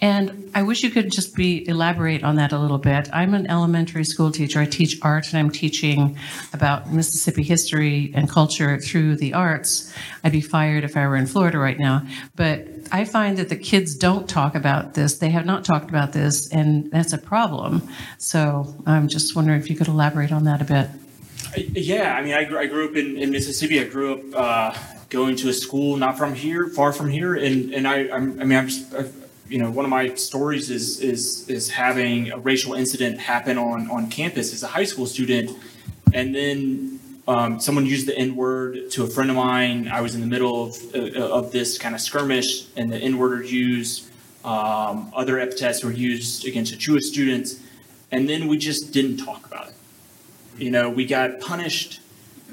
And 0.00 0.50
I 0.54 0.62
wish 0.62 0.82
you 0.82 0.90
could 0.90 1.10
just 1.10 1.34
be 1.34 1.66
elaborate 1.66 2.22
on 2.22 2.36
that 2.36 2.52
a 2.52 2.58
little 2.58 2.76
bit. 2.78 3.08
I'm 3.14 3.32
an 3.32 3.50
elementary 3.50 4.04
school 4.04 4.30
teacher. 4.30 4.60
I 4.60 4.66
teach 4.66 4.98
art, 5.00 5.28
and 5.28 5.38
I'm 5.38 5.50
teaching 5.50 6.18
about 6.52 6.92
Mississippi 6.92 7.42
history 7.42 8.12
and 8.14 8.28
culture 8.28 8.78
through 8.78 9.16
the 9.16 9.32
arts. 9.32 9.94
I'd 10.22 10.32
be 10.32 10.42
fired 10.42 10.84
if 10.84 10.98
I 10.98 11.06
were 11.06 11.16
in 11.16 11.26
Florida 11.26 11.58
right 11.58 11.78
now, 11.78 12.06
but 12.34 12.68
I 12.92 13.06
find 13.06 13.38
that 13.38 13.48
the 13.48 13.56
kids 13.56 13.94
don't 13.94 14.28
talk 14.28 14.54
about 14.54 14.94
this. 14.94 15.16
They 15.18 15.30
have 15.30 15.46
not 15.46 15.64
talked 15.64 15.88
about 15.88 16.12
this, 16.12 16.52
and 16.52 16.90
that's 16.90 17.14
a 17.14 17.18
problem. 17.18 17.88
So 18.18 18.74
I'm 18.84 19.08
just 19.08 19.34
wondering 19.34 19.60
if 19.60 19.70
you 19.70 19.76
could 19.76 19.88
elaborate 19.88 20.30
on 20.30 20.44
that 20.44 20.60
a 20.60 20.64
bit. 20.64 20.90
Yeah, 21.56 22.14
I 22.14 22.22
mean, 22.22 22.34
I 22.34 22.44
grew, 22.44 22.58
I 22.58 22.66
grew 22.66 22.88
up 22.88 22.96
in, 22.96 23.16
in 23.16 23.30
Mississippi. 23.30 23.80
I 23.80 23.84
grew 23.84 24.12
up 24.14 24.20
uh, 24.34 24.78
going 25.08 25.36
to 25.36 25.48
a 25.48 25.54
school 25.54 25.96
not 25.96 26.18
from 26.18 26.34
here, 26.34 26.68
far 26.68 26.92
from 26.92 27.08
here, 27.08 27.34
and 27.34 27.72
and 27.72 27.88
I 27.88 28.10
I'm, 28.10 28.38
i 28.40 28.44
mean 28.44 28.58
I'm 28.58 28.68
just, 28.68 28.92
you 29.48 29.58
know 29.58 29.70
one 29.70 29.84
of 29.84 29.90
my 29.90 30.14
stories 30.14 30.70
is 30.70 31.00
is 31.00 31.48
is 31.48 31.70
having 31.70 32.32
a 32.32 32.38
racial 32.38 32.74
incident 32.74 33.18
happen 33.18 33.58
on 33.58 33.90
on 33.90 34.10
campus 34.10 34.52
as 34.52 34.62
a 34.62 34.66
high 34.66 34.84
school 34.84 35.06
student, 35.06 35.50
and 36.12 36.34
then 36.34 37.00
um, 37.28 37.60
someone 37.60 37.86
used 37.86 38.06
the 38.06 38.16
N 38.16 38.36
word 38.36 38.90
to 38.92 39.04
a 39.04 39.06
friend 39.06 39.30
of 39.30 39.36
mine. 39.36 39.88
I 39.88 40.00
was 40.00 40.14
in 40.14 40.20
the 40.20 40.26
middle 40.26 40.64
of, 40.64 40.94
uh, 40.94 41.38
of 41.38 41.52
this 41.52 41.78
kind 41.78 41.94
of 41.94 42.00
skirmish, 42.00 42.66
and 42.76 42.92
the 42.92 42.98
N 42.98 43.18
word 43.18 43.40
was 43.40 43.52
used. 43.52 44.10
Um, 44.44 45.12
other 45.14 45.40
epithets 45.40 45.82
were 45.82 45.92
used 45.92 46.46
against 46.46 46.70
the 46.70 46.78
Jewish 46.78 47.06
students, 47.06 47.60
and 48.12 48.28
then 48.28 48.46
we 48.46 48.58
just 48.58 48.92
didn't 48.92 49.16
talk 49.18 49.44
about 49.44 49.68
it. 49.68 49.74
You 50.56 50.70
know, 50.70 50.88
we 50.88 51.04
got 51.04 51.40
punished, 51.40 52.00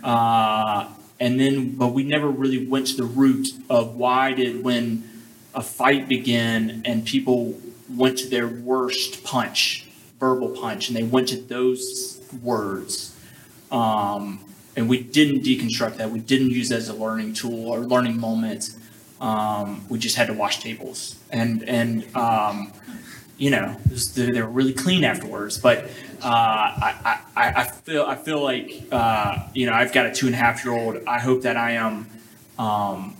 uh, 0.03 0.89
and 1.19 1.39
then, 1.39 1.75
but 1.75 1.89
we 1.89 2.03
never 2.03 2.27
really 2.27 2.65
went 2.65 2.87
to 2.87 2.97
the 2.97 3.03
root 3.03 3.49
of 3.69 3.95
why 3.95 4.33
did 4.33 4.63
when 4.63 5.07
a 5.53 5.61
fight 5.61 6.07
began 6.07 6.81
and 6.85 7.05
people 7.05 7.55
went 7.89 8.17
to 8.19 8.27
their 8.27 8.47
worst 8.47 9.23
punch, 9.23 9.87
verbal 10.19 10.49
punch, 10.49 10.87
and 10.87 10.97
they 10.97 11.03
went 11.03 11.27
to 11.29 11.37
those 11.37 12.21
words. 12.41 13.15
Um, 13.71 14.39
and 14.75 14.89
we 14.89 15.03
didn't 15.03 15.43
deconstruct 15.43 15.97
that. 15.97 16.09
We 16.09 16.19
didn't 16.19 16.51
use 16.51 16.71
it 16.71 16.77
as 16.77 16.89
a 16.89 16.93
learning 16.93 17.33
tool 17.33 17.69
or 17.69 17.79
learning 17.79 18.19
moment. 18.19 18.75
Um, 19.21 19.85
we 19.89 19.99
just 19.99 20.15
had 20.15 20.27
to 20.27 20.33
wash 20.33 20.59
tables, 20.59 21.19
and 21.29 21.67
and 21.69 22.03
um, 22.15 22.73
you 23.37 23.51
know 23.51 23.75
they 24.15 24.41
were 24.41 24.49
really 24.49 24.73
clean 24.73 25.03
afterwards. 25.03 25.57
But 25.57 25.85
uh, 26.21 26.27
I, 26.27 27.19
I, 27.35 27.53
I 27.55 27.63
feel 27.63 28.03
I 28.03 28.15
feel 28.15 28.43
like 28.43 28.83
uh, 28.91 29.47
you 29.53 29.65
know 29.65 29.73
I've 29.73 29.93
got 29.93 30.07
a 30.07 30.11
two 30.11 30.25
and 30.25 30.35
a 30.35 30.37
half 30.37 30.65
year 30.65 30.73
old. 30.73 30.97
I 31.07 31.19
hope 31.19 31.43
that 31.43 31.55
I 31.55 31.71
am. 31.71 32.07
Um, 32.57 33.15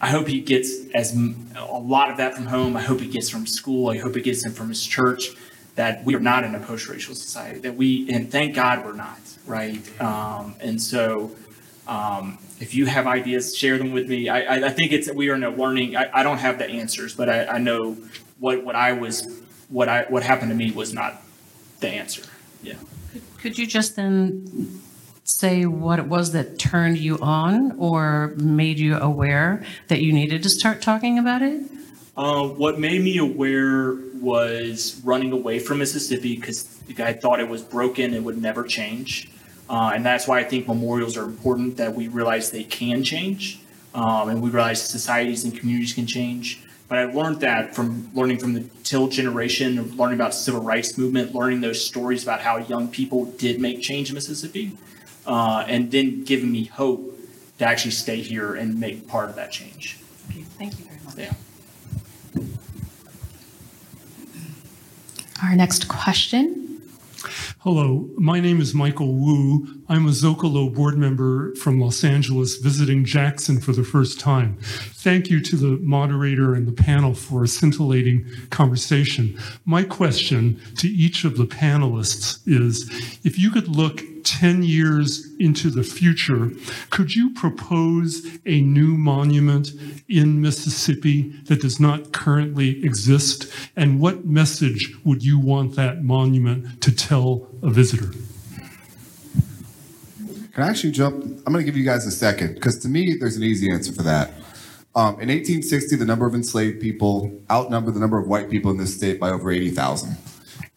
I 0.00 0.10
hope 0.10 0.28
he 0.28 0.40
gets 0.40 0.88
as 0.94 1.16
a 1.56 1.78
lot 1.78 2.10
of 2.10 2.18
that 2.18 2.34
from 2.34 2.46
home. 2.46 2.76
I 2.76 2.82
hope 2.82 3.00
he 3.00 3.08
gets 3.08 3.28
from 3.28 3.46
school. 3.46 3.90
I 3.90 3.98
hope 3.98 4.14
he 4.14 4.22
gets 4.22 4.48
from 4.50 4.68
his 4.68 4.84
church. 4.84 5.30
That 5.74 6.04
we 6.04 6.14
are 6.14 6.20
not 6.20 6.44
in 6.44 6.54
a 6.54 6.60
post-racial 6.60 7.14
society. 7.14 7.58
That 7.60 7.74
we 7.74 8.10
and 8.10 8.30
thank 8.30 8.54
God 8.54 8.84
we're 8.84 8.94
not. 8.94 9.18
Right. 9.46 10.00
Um, 10.00 10.54
and 10.60 10.80
so, 10.80 11.36
um, 11.86 12.38
if 12.60 12.74
you 12.74 12.86
have 12.86 13.06
ideas, 13.06 13.56
share 13.56 13.76
them 13.76 13.92
with 13.92 14.08
me. 14.08 14.28
I, 14.28 14.66
I, 14.66 14.70
think 14.70 14.92
it's 14.92 15.12
we 15.12 15.28
are 15.28 15.34
in 15.34 15.44
a 15.44 15.50
learning. 15.50 15.96
I, 15.96 16.08
I 16.12 16.22
don't 16.22 16.38
have 16.38 16.58
the 16.58 16.66
answers, 16.66 17.14
but 17.14 17.28
I, 17.28 17.44
I 17.46 17.58
know 17.58 17.96
what 18.38 18.64
what 18.64 18.74
I 18.74 18.92
was 18.92 19.42
what 19.68 19.88
I 19.88 20.04
what 20.08 20.22
happened 20.22 20.50
to 20.50 20.56
me 20.56 20.70
was 20.70 20.92
not 20.92 21.22
the 21.80 21.88
answer. 21.88 22.22
Yeah. 22.62 22.76
Could 23.38 23.58
you 23.58 23.66
just 23.66 23.96
then 23.96 24.80
say 25.26 25.66
what 25.66 25.98
it 25.98 26.06
was 26.06 26.32
that 26.32 26.58
turned 26.58 26.98
you 26.98 27.18
on 27.18 27.72
or 27.78 28.34
made 28.36 28.78
you 28.78 28.96
aware 28.96 29.64
that 29.88 30.00
you 30.00 30.12
needed 30.12 30.42
to 30.44 30.48
start 30.48 30.80
talking 30.80 31.18
about 31.18 31.42
it? 31.42 31.62
Uh, 32.16 32.46
what 32.46 32.78
made 32.78 33.02
me 33.02 33.18
aware 33.18 33.96
was 34.14 35.00
running 35.04 35.32
away 35.32 35.58
from 35.58 35.78
Mississippi 35.78 36.36
because 36.36 36.64
guy 36.94 37.12
thought 37.12 37.40
it 37.40 37.48
was 37.48 37.60
broken 37.60 38.14
and 38.14 38.24
would 38.24 38.40
never 38.40 38.64
change. 38.64 39.28
Uh, 39.68 39.92
and 39.94 40.06
that's 40.06 40.28
why 40.28 40.38
I 40.38 40.44
think 40.44 40.68
memorials 40.68 41.16
are 41.16 41.24
important 41.24 41.76
that 41.76 41.92
we 41.92 42.08
realize 42.08 42.50
they 42.52 42.64
can 42.64 43.02
change 43.02 43.60
um, 43.94 44.28
and 44.28 44.40
we 44.40 44.48
realize 44.48 44.82
societies 44.82 45.44
and 45.44 45.58
communities 45.58 45.92
can 45.92 46.06
change. 46.06 46.62
But 46.88 46.98
I 46.98 47.04
learned 47.06 47.40
that 47.40 47.74
from 47.74 48.08
learning 48.14 48.38
from 48.38 48.54
the 48.54 48.60
Till 48.84 49.08
generation, 49.08 49.96
learning 49.96 50.14
about 50.14 50.32
civil 50.34 50.62
rights 50.62 50.96
movement, 50.96 51.34
learning 51.34 51.60
those 51.60 51.84
stories 51.84 52.22
about 52.22 52.40
how 52.40 52.58
young 52.58 52.88
people 52.88 53.24
did 53.24 53.60
make 53.60 53.82
change 53.82 54.08
in 54.08 54.14
Mississippi 54.14 54.78
uh, 55.26 55.64
and 55.68 55.90
then 55.90 56.24
giving 56.24 56.50
me 56.50 56.64
hope 56.64 57.18
to 57.58 57.64
actually 57.64 57.90
stay 57.90 58.20
here 58.20 58.54
and 58.54 58.78
make 58.78 59.08
part 59.08 59.28
of 59.28 59.36
that 59.36 59.50
change. 59.50 59.98
Okay, 60.30 60.42
thank 60.42 60.78
you 60.78 60.84
very 60.84 61.00
much. 61.04 61.16
Yeah. 61.16 61.32
Our 65.42 65.54
next 65.54 65.88
question. 65.88 66.62
Hello, 67.60 68.08
my 68.16 68.38
name 68.38 68.60
is 68.60 68.74
Michael 68.74 69.14
Wu. 69.14 69.82
I'm 69.88 70.06
a 70.06 70.10
Zocalo 70.10 70.72
board 70.72 70.96
member 70.96 71.52
from 71.56 71.80
Los 71.80 72.04
Angeles 72.04 72.58
visiting 72.58 73.04
Jackson 73.04 73.60
for 73.60 73.72
the 73.72 73.82
first 73.82 74.20
time. 74.20 74.56
Thank 74.60 75.30
you 75.30 75.40
to 75.40 75.56
the 75.56 75.76
moderator 75.82 76.54
and 76.54 76.68
the 76.68 76.72
panel 76.72 77.12
for 77.12 77.42
a 77.42 77.48
scintillating 77.48 78.24
conversation. 78.50 79.36
My 79.64 79.82
question 79.82 80.60
to 80.76 80.86
each 80.88 81.24
of 81.24 81.36
the 81.36 81.46
panelists 81.46 82.40
is 82.46 82.88
if 83.24 83.36
you 83.36 83.50
could 83.50 83.66
look 83.66 84.00
10 84.26 84.64
years 84.64 85.34
into 85.38 85.70
the 85.70 85.82
future, 85.82 86.50
could 86.90 87.14
you 87.14 87.32
propose 87.32 88.26
a 88.44 88.60
new 88.60 88.96
monument 88.96 89.70
in 90.08 90.42
Mississippi 90.42 91.30
that 91.44 91.60
does 91.60 91.80
not 91.80 92.12
currently 92.12 92.84
exist? 92.84 93.50
And 93.76 94.00
what 94.00 94.26
message 94.26 94.94
would 95.04 95.24
you 95.24 95.38
want 95.38 95.76
that 95.76 96.02
monument 96.02 96.82
to 96.82 96.94
tell 96.94 97.48
a 97.62 97.70
visitor? 97.70 98.10
Can 100.52 100.64
I 100.64 100.68
actually 100.68 100.92
jump? 100.92 101.22
I'm 101.46 101.52
going 101.52 101.64
to 101.64 101.64
give 101.64 101.76
you 101.76 101.84
guys 101.84 102.06
a 102.06 102.10
second 102.10 102.54
because 102.54 102.78
to 102.78 102.88
me, 102.88 103.16
there's 103.20 103.36
an 103.36 103.42
easy 103.42 103.70
answer 103.70 103.92
for 103.92 104.02
that. 104.02 104.32
Um, 104.94 105.20
in 105.20 105.28
1860, 105.28 105.96
the 105.96 106.06
number 106.06 106.26
of 106.26 106.34
enslaved 106.34 106.80
people 106.80 107.30
outnumbered 107.50 107.94
the 107.94 108.00
number 108.00 108.18
of 108.18 108.26
white 108.26 108.48
people 108.48 108.70
in 108.70 108.78
this 108.78 108.96
state 108.96 109.20
by 109.20 109.28
over 109.28 109.50
80,000. 109.50 110.16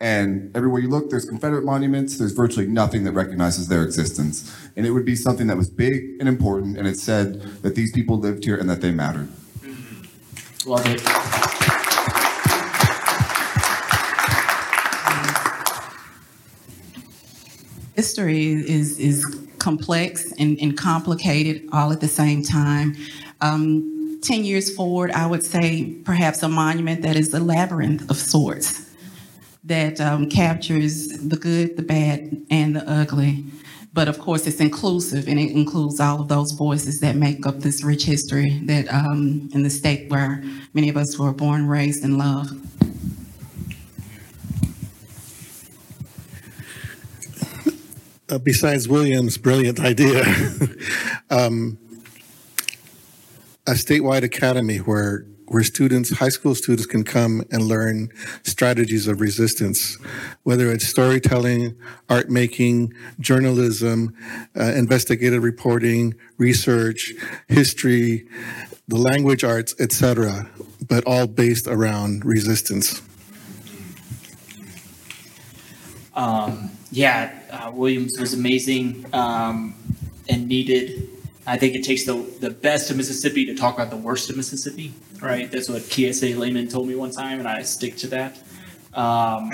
And 0.01 0.55
everywhere 0.55 0.79
you 0.79 0.87
look, 0.87 1.09
there's 1.09 1.25
Confederate 1.25 1.65
monuments. 1.65 2.17
There's 2.17 2.31
virtually 2.31 2.67
nothing 2.67 3.03
that 3.03 3.11
recognizes 3.11 3.67
their 3.67 3.83
existence. 3.83 4.55
And 4.77 4.85
it 4.85 4.91
would 4.91 5.03
be 5.03 5.15
something 5.15 5.47
that 5.47 5.57
was 5.57 5.69
big 5.69 6.15
and 6.21 6.29
important, 6.29 6.77
and 6.77 6.87
it 6.87 6.97
said 6.97 7.41
that 7.63 7.75
these 7.75 7.91
people 7.91 8.17
lived 8.17 8.45
here 8.45 8.55
and 8.55 8.69
that 8.69 8.79
they 8.79 8.91
mattered. 8.91 9.27
Love 10.65 10.85
it. 10.85 11.01
History 17.95 18.53
is, 18.53 18.97
is 18.99 19.25
complex 19.57 20.31
and, 20.39 20.57
and 20.61 20.77
complicated 20.77 21.67
all 21.73 21.91
at 21.91 21.99
the 21.99 22.07
same 22.07 22.41
time. 22.41 22.95
Um, 23.41 24.19
10 24.21 24.45
years 24.45 24.73
forward, 24.73 25.11
I 25.11 25.25
would 25.25 25.43
say 25.43 25.95
perhaps 26.05 26.41
a 26.41 26.47
monument 26.47 27.01
that 27.01 27.17
is 27.17 27.33
a 27.33 27.41
labyrinth 27.41 28.09
of 28.09 28.15
sorts 28.15 28.88
that 29.69 30.01
um, 30.01 30.27
captures 30.29 31.07
the 31.07 31.37
good, 31.37 31.77
the 31.77 31.83
bad, 31.83 32.45
and 32.49 32.75
the 32.75 32.89
ugly. 32.89 33.45
But 33.93 34.07
of 34.07 34.19
course, 34.19 34.45
it's 34.45 34.59
inclusive 34.59 35.27
and 35.27 35.39
it 35.39 35.51
includes 35.51 35.99
all 35.99 36.21
of 36.21 36.27
those 36.27 36.51
voices 36.51 36.99
that 36.99 37.15
make 37.15 37.45
up 37.45 37.59
this 37.59 37.83
rich 37.83 38.03
history 38.03 38.59
that 38.65 38.91
um, 38.93 39.49
in 39.53 39.63
the 39.63 39.69
state 39.69 40.09
where 40.09 40.43
many 40.73 40.89
of 40.89 40.97
us 40.97 41.17
were 41.17 41.31
born, 41.31 41.67
raised, 41.67 42.03
and 42.03 42.17
loved. 42.17 42.53
Uh, 48.29 48.37
besides 48.37 48.87
William's 48.87 49.37
brilliant 49.37 49.79
idea, 49.79 50.23
um, 51.29 51.79
a 53.65 53.71
statewide 53.71 54.23
academy 54.23 54.77
where 54.77 55.25
where 55.49 55.63
students, 55.63 56.11
high 56.11 56.29
school 56.29 56.55
students 56.55 56.85
can 56.85 57.03
come 57.03 57.43
and 57.51 57.63
learn 57.63 58.09
strategies 58.43 59.07
of 59.07 59.19
resistance, 59.19 59.97
whether 60.43 60.71
it's 60.71 60.85
storytelling, 60.85 61.75
art 62.07 62.29
making, 62.29 62.93
journalism, 63.19 64.15
uh, 64.59 64.63
investigative 64.63 65.43
reporting, 65.43 66.13
research, 66.37 67.13
history, 67.47 68.27
the 68.87 68.97
language 68.97 69.43
arts, 69.43 69.75
etc., 69.79 70.49
but 70.87 71.03
all 71.05 71.27
based 71.27 71.67
around 71.67 72.25
resistance. 72.25 73.01
Um, 76.15 76.71
yeah, 76.91 77.31
uh, 77.51 77.71
Williams 77.71 78.19
was 78.19 78.33
amazing 78.33 79.05
um, 79.13 79.75
and 80.27 80.47
needed. 80.47 81.09
I 81.49 81.57
think 81.57 81.73
it 81.73 81.83
takes 81.83 82.05
the, 82.05 82.13
the 82.39 82.51
best 82.51 82.91
of 82.91 82.97
Mississippi 82.97 83.43
to 83.45 83.55
talk 83.55 83.73
about 83.73 83.89
the 83.89 83.97
worst 83.97 84.29
of 84.29 84.37
Mississippi, 84.37 84.93
right? 85.19 85.49
That's 85.49 85.67
what 85.67 85.81
Kiese 85.81 86.35
Laymon 86.35 86.69
told 86.69 86.87
me 86.87 86.93
one 86.93 87.09
time, 87.09 87.39
and 87.39 87.47
I 87.47 87.63
stick 87.63 87.97
to 87.97 88.07
that. 88.09 88.37
Um, 88.93 89.51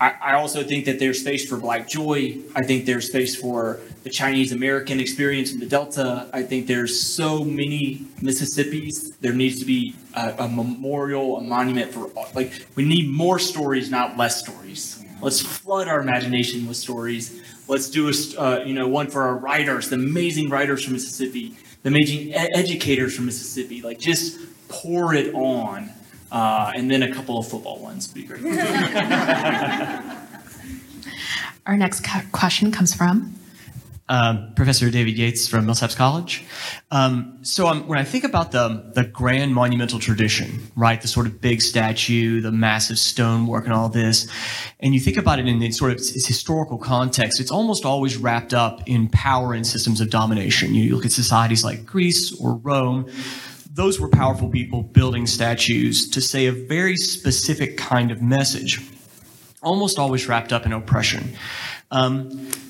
I, 0.00 0.14
I, 0.22 0.32
also 0.34 0.62
think 0.62 0.84
that 0.86 0.98
there's 0.98 1.20
space 1.20 1.48
for 1.48 1.56
Black 1.56 1.88
joy. 1.88 2.38
I 2.54 2.62
think 2.62 2.84
there's 2.84 3.08
space 3.08 3.34
for 3.34 3.80
the 4.04 4.10
Chinese 4.10 4.52
American 4.52 5.00
experience 5.00 5.52
in 5.52 5.58
the 5.58 5.66
Delta. 5.66 6.28
I 6.32 6.42
think 6.42 6.66
there's 6.66 7.00
so 7.00 7.44
many 7.44 8.06
Mississippis. 8.20 9.18
There 9.20 9.32
needs 9.32 9.58
to 9.60 9.64
be 9.64 9.94
a, 10.14 10.34
a 10.40 10.48
memorial, 10.48 11.38
a 11.38 11.42
monument 11.42 11.92
for, 11.92 12.10
like, 12.34 12.66
we 12.76 12.84
need 12.84 13.08
more 13.08 13.38
stories, 13.38 13.90
not 13.90 14.16
less 14.16 14.40
stories. 14.40 15.04
Let's 15.20 15.40
flood 15.40 15.88
our 15.88 16.00
imagination 16.00 16.66
with 16.68 16.76
stories. 16.76 17.42
Let's 17.68 17.90
do 17.90 18.08
a, 18.08 18.12
uh, 18.40 18.64
you 18.64 18.74
know, 18.74 18.86
one 18.86 19.08
for 19.08 19.22
our 19.22 19.36
writers, 19.36 19.90
the 19.90 19.96
amazing 19.96 20.48
writers 20.50 20.84
from 20.84 20.92
Mississippi, 20.92 21.56
the 21.82 21.88
amazing 21.88 22.32
ed- 22.32 22.50
educators 22.54 23.16
from 23.16 23.26
Mississippi. 23.26 23.82
Like, 23.82 23.98
just 23.98 24.38
pour 24.68 25.14
it 25.14 25.34
on, 25.34 25.90
uh, 26.30 26.72
and 26.74 26.90
then 26.90 27.02
a 27.02 27.12
couple 27.12 27.38
of 27.38 27.48
football 27.48 27.80
ones 27.80 28.08
would 28.08 28.14
be 28.14 28.22
great. 28.24 28.42
Our 31.66 31.76
next 31.76 32.06
question 32.30 32.70
comes 32.70 32.94
from 32.94 33.34
um, 34.08 34.52
Professor 34.54 34.88
David 34.90 35.18
Yates 35.18 35.48
from 35.48 35.66
Millsaps 35.66 35.96
College. 35.96 36.44
Um, 36.90 37.38
so 37.42 37.66
um, 37.66 37.88
when 37.88 37.98
I 37.98 38.04
think 38.04 38.24
about 38.24 38.52
the 38.52 38.90
the 38.94 39.04
grand 39.04 39.54
monumental 39.54 39.98
tradition, 39.98 40.70
right, 40.76 41.00
the 41.00 41.08
sort 41.08 41.26
of 41.26 41.40
big 41.40 41.60
statue, 41.60 42.40
the 42.40 42.52
massive 42.52 42.98
stonework, 42.98 43.64
and 43.64 43.74
all 43.74 43.88
this, 43.88 44.28
and 44.80 44.94
you 44.94 45.00
think 45.00 45.16
about 45.16 45.38
it 45.38 45.48
in, 45.48 45.72
sort 45.72 45.92
of 45.92 45.98
its 45.98 46.26
historical 46.26 46.78
context, 46.78 47.40
it's 47.40 47.50
almost 47.50 47.84
always 47.84 48.16
wrapped 48.16 48.54
up 48.54 48.80
in 48.86 49.08
power 49.08 49.54
and 49.54 49.66
systems 49.66 50.00
of 50.00 50.10
domination. 50.10 50.74
You 50.74 50.94
look 50.94 51.04
at 51.04 51.12
societies 51.12 51.64
like 51.64 51.84
Greece 51.84 52.38
or 52.40 52.54
Rome. 52.54 53.10
Those 53.72 54.00
were 54.00 54.08
powerful 54.08 54.48
people 54.48 54.82
building 54.82 55.26
statues 55.26 56.08
to 56.10 56.20
say 56.22 56.46
a 56.46 56.52
very 56.52 56.96
specific 56.96 57.76
kind 57.76 58.10
of 58.10 58.22
message, 58.22 58.80
almost 59.62 59.98
always 59.98 60.28
wrapped 60.28 60.52
up 60.52 60.64
in 60.64 60.72
oppression. 60.72 61.36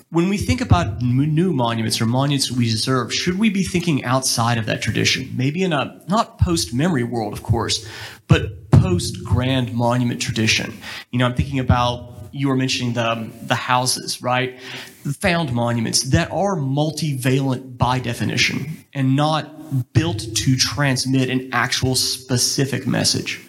Um, 0.07 0.17
when 0.17 0.29
we 0.29 0.37
think 0.37 0.61
about 0.61 1.03
new 1.03 1.53
monuments 1.53 2.01
or 2.01 2.07
monuments 2.07 2.51
we 2.51 2.65
deserve, 2.71 3.13
should 3.13 3.39
we 3.39 3.51
be 3.51 3.63
thinking 3.63 4.05
outside 4.05 4.59
of 4.59 4.67
that 4.67 4.83
tradition? 4.83 5.33
Maybe 5.37 5.63
in 5.63 5.73
a 5.73 6.01
not 6.09 6.39
post 6.39 6.75
memory 6.75 7.05
world, 7.05 7.33
of 7.33 7.43
course, 7.43 7.87
but 8.29 8.71
post 8.71 9.25
grand 9.25 9.75
monument 9.75 10.21
tradition. 10.21 10.77
You 11.11 11.19
know, 11.19 11.27
I'm 11.27 11.35
thinking 11.35 11.59
about 11.59 12.13
you 12.33 12.49
were 12.49 12.57
mentioning 12.57 12.93
the 12.93 13.31
the 13.43 13.55
houses, 13.55 14.23
right? 14.23 14.59
The 15.05 15.13
found 15.13 15.53
monuments 15.53 16.03
that 16.11 16.31
are 16.31 16.57
multivalent 16.57 17.79
by 17.79 17.99
definition 17.99 18.85
and 18.93 19.17
not 19.17 19.93
built 19.93 20.19
to 20.35 20.57
transmit 20.57 21.31
an 21.31 21.49
actual 21.53 21.95
specific 21.95 22.87
message. 22.87 23.43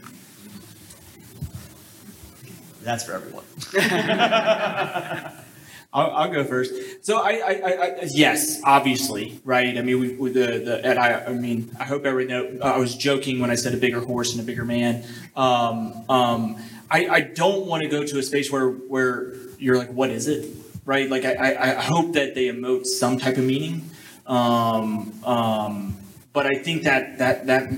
That's 2.82 3.04
for 3.04 3.14
everyone. 3.14 3.44
I'll, 5.98 6.12
I'll, 6.12 6.32
go 6.32 6.44
first. 6.44 6.74
So 7.04 7.18
I, 7.18 7.32
I, 7.32 7.72
I, 7.72 8.08
yes, 8.12 8.62
obviously, 8.64 9.40
right? 9.44 9.76
I 9.76 9.82
mean, 9.82 10.20
we, 10.20 10.30
the, 10.30 10.60
the, 10.60 10.86
and 10.86 11.00
I, 11.00 11.26
I 11.26 11.34
mean, 11.34 11.72
I 11.80 11.86
hope 11.86 12.06
everyone 12.06 12.60
know, 12.60 12.64
I 12.64 12.78
was 12.78 12.96
joking 12.96 13.40
when 13.40 13.50
I 13.50 13.56
said 13.56 13.74
a 13.74 13.78
bigger 13.78 14.00
horse 14.00 14.34
and 14.34 14.42
a 14.42 14.44
bigger 14.44 14.64
man. 14.64 15.04
Um, 15.36 16.06
um, 16.08 16.58
I, 16.92 17.08
I 17.08 17.22
don't 17.22 17.66
want 17.66 17.82
to 17.82 17.90
go 17.90 18.06
to 18.06 18.20
a 18.20 18.24
space 18.24 18.52
where, 18.52 18.70
where 18.70 19.34
you're 19.58 19.76
like, 19.76 19.92
what 19.92 20.12
is 20.12 20.28
it? 20.28 20.56
Right? 20.86 21.10
Like, 21.10 21.26
I, 21.26 21.34
I, 21.34 21.78
I 21.80 21.82
hope 21.82 22.14
that 22.14 22.36
they 22.36 22.46
emote 22.46 22.86
some 22.86 23.18
type 23.18 23.38
of 23.38 23.44
meaning. 23.44 23.90
Um, 24.28 25.14
um, 25.24 25.98
but 26.32 26.46
I 26.46 26.60
think 26.60 26.84
that, 26.84 27.18
that, 27.18 27.48
that, 27.48 27.74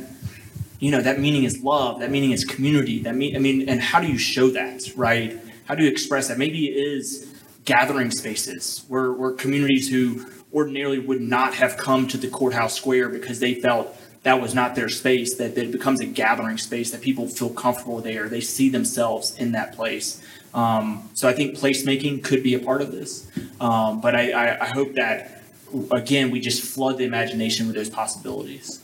you 0.79 0.91
know, 0.91 1.01
that 1.01 1.19
meaning 1.19 1.45
is 1.45 1.63
love. 1.63 2.01
That 2.01 2.11
meaning 2.11 2.31
is 2.31 2.43
community. 2.43 3.01
That 3.01 3.15
mean, 3.15 3.37
I 3.37 3.39
mean, 3.39 3.69
and 3.69 3.79
how 3.79 4.01
do 4.01 4.07
you 4.07 4.17
show 4.17 4.49
that, 4.49 4.81
right? 4.97 5.39
How 5.65 5.75
do 5.75 5.83
you 5.83 5.89
express 5.89 6.27
that? 6.27 6.37
Maybe 6.37 6.67
it 6.67 6.75
is 6.75 7.28
gathering 7.69 8.09
spaces 8.09 8.83
where, 8.87 9.31
communities 9.33 9.87
who 9.87 10.25
ordinarily 10.51 10.97
would 10.97 11.21
not 11.21 11.53
have 11.53 11.77
come 11.77 12.07
to 12.07 12.17
the 12.17 12.27
courthouse 12.27 12.75
square 12.75 13.09
because 13.09 13.39
they 13.39 13.53
felt 13.53 13.95
that 14.23 14.41
was 14.41 14.55
not 14.55 14.73
their 14.73 14.89
space, 14.89 15.35
that, 15.35 15.53
that 15.53 15.65
it 15.65 15.71
becomes 15.71 16.01
a 16.01 16.05
gathering 16.07 16.57
space, 16.57 16.89
that 16.89 16.99
people 16.99 17.27
feel 17.27 17.51
comfortable 17.51 18.01
there. 18.01 18.27
They 18.27 18.41
see 18.41 18.69
themselves 18.69 19.37
in 19.37 19.51
that 19.51 19.75
place. 19.75 20.19
Um, 20.51 21.11
so 21.13 21.29
I 21.29 21.33
think 21.33 21.55
placemaking 21.59 22.23
could 22.23 22.41
be 22.41 22.55
a 22.55 22.59
part 22.59 22.81
of 22.81 22.91
this. 22.91 23.29
Um, 23.61 24.01
but 24.01 24.15
I, 24.15 24.31
I, 24.31 24.65
I 24.65 24.69
hope 24.69 24.93
that, 24.95 25.43
again, 25.91 26.31
we 26.31 26.39
just 26.39 26.63
flood 26.63 26.97
the 26.97 27.05
imagination 27.05 27.67
with 27.67 27.75
those 27.75 27.91
possibilities. 27.91 28.81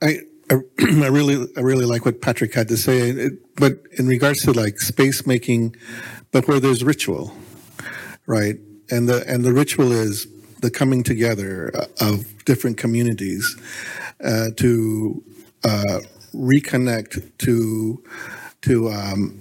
I, 0.00 0.22
I, 0.80 1.08
really, 1.08 1.46
I 1.56 1.60
really 1.60 1.84
like 1.84 2.04
what 2.04 2.20
Patrick 2.20 2.54
had 2.54 2.68
to 2.68 2.76
say. 2.76 3.10
It, 3.10 3.56
but 3.56 3.80
in 3.98 4.06
regards 4.06 4.42
to 4.42 4.52
like 4.52 4.80
space 4.80 5.26
making, 5.26 5.76
but 6.32 6.48
where 6.48 6.60
there's 6.60 6.84
ritual, 6.84 7.32
right? 8.26 8.56
And 8.90 9.08
the 9.08 9.24
and 9.26 9.44
the 9.44 9.52
ritual 9.52 9.92
is 9.92 10.26
the 10.60 10.70
coming 10.70 11.02
together 11.02 11.70
of 12.00 12.44
different 12.44 12.78
communities 12.78 13.56
uh, 14.24 14.50
to 14.56 15.22
uh, 15.64 16.00
reconnect, 16.34 17.30
to 17.38 18.02
to 18.62 18.88
um, 18.88 19.40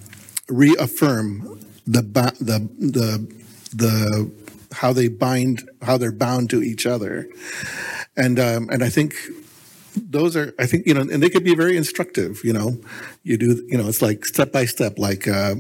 reaffirm 0.49 1.59
the 1.85 2.01
the 2.01 2.69
the 2.77 3.37
the 3.73 4.31
how 4.73 4.91
they 4.91 5.07
bind, 5.07 5.69
how 5.81 5.97
they're 5.97 6.11
bound 6.11 6.49
to 6.49 6.61
each 6.61 6.85
other, 6.85 7.27
and 8.15 8.39
um, 8.39 8.69
and 8.69 8.83
I 8.83 8.89
think 8.89 9.15
those 10.09 10.35
are 10.35 10.53
i 10.59 10.65
think 10.65 10.85
you 10.85 10.93
know 10.93 11.01
and 11.01 11.21
they 11.21 11.29
could 11.29 11.43
be 11.43 11.55
very 11.55 11.77
instructive 11.77 12.43
you 12.43 12.53
know. 12.53 12.77
You 13.23 13.37
do 13.37 13.63
you 13.67 13.77
know 13.77 13.87
it's 13.87 14.01
like 14.01 14.25
step 14.25 14.51
by 14.51 14.65
step 14.65 14.97
like 14.97 15.27
uh, 15.27 15.55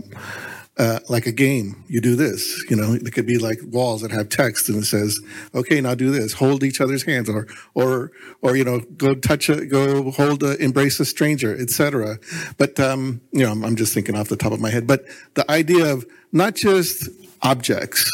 uh, 0.77 0.99
like 1.09 1.25
a 1.25 1.31
game. 1.31 1.83
You 1.87 2.01
do 2.01 2.15
this 2.15 2.65
you 2.69 2.75
know. 2.75 2.93
It 2.93 3.11
could 3.13 3.25
be 3.25 3.37
like 3.37 3.59
walls 3.63 4.01
that 4.01 4.11
have 4.11 4.29
text 4.29 4.69
and 4.69 4.77
it 4.79 4.85
says 4.85 5.19
okay 5.53 5.81
now 5.81 5.95
do 5.95 6.11
this. 6.11 6.33
Hold 6.33 6.63
each 6.63 6.79
other's 6.81 7.03
hands 7.03 7.29
or 7.29 7.47
or 7.73 8.11
or 8.41 8.55
you 8.55 8.63
know 8.63 8.79
go 8.95 9.15
touch 9.15 9.49
a 9.49 9.65
go 9.65 10.11
hold 10.11 10.43
a, 10.43 10.55
embrace 10.63 10.99
a 10.99 11.05
stranger 11.05 11.55
etc 11.59 12.17
but 12.57 12.79
um 12.79 13.21
you 13.31 13.43
know 13.43 13.51
I'm, 13.51 13.63
I'm 13.65 13.75
just 13.75 13.93
thinking 13.93 14.15
off 14.15 14.29
the 14.29 14.37
top 14.37 14.53
of 14.53 14.61
my 14.61 14.69
head. 14.69 14.87
But 14.87 15.05
the 15.33 15.49
idea 15.51 15.91
of 15.91 16.05
not 16.31 16.55
just 16.55 17.09
objects 17.41 18.09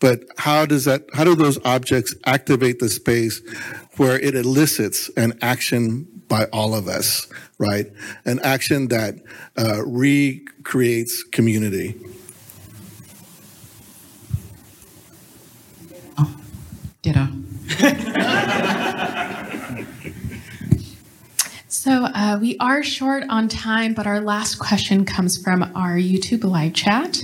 but 0.00 0.20
how 0.38 0.66
does 0.66 0.84
that 0.84 1.04
how 1.14 1.24
do 1.24 1.34
those 1.34 1.58
objects 1.64 2.14
activate 2.24 2.78
the 2.78 2.88
space 2.88 3.40
where 3.96 4.18
it 4.18 4.34
elicits 4.34 5.08
an 5.16 5.38
action 5.42 6.06
by 6.28 6.44
all 6.52 6.74
of 6.74 6.88
us 6.88 7.28
right? 7.58 7.86
An 8.24 8.40
action 8.40 8.88
that 8.88 9.16
uh, 9.58 9.82
recreates 9.84 11.22
community. 11.24 11.96
Oh 16.18 16.36
ditto. 17.02 17.26
So 21.68 22.06
uh, 22.06 22.36
we 22.40 22.56
are 22.58 22.82
short 22.82 23.22
on 23.28 23.46
time, 23.46 23.94
but 23.94 24.08
our 24.08 24.20
last 24.20 24.56
question 24.56 25.04
comes 25.04 25.40
from 25.40 25.62
our 25.76 25.96
YouTube 25.96 26.42
live 26.42 26.74
chat. 26.74 27.22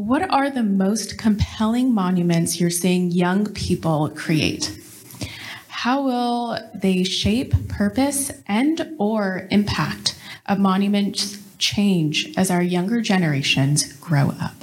What 0.00 0.30
are 0.30 0.48
the 0.48 0.62
most 0.62 1.18
compelling 1.18 1.92
monuments 1.92 2.58
you're 2.58 2.70
seeing 2.70 3.10
young 3.10 3.52
people 3.52 4.08
create? 4.08 4.80
How 5.68 6.02
will 6.02 6.58
they 6.74 7.04
shape 7.04 7.68
purpose 7.68 8.32
and 8.48 8.94
or 8.96 9.46
impact 9.50 10.18
of 10.46 10.58
monuments 10.58 11.38
change 11.58 12.32
as 12.38 12.50
our 12.50 12.62
younger 12.62 13.02
generations 13.02 13.92
grow 13.98 14.32
up? 14.40 14.54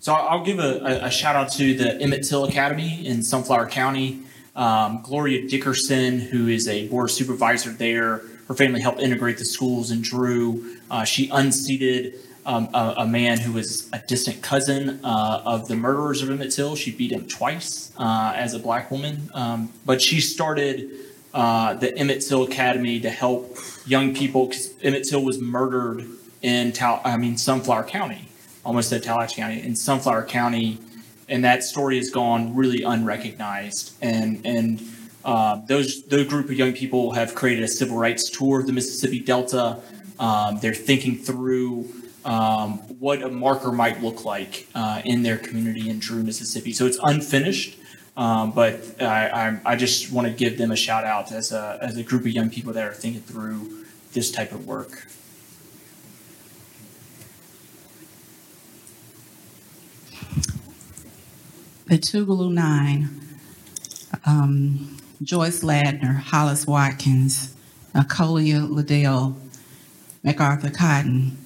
So 0.00 0.12
I'll 0.12 0.42
give 0.44 0.58
a, 0.58 1.04
a, 1.04 1.10
shout 1.12 1.36
out 1.36 1.52
to 1.52 1.72
the 1.76 2.02
Emmett 2.02 2.24
Till 2.24 2.46
Academy 2.46 3.06
in 3.06 3.22
Sunflower 3.22 3.68
County. 3.68 4.24
Um, 4.56 5.02
Gloria 5.04 5.46
Dickerson, 5.46 6.18
who 6.18 6.48
is 6.48 6.66
a 6.66 6.88
board 6.88 7.12
supervisor 7.12 7.70
there, 7.70 8.22
her 8.50 8.56
family 8.56 8.80
helped 8.80 9.00
integrate 9.00 9.38
the 9.38 9.44
schools 9.44 9.92
in 9.92 10.02
Drew. 10.02 10.76
Uh, 10.90 11.04
she 11.04 11.30
unseated 11.30 12.14
um, 12.44 12.68
a, 12.74 12.94
a, 12.98 13.06
man 13.06 13.38
who 13.38 13.52
was 13.52 13.88
a 13.92 14.00
distant 14.00 14.42
cousin 14.42 14.98
uh, 15.04 15.42
of 15.44 15.68
the 15.68 15.76
murderers 15.76 16.20
of 16.20 16.30
Emmett 16.30 16.50
Till. 16.50 16.74
She 16.74 16.90
beat 16.90 17.12
him 17.12 17.28
twice 17.28 17.92
uh, 17.96 18.32
as 18.34 18.52
a 18.52 18.58
black 18.58 18.90
woman. 18.90 19.30
Um, 19.34 19.72
but 19.86 20.02
she 20.02 20.20
started 20.20 20.90
uh, 21.32 21.74
the 21.74 21.96
Emmett 21.96 22.22
Till 22.22 22.42
Academy 22.42 22.98
to 22.98 23.08
help 23.08 23.56
young 23.86 24.16
people 24.16 24.46
because 24.46 24.74
Emmett 24.82 25.04
Till 25.04 25.24
was 25.24 25.40
murdered 25.40 26.04
in 26.42 26.72
Tal- 26.72 27.02
I 27.04 27.16
mean 27.18 27.36
Sunflower 27.36 27.84
County, 27.84 28.26
almost 28.64 28.92
at 28.92 29.04
Tallahatchie 29.04 29.36
County. 29.36 29.62
In 29.62 29.76
Sunflower 29.76 30.24
County, 30.24 30.78
and 31.28 31.44
that 31.44 31.62
story 31.62 31.98
has 31.98 32.10
gone 32.10 32.56
really 32.56 32.82
unrecognized. 32.82 33.94
And 34.02 34.44
and 34.44 34.80
uh, 35.24 35.60
those 35.66 36.02
those 36.04 36.26
group 36.26 36.46
of 36.46 36.52
young 36.52 36.72
people 36.72 37.12
have 37.12 37.34
created 37.34 37.64
a 37.64 37.68
civil 37.68 37.96
rights 37.96 38.30
tour 38.30 38.60
of 38.60 38.66
the 38.66 38.72
Mississippi 38.72 39.20
Delta. 39.20 39.80
Um, 40.18 40.58
they're 40.60 40.74
thinking 40.74 41.16
through 41.16 41.88
um, 42.24 42.78
what 42.98 43.22
a 43.22 43.28
marker 43.28 43.72
might 43.72 44.02
look 44.02 44.24
like 44.24 44.66
uh, 44.74 45.02
in 45.04 45.22
their 45.22 45.38
community 45.38 45.88
in 45.88 45.98
Drew, 45.98 46.22
Mississippi. 46.22 46.72
So 46.72 46.86
it's 46.86 46.98
unfinished, 47.02 47.78
um, 48.16 48.52
but 48.52 49.00
I, 49.00 49.28
I, 49.28 49.60
I 49.72 49.76
just 49.76 50.12
want 50.12 50.26
to 50.26 50.32
give 50.32 50.58
them 50.58 50.70
a 50.70 50.76
shout 50.76 51.04
out 51.04 51.32
as 51.32 51.52
a 51.52 51.78
as 51.80 51.96
a 51.96 52.02
group 52.02 52.22
of 52.22 52.28
young 52.28 52.50
people 52.50 52.72
that 52.72 52.84
are 52.86 52.92
thinking 52.92 53.22
through 53.22 53.84
this 54.12 54.30
type 54.30 54.52
of 54.52 54.66
work. 54.66 55.06
Tougaloo 61.88 62.52
Nine. 62.52 63.08
Um, 64.24 64.96
Joyce 65.22 65.62
Ladner, 65.62 66.16
Hollis 66.16 66.66
Watkins, 66.66 67.54
Akolia 67.94 68.66
Liddell, 68.66 69.36
MacArthur 70.24 70.70
Cotton. 70.70 71.36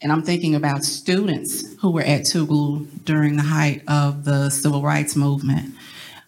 And 0.00 0.10
I'm 0.10 0.22
thinking 0.22 0.54
about 0.54 0.82
students 0.82 1.76
who 1.80 1.90
were 1.90 2.00
at 2.00 2.22
Tougaloo 2.22 2.86
during 3.04 3.36
the 3.36 3.42
height 3.42 3.82
of 3.86 4.24
the 4.24 4.48
civil 4.48 4.80
rights 4.80 5.14
movement. 5.14 5.74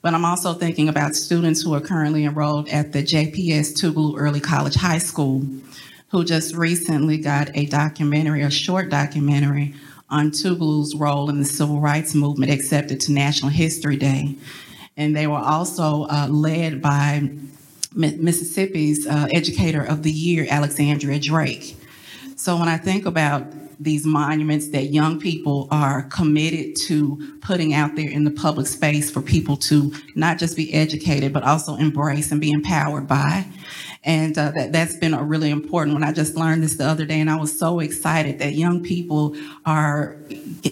But 0.02 0.12
I'm 0.12 0.26
also 0.26 0.52
thinking 0.52 0.90
about 0.90 1.14
students 1.14 1.62
who 1.62 1.72
are 1.72 1.80
currently 1.80 2.24
enrolled 2.26 2.68
at 2.68 2.92
the 2.92 3.02
JPS 3.02 3.72
Tougaloo 3.72 4.16
Early 4.18 4.40
College 4.40 4.74
High 4.74 4.98
School, 4.98 5.42
who 6.09 6.22
just 6.22 6.55
recently 6.55 7.16
got 7.16 7.48
a 7.57 7.64
documentary, 7.64 8.42
a 8.42 8.50
short 8.50 8.90
documentary, 8.90 9.74
on 10.11 10.32
Tougaloo's 10.32 10.94
role 10.94 11.30
in 11.30 11.38
the 11.38 11.46
civil 11.46 11.80
rights 11.80 12.14
movement 12.14 12.52
accepted 12.52 13.00
to 13.00 13.12
National 13.12 13.50
History 13.50 13.96
Day 13.96 14.36
and 14.97 15.16
they 15.16 15.26
were 15.26 15.36
also 15.36 16.05
uh, 16.05 16.28
led 16.30 16.80
by 16.80 17.28
Mississippi's 17.95 19.07
uh, 19.07 19.28
Educator 19.30 19.82
of 19.82 20.03
the 20.03 20.11
Year, 20.11 20.47
Alexandria 20.51 21.18
Drake. 21.18 21.76
So 22.36 22.57
when 22.59 22.68
I 22.68 22.76
think 22.76 23.07
about 23.07 23.47
these 23.80 24.07
monuments 24.07 24.68
that 24.68 24.84
young 24.84 25.18
people 25.18 25.68
are 25.70 26.03
committed 26.05 26.76
to 26.76 27.38
putting 27.40 27.74
out 27.74 27.97
there 27.97 28.09
in 28.09 28.24
the 28.24 28.30
public 28.30 28.66
space 28.66 29.11
for 29.11 29.20
people 29.20 29.57
to 29.57 29.92
not 30.14 30.38
just 30.38 30.57
be 30.57 30.72
educated, 30.72 31.32
but 31.32 31.42
also 31.42 31.76
embrace 31.76 32.30
and 32.30 32.40
be 32.40 32.51
empowered 32.51 33.07
by. 33.07 33.47
And 34.05 34.36
uh, 34.36 34.50
that, 34.50 34.72
that's 34.72 34.96
been 34.96 35.14
a 35.14 35.22
really 35.22 35.50
important 35.50 35.94
one. 35.94 36.05
I 36.05 36.12
just 36.12 36.36
learned 36.36 36.62
this 36.62 36.76
the 36.76 36.84
other 36.84 37.07
day 37.07 37.20
and 37.20 37.30
I 37.30 37.36
was 37.36 37.59
so 37.59 37.80
excited 37.80 38.38
that 38.40 38.52
young 38.52 38.82
people 38.82 39.34
are 39.64 40.18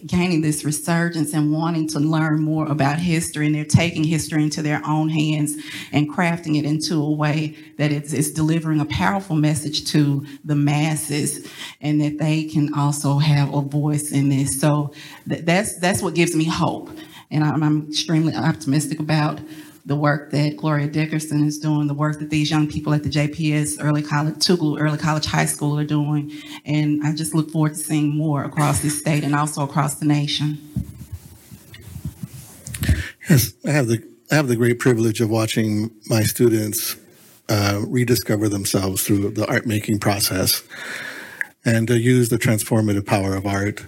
gaining 0.06 0.42
this 0.42 0.64
resurgence 0.64 1.32
and 1.32 1.50
wanting 1.50 1.88
to 1.88 1.98
learn 1.98 2.42
more 2.42 2.70
about 2.70 2.98
history 2.98 3.46
and 3.46 3.54
they're 3.54 3.64
taking 3.64 4.04
history 4.04 4.42
into 4.42 4.60
their 4.60 4.82
own 4.86 5.08
hands 5.08 5.56
and 5.92 6.12
crafting 6.12 6.58
it 6.58 6.66
into 6.66 7.02
a 7.02 7.10
way 7.10 7.56
that 7.78 7.90
it's, 7.90 8.12
it's 8.12 8.30
delivering 8.30 8.80
a 8.80 8.86
powerful 8.86 9.34
message 9.34 9.90
to 9.92 10.26
the 10.44 10.54
masses 10.54 11.50
and 11.80 12.02
that 12.02 12.18
they 12.18 12.44
can 12.44 12.74
also 12.74 13.18
have 13.18 13.52
a 13.54 13.62
voice 13.62 14.12
in 14.12 14.28
this. 14.28 14.60
So 14.60 14.92
th- 15.26 15.44
that's, 15.46 15.78
that's 15.78 16.02
what 16.02 16.14
gives 16.14 16.36
me 16.36 16.44
hope. 16.44 16.90
And 17.30 17.42
I'm, 17.42 17.62
I'm 17.62 17.88
extremely 17.88 18.34
optimistic 18.34 19.00
about 19.00 19.40
the 19.84 19.96
work 19.96 20.30
that 20.30 20.56
Gloria 20.56 20.86
Dickerson 20.86 21.44
is 21.46 21.58
doing, 21.58 21.88
the 21.88 21.94
work 21.94 22.18
that 22.20 22.30
these 22.30 22.50
young 22.50 22.68
people 22.68 22.94
at 22.94 23.02
the 23.02 23.08
JPS 23.08 23.82
Early 23.82 24.02
College, 24.02 24.36
Tougaloo 24.36 24.80
Early 24.80 24.98
College 24.98 25.26
High 25.26 25.46
School 25.46 25.78
are 25.78 25.84
doing. 25.84 26.30
And 26.64 27.02
I 27.04 27.14
just 27.14 27.34
look 27.34 27.50
forward 27.50 27.70
to 27.70 27.78
seeing 27.78 28.16
more 28.16 28.44
across 28.44 28.80
this 28.80 28.98
state 28.98 29.24
and 29.24 29.34
also 29.34 29.62
across 29.62 29.96
the 29.96 30.06
nation. 30.06 30.58
Yes, 33.28 33.52
I 33.66 33.70
have 33.70 33.88
the 33.88 34.02
I 34.30 34.36
have 34.36 34.48
the 34.48 34.56
great 34.56 34.78
privilege 34.78 35.20
of 35.20 35.28
watching 35.28 35.90
my 36.06 36.22
students 36.22 36.96
uh, 37.50 37.82
rediscover 37.86 38.48
themselves 38.48 39.02
through 39.02 39.30
the 39.30 39.46
art 39.46 39.66
making 39.66 39.98
process, 39.98 40.62
and 41.64 41.86
to 41.88 41.98
use 41.98 42.30
the 42.30 42.38
transformative 42.38 43.04
power 43.04 43.34
of 43.34 43.44
art 43.44 43.84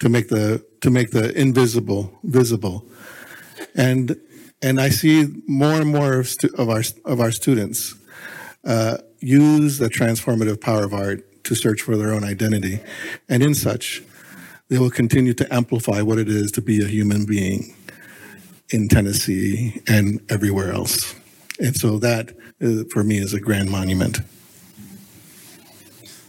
to 0.00 0.08
make 0.08 0.28
the 0.28 0.64
to 0.80 0.90
make 0.90 1.10
the 1.10 1.38
invisible 1.38 2.18
visible, 2.24 2.86
and 3.74 4.16
and 4.64 4.80
I 4.80 4.88
see 4.88 5.26
more 5.46 5.74
and 5.74 5.90
more 5.90 6.20
of, 6.20 6.28
stu- 6.28 6.54
of 6.56 6.70
our 6.70 6.82
of 7.04 7.20
our 7.20 7.30
students 7.30 7.94
uh, 8.64 8.96
use 9.20 9.76
the 9.76 9.88
transformative 9.88 10.58
power 10.58 10.84
of 10.84 10.94
art 10.94 11.44
to 11.44 11.54
search 11.54 11.82
for 11.82 11.96
their 11.98 12.14
own 12.14 12.24
identity, 12.24 12.80
and 13.28 13.42
in 13.42 13.54
such, 13.54 14.02
they 14.70 14.78
will 14.78 14.90
continue 14.90 15.34
to 15.34 15.54
amplify 15.54 16.00
what 16.00 16.18
it 16.18 16.28
is 16.28 16.50
to 16.52 16.62
be 16.62 16.82
a 16.82 16.88
human 16.88 17.26
being 17.26 17.74
in 18.70 18.88
Tennessee 18.88 19.82
and 19.86 20.20
everywhere 20.30 20.72
else. 20.72 21.14
And 21.60 21.76
so 21.76 21.98
that, 21.98 22.30
uh, 22.62 22.84
for 22.90 23.04
me, 23.04 23.18
is 23.18 23.34
a 23.34 23.40
grand 23.40 23.70
monument. 23.70 24.20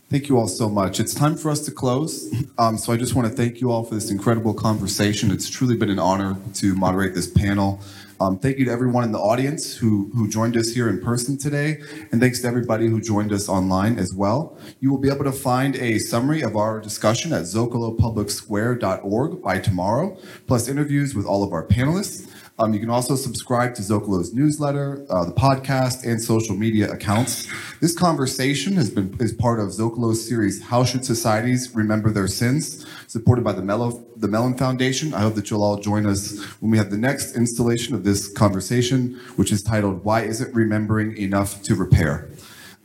Thank 0.10 0.30
you 0.30 0.38
all 0.38 0.50
so 0.50 0.70
much. 0.70 1.00
It's 1.00 1.14
time 1.14 1.36
for 1.36 1.50
us 1.50 1.62
to 1.62 1.72
close. 1.72 2.32
Um, 2.58 2.78
so 2.78 2.94
I 2.94 2.98
just 2.98 3.16
want 3.16 3.28
to 3.28 3.34
thank 3.34 3.60
you 3.60 3.72
all 3.72 3.84
for 3.84 3.96
this 3.96 4.12
incredible 4.12 4.54
conversation. 4.54 5.32
It's 5.32 5.50
truly 5.50 5.76
been 5.76 5.90
an 5.90 6.00
honor 6.00 6.38
to 6.56 6.76
moderate 6.76 7.16
this 7.16 7.28
panel. 7.28 7.80
Um, 8.20 8.40
thank 8.40 8.58
you 8.58 8.66
to 8.66 8.72
everyone 8.72 9.04
in 9.04 9.12
the 9.12 9.20
audience 9.20 9.76
who, 9.76 10.10
who 10.16 10.30
joined 10.30 10.56
us 10.56 10.70
here 10.70 10.88
in 10.88 11.02
person 11.02 11.38
today, 11.38 11.82
and 12.12 12.22
thanks 12.22 12.40
to 12.42 12.48
everybody 12.48 12.88
who 12.88 13.02
joined 13.02 13.34
us 13.34 13.50
online 13.50 14.00
as 14.00 14.14
well. 14.14 14.58
You 14.80 14.90
will 14.90 15.00
be 15.00 15.10
able 15.10 15.26
to 15.26 15.34
find 15.34 15.76
a 15.76 16.00
summary 16.00 16.42
of 16.42 16.56
our 16.56 16.80
discussion 16.80 17.34
at 17.34 17.44
zocalopublicsquare.org 17.44 19.42
by 19.42 19.60
tomorrow, 19.60 20.18
plus 20.48 20.70
interviews 20.70 21.14
with 21.14 21.26
all 21.26 21.44
of 21.44 21.52
our 21.52 21.68
panelists. 21.68 22.32
Um, 22.58 22.74
you 22.74 22.80
can 22.80 22.90
also 22.90 23.18
subscribe 23.18 23.76
to 23.76 23.82
Zocalo's 23.82 24.34
newsletter, 24.34 25.06
uh, 25.10 25.26
the 25.26 25.34
podcast, 25.34 26.10
and 26.10 26.22
social 26.22 26.56
media 26.56 26.90
accounts. 26.90 27.52
This 27.82 27.94
conversation 27.94 28.78
has 28.78 28.90
been 28.90 29.14
is 29.20 29.34
part 29.34 29.60
of 29.60 29.68
Zocalo's 29.72 30.26
series 30.26 30.64
"How 30.64 30.86
Should 30.86 31.04
Societies 31.04 31.76
Remember 31.76 32.12
Their 32.12 32.30
Sins," 32.30 32.85
supported 33.16 33.46
by 33.46 33.54
the, 33.54 33.62
Mello, 33.62 34.06
the 34.18 34.28
Mellon 34.28 34.58
Foundation. 34.58 35.14
I 35.14 35.22
hope 35.22 35.36
that 35.36 35.50
you'll 35.50 35.64
all 35.64 35.78
join 35.78 36.06
us 36.06 36.38
when 36.60 36.70
we 36.70 36.78
have 36.78 36.92
the 36.92 36.98
next 36.98 37.38
installation 37.38 37.96
of 37.96 38.04
this 38.04 38.28
conversation, 38.28 39.18
which 39.38 39.54
is 39.54 39.64
titled 39.64 40.04
"Why 40.04 40.24
Isn't 40.24 40.54
Remembering 40.54 41.16
Enough 41.16 41.64
to 41.64 41.76
Repair." 41.76 42.30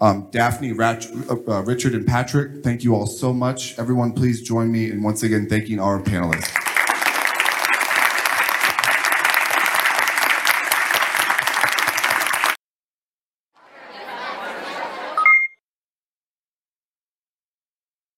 Um, 0.01 0.29
Daphne, 0.31 0.71
uh, 0.71 1.35
uh, 1.49 1.63
Richard, 1.65 1.95
and 1.97 2.07
Patrick, 2.07 2.63
thank 2.63 2.85
you 2.85 2.95
all 2.95 3.09
so 3.09 3.33
much. 3.33 3.77
Everyone, 3.77 4.13
please 4.13 4.41
join 4.41 4.71
me 4.71 4.93
in 4.93 5.03
once 5.03 5.25
again 5.25 5.49
thanking 5.49 5.81
our 5.81 6.01
panelists. 6.01 6.80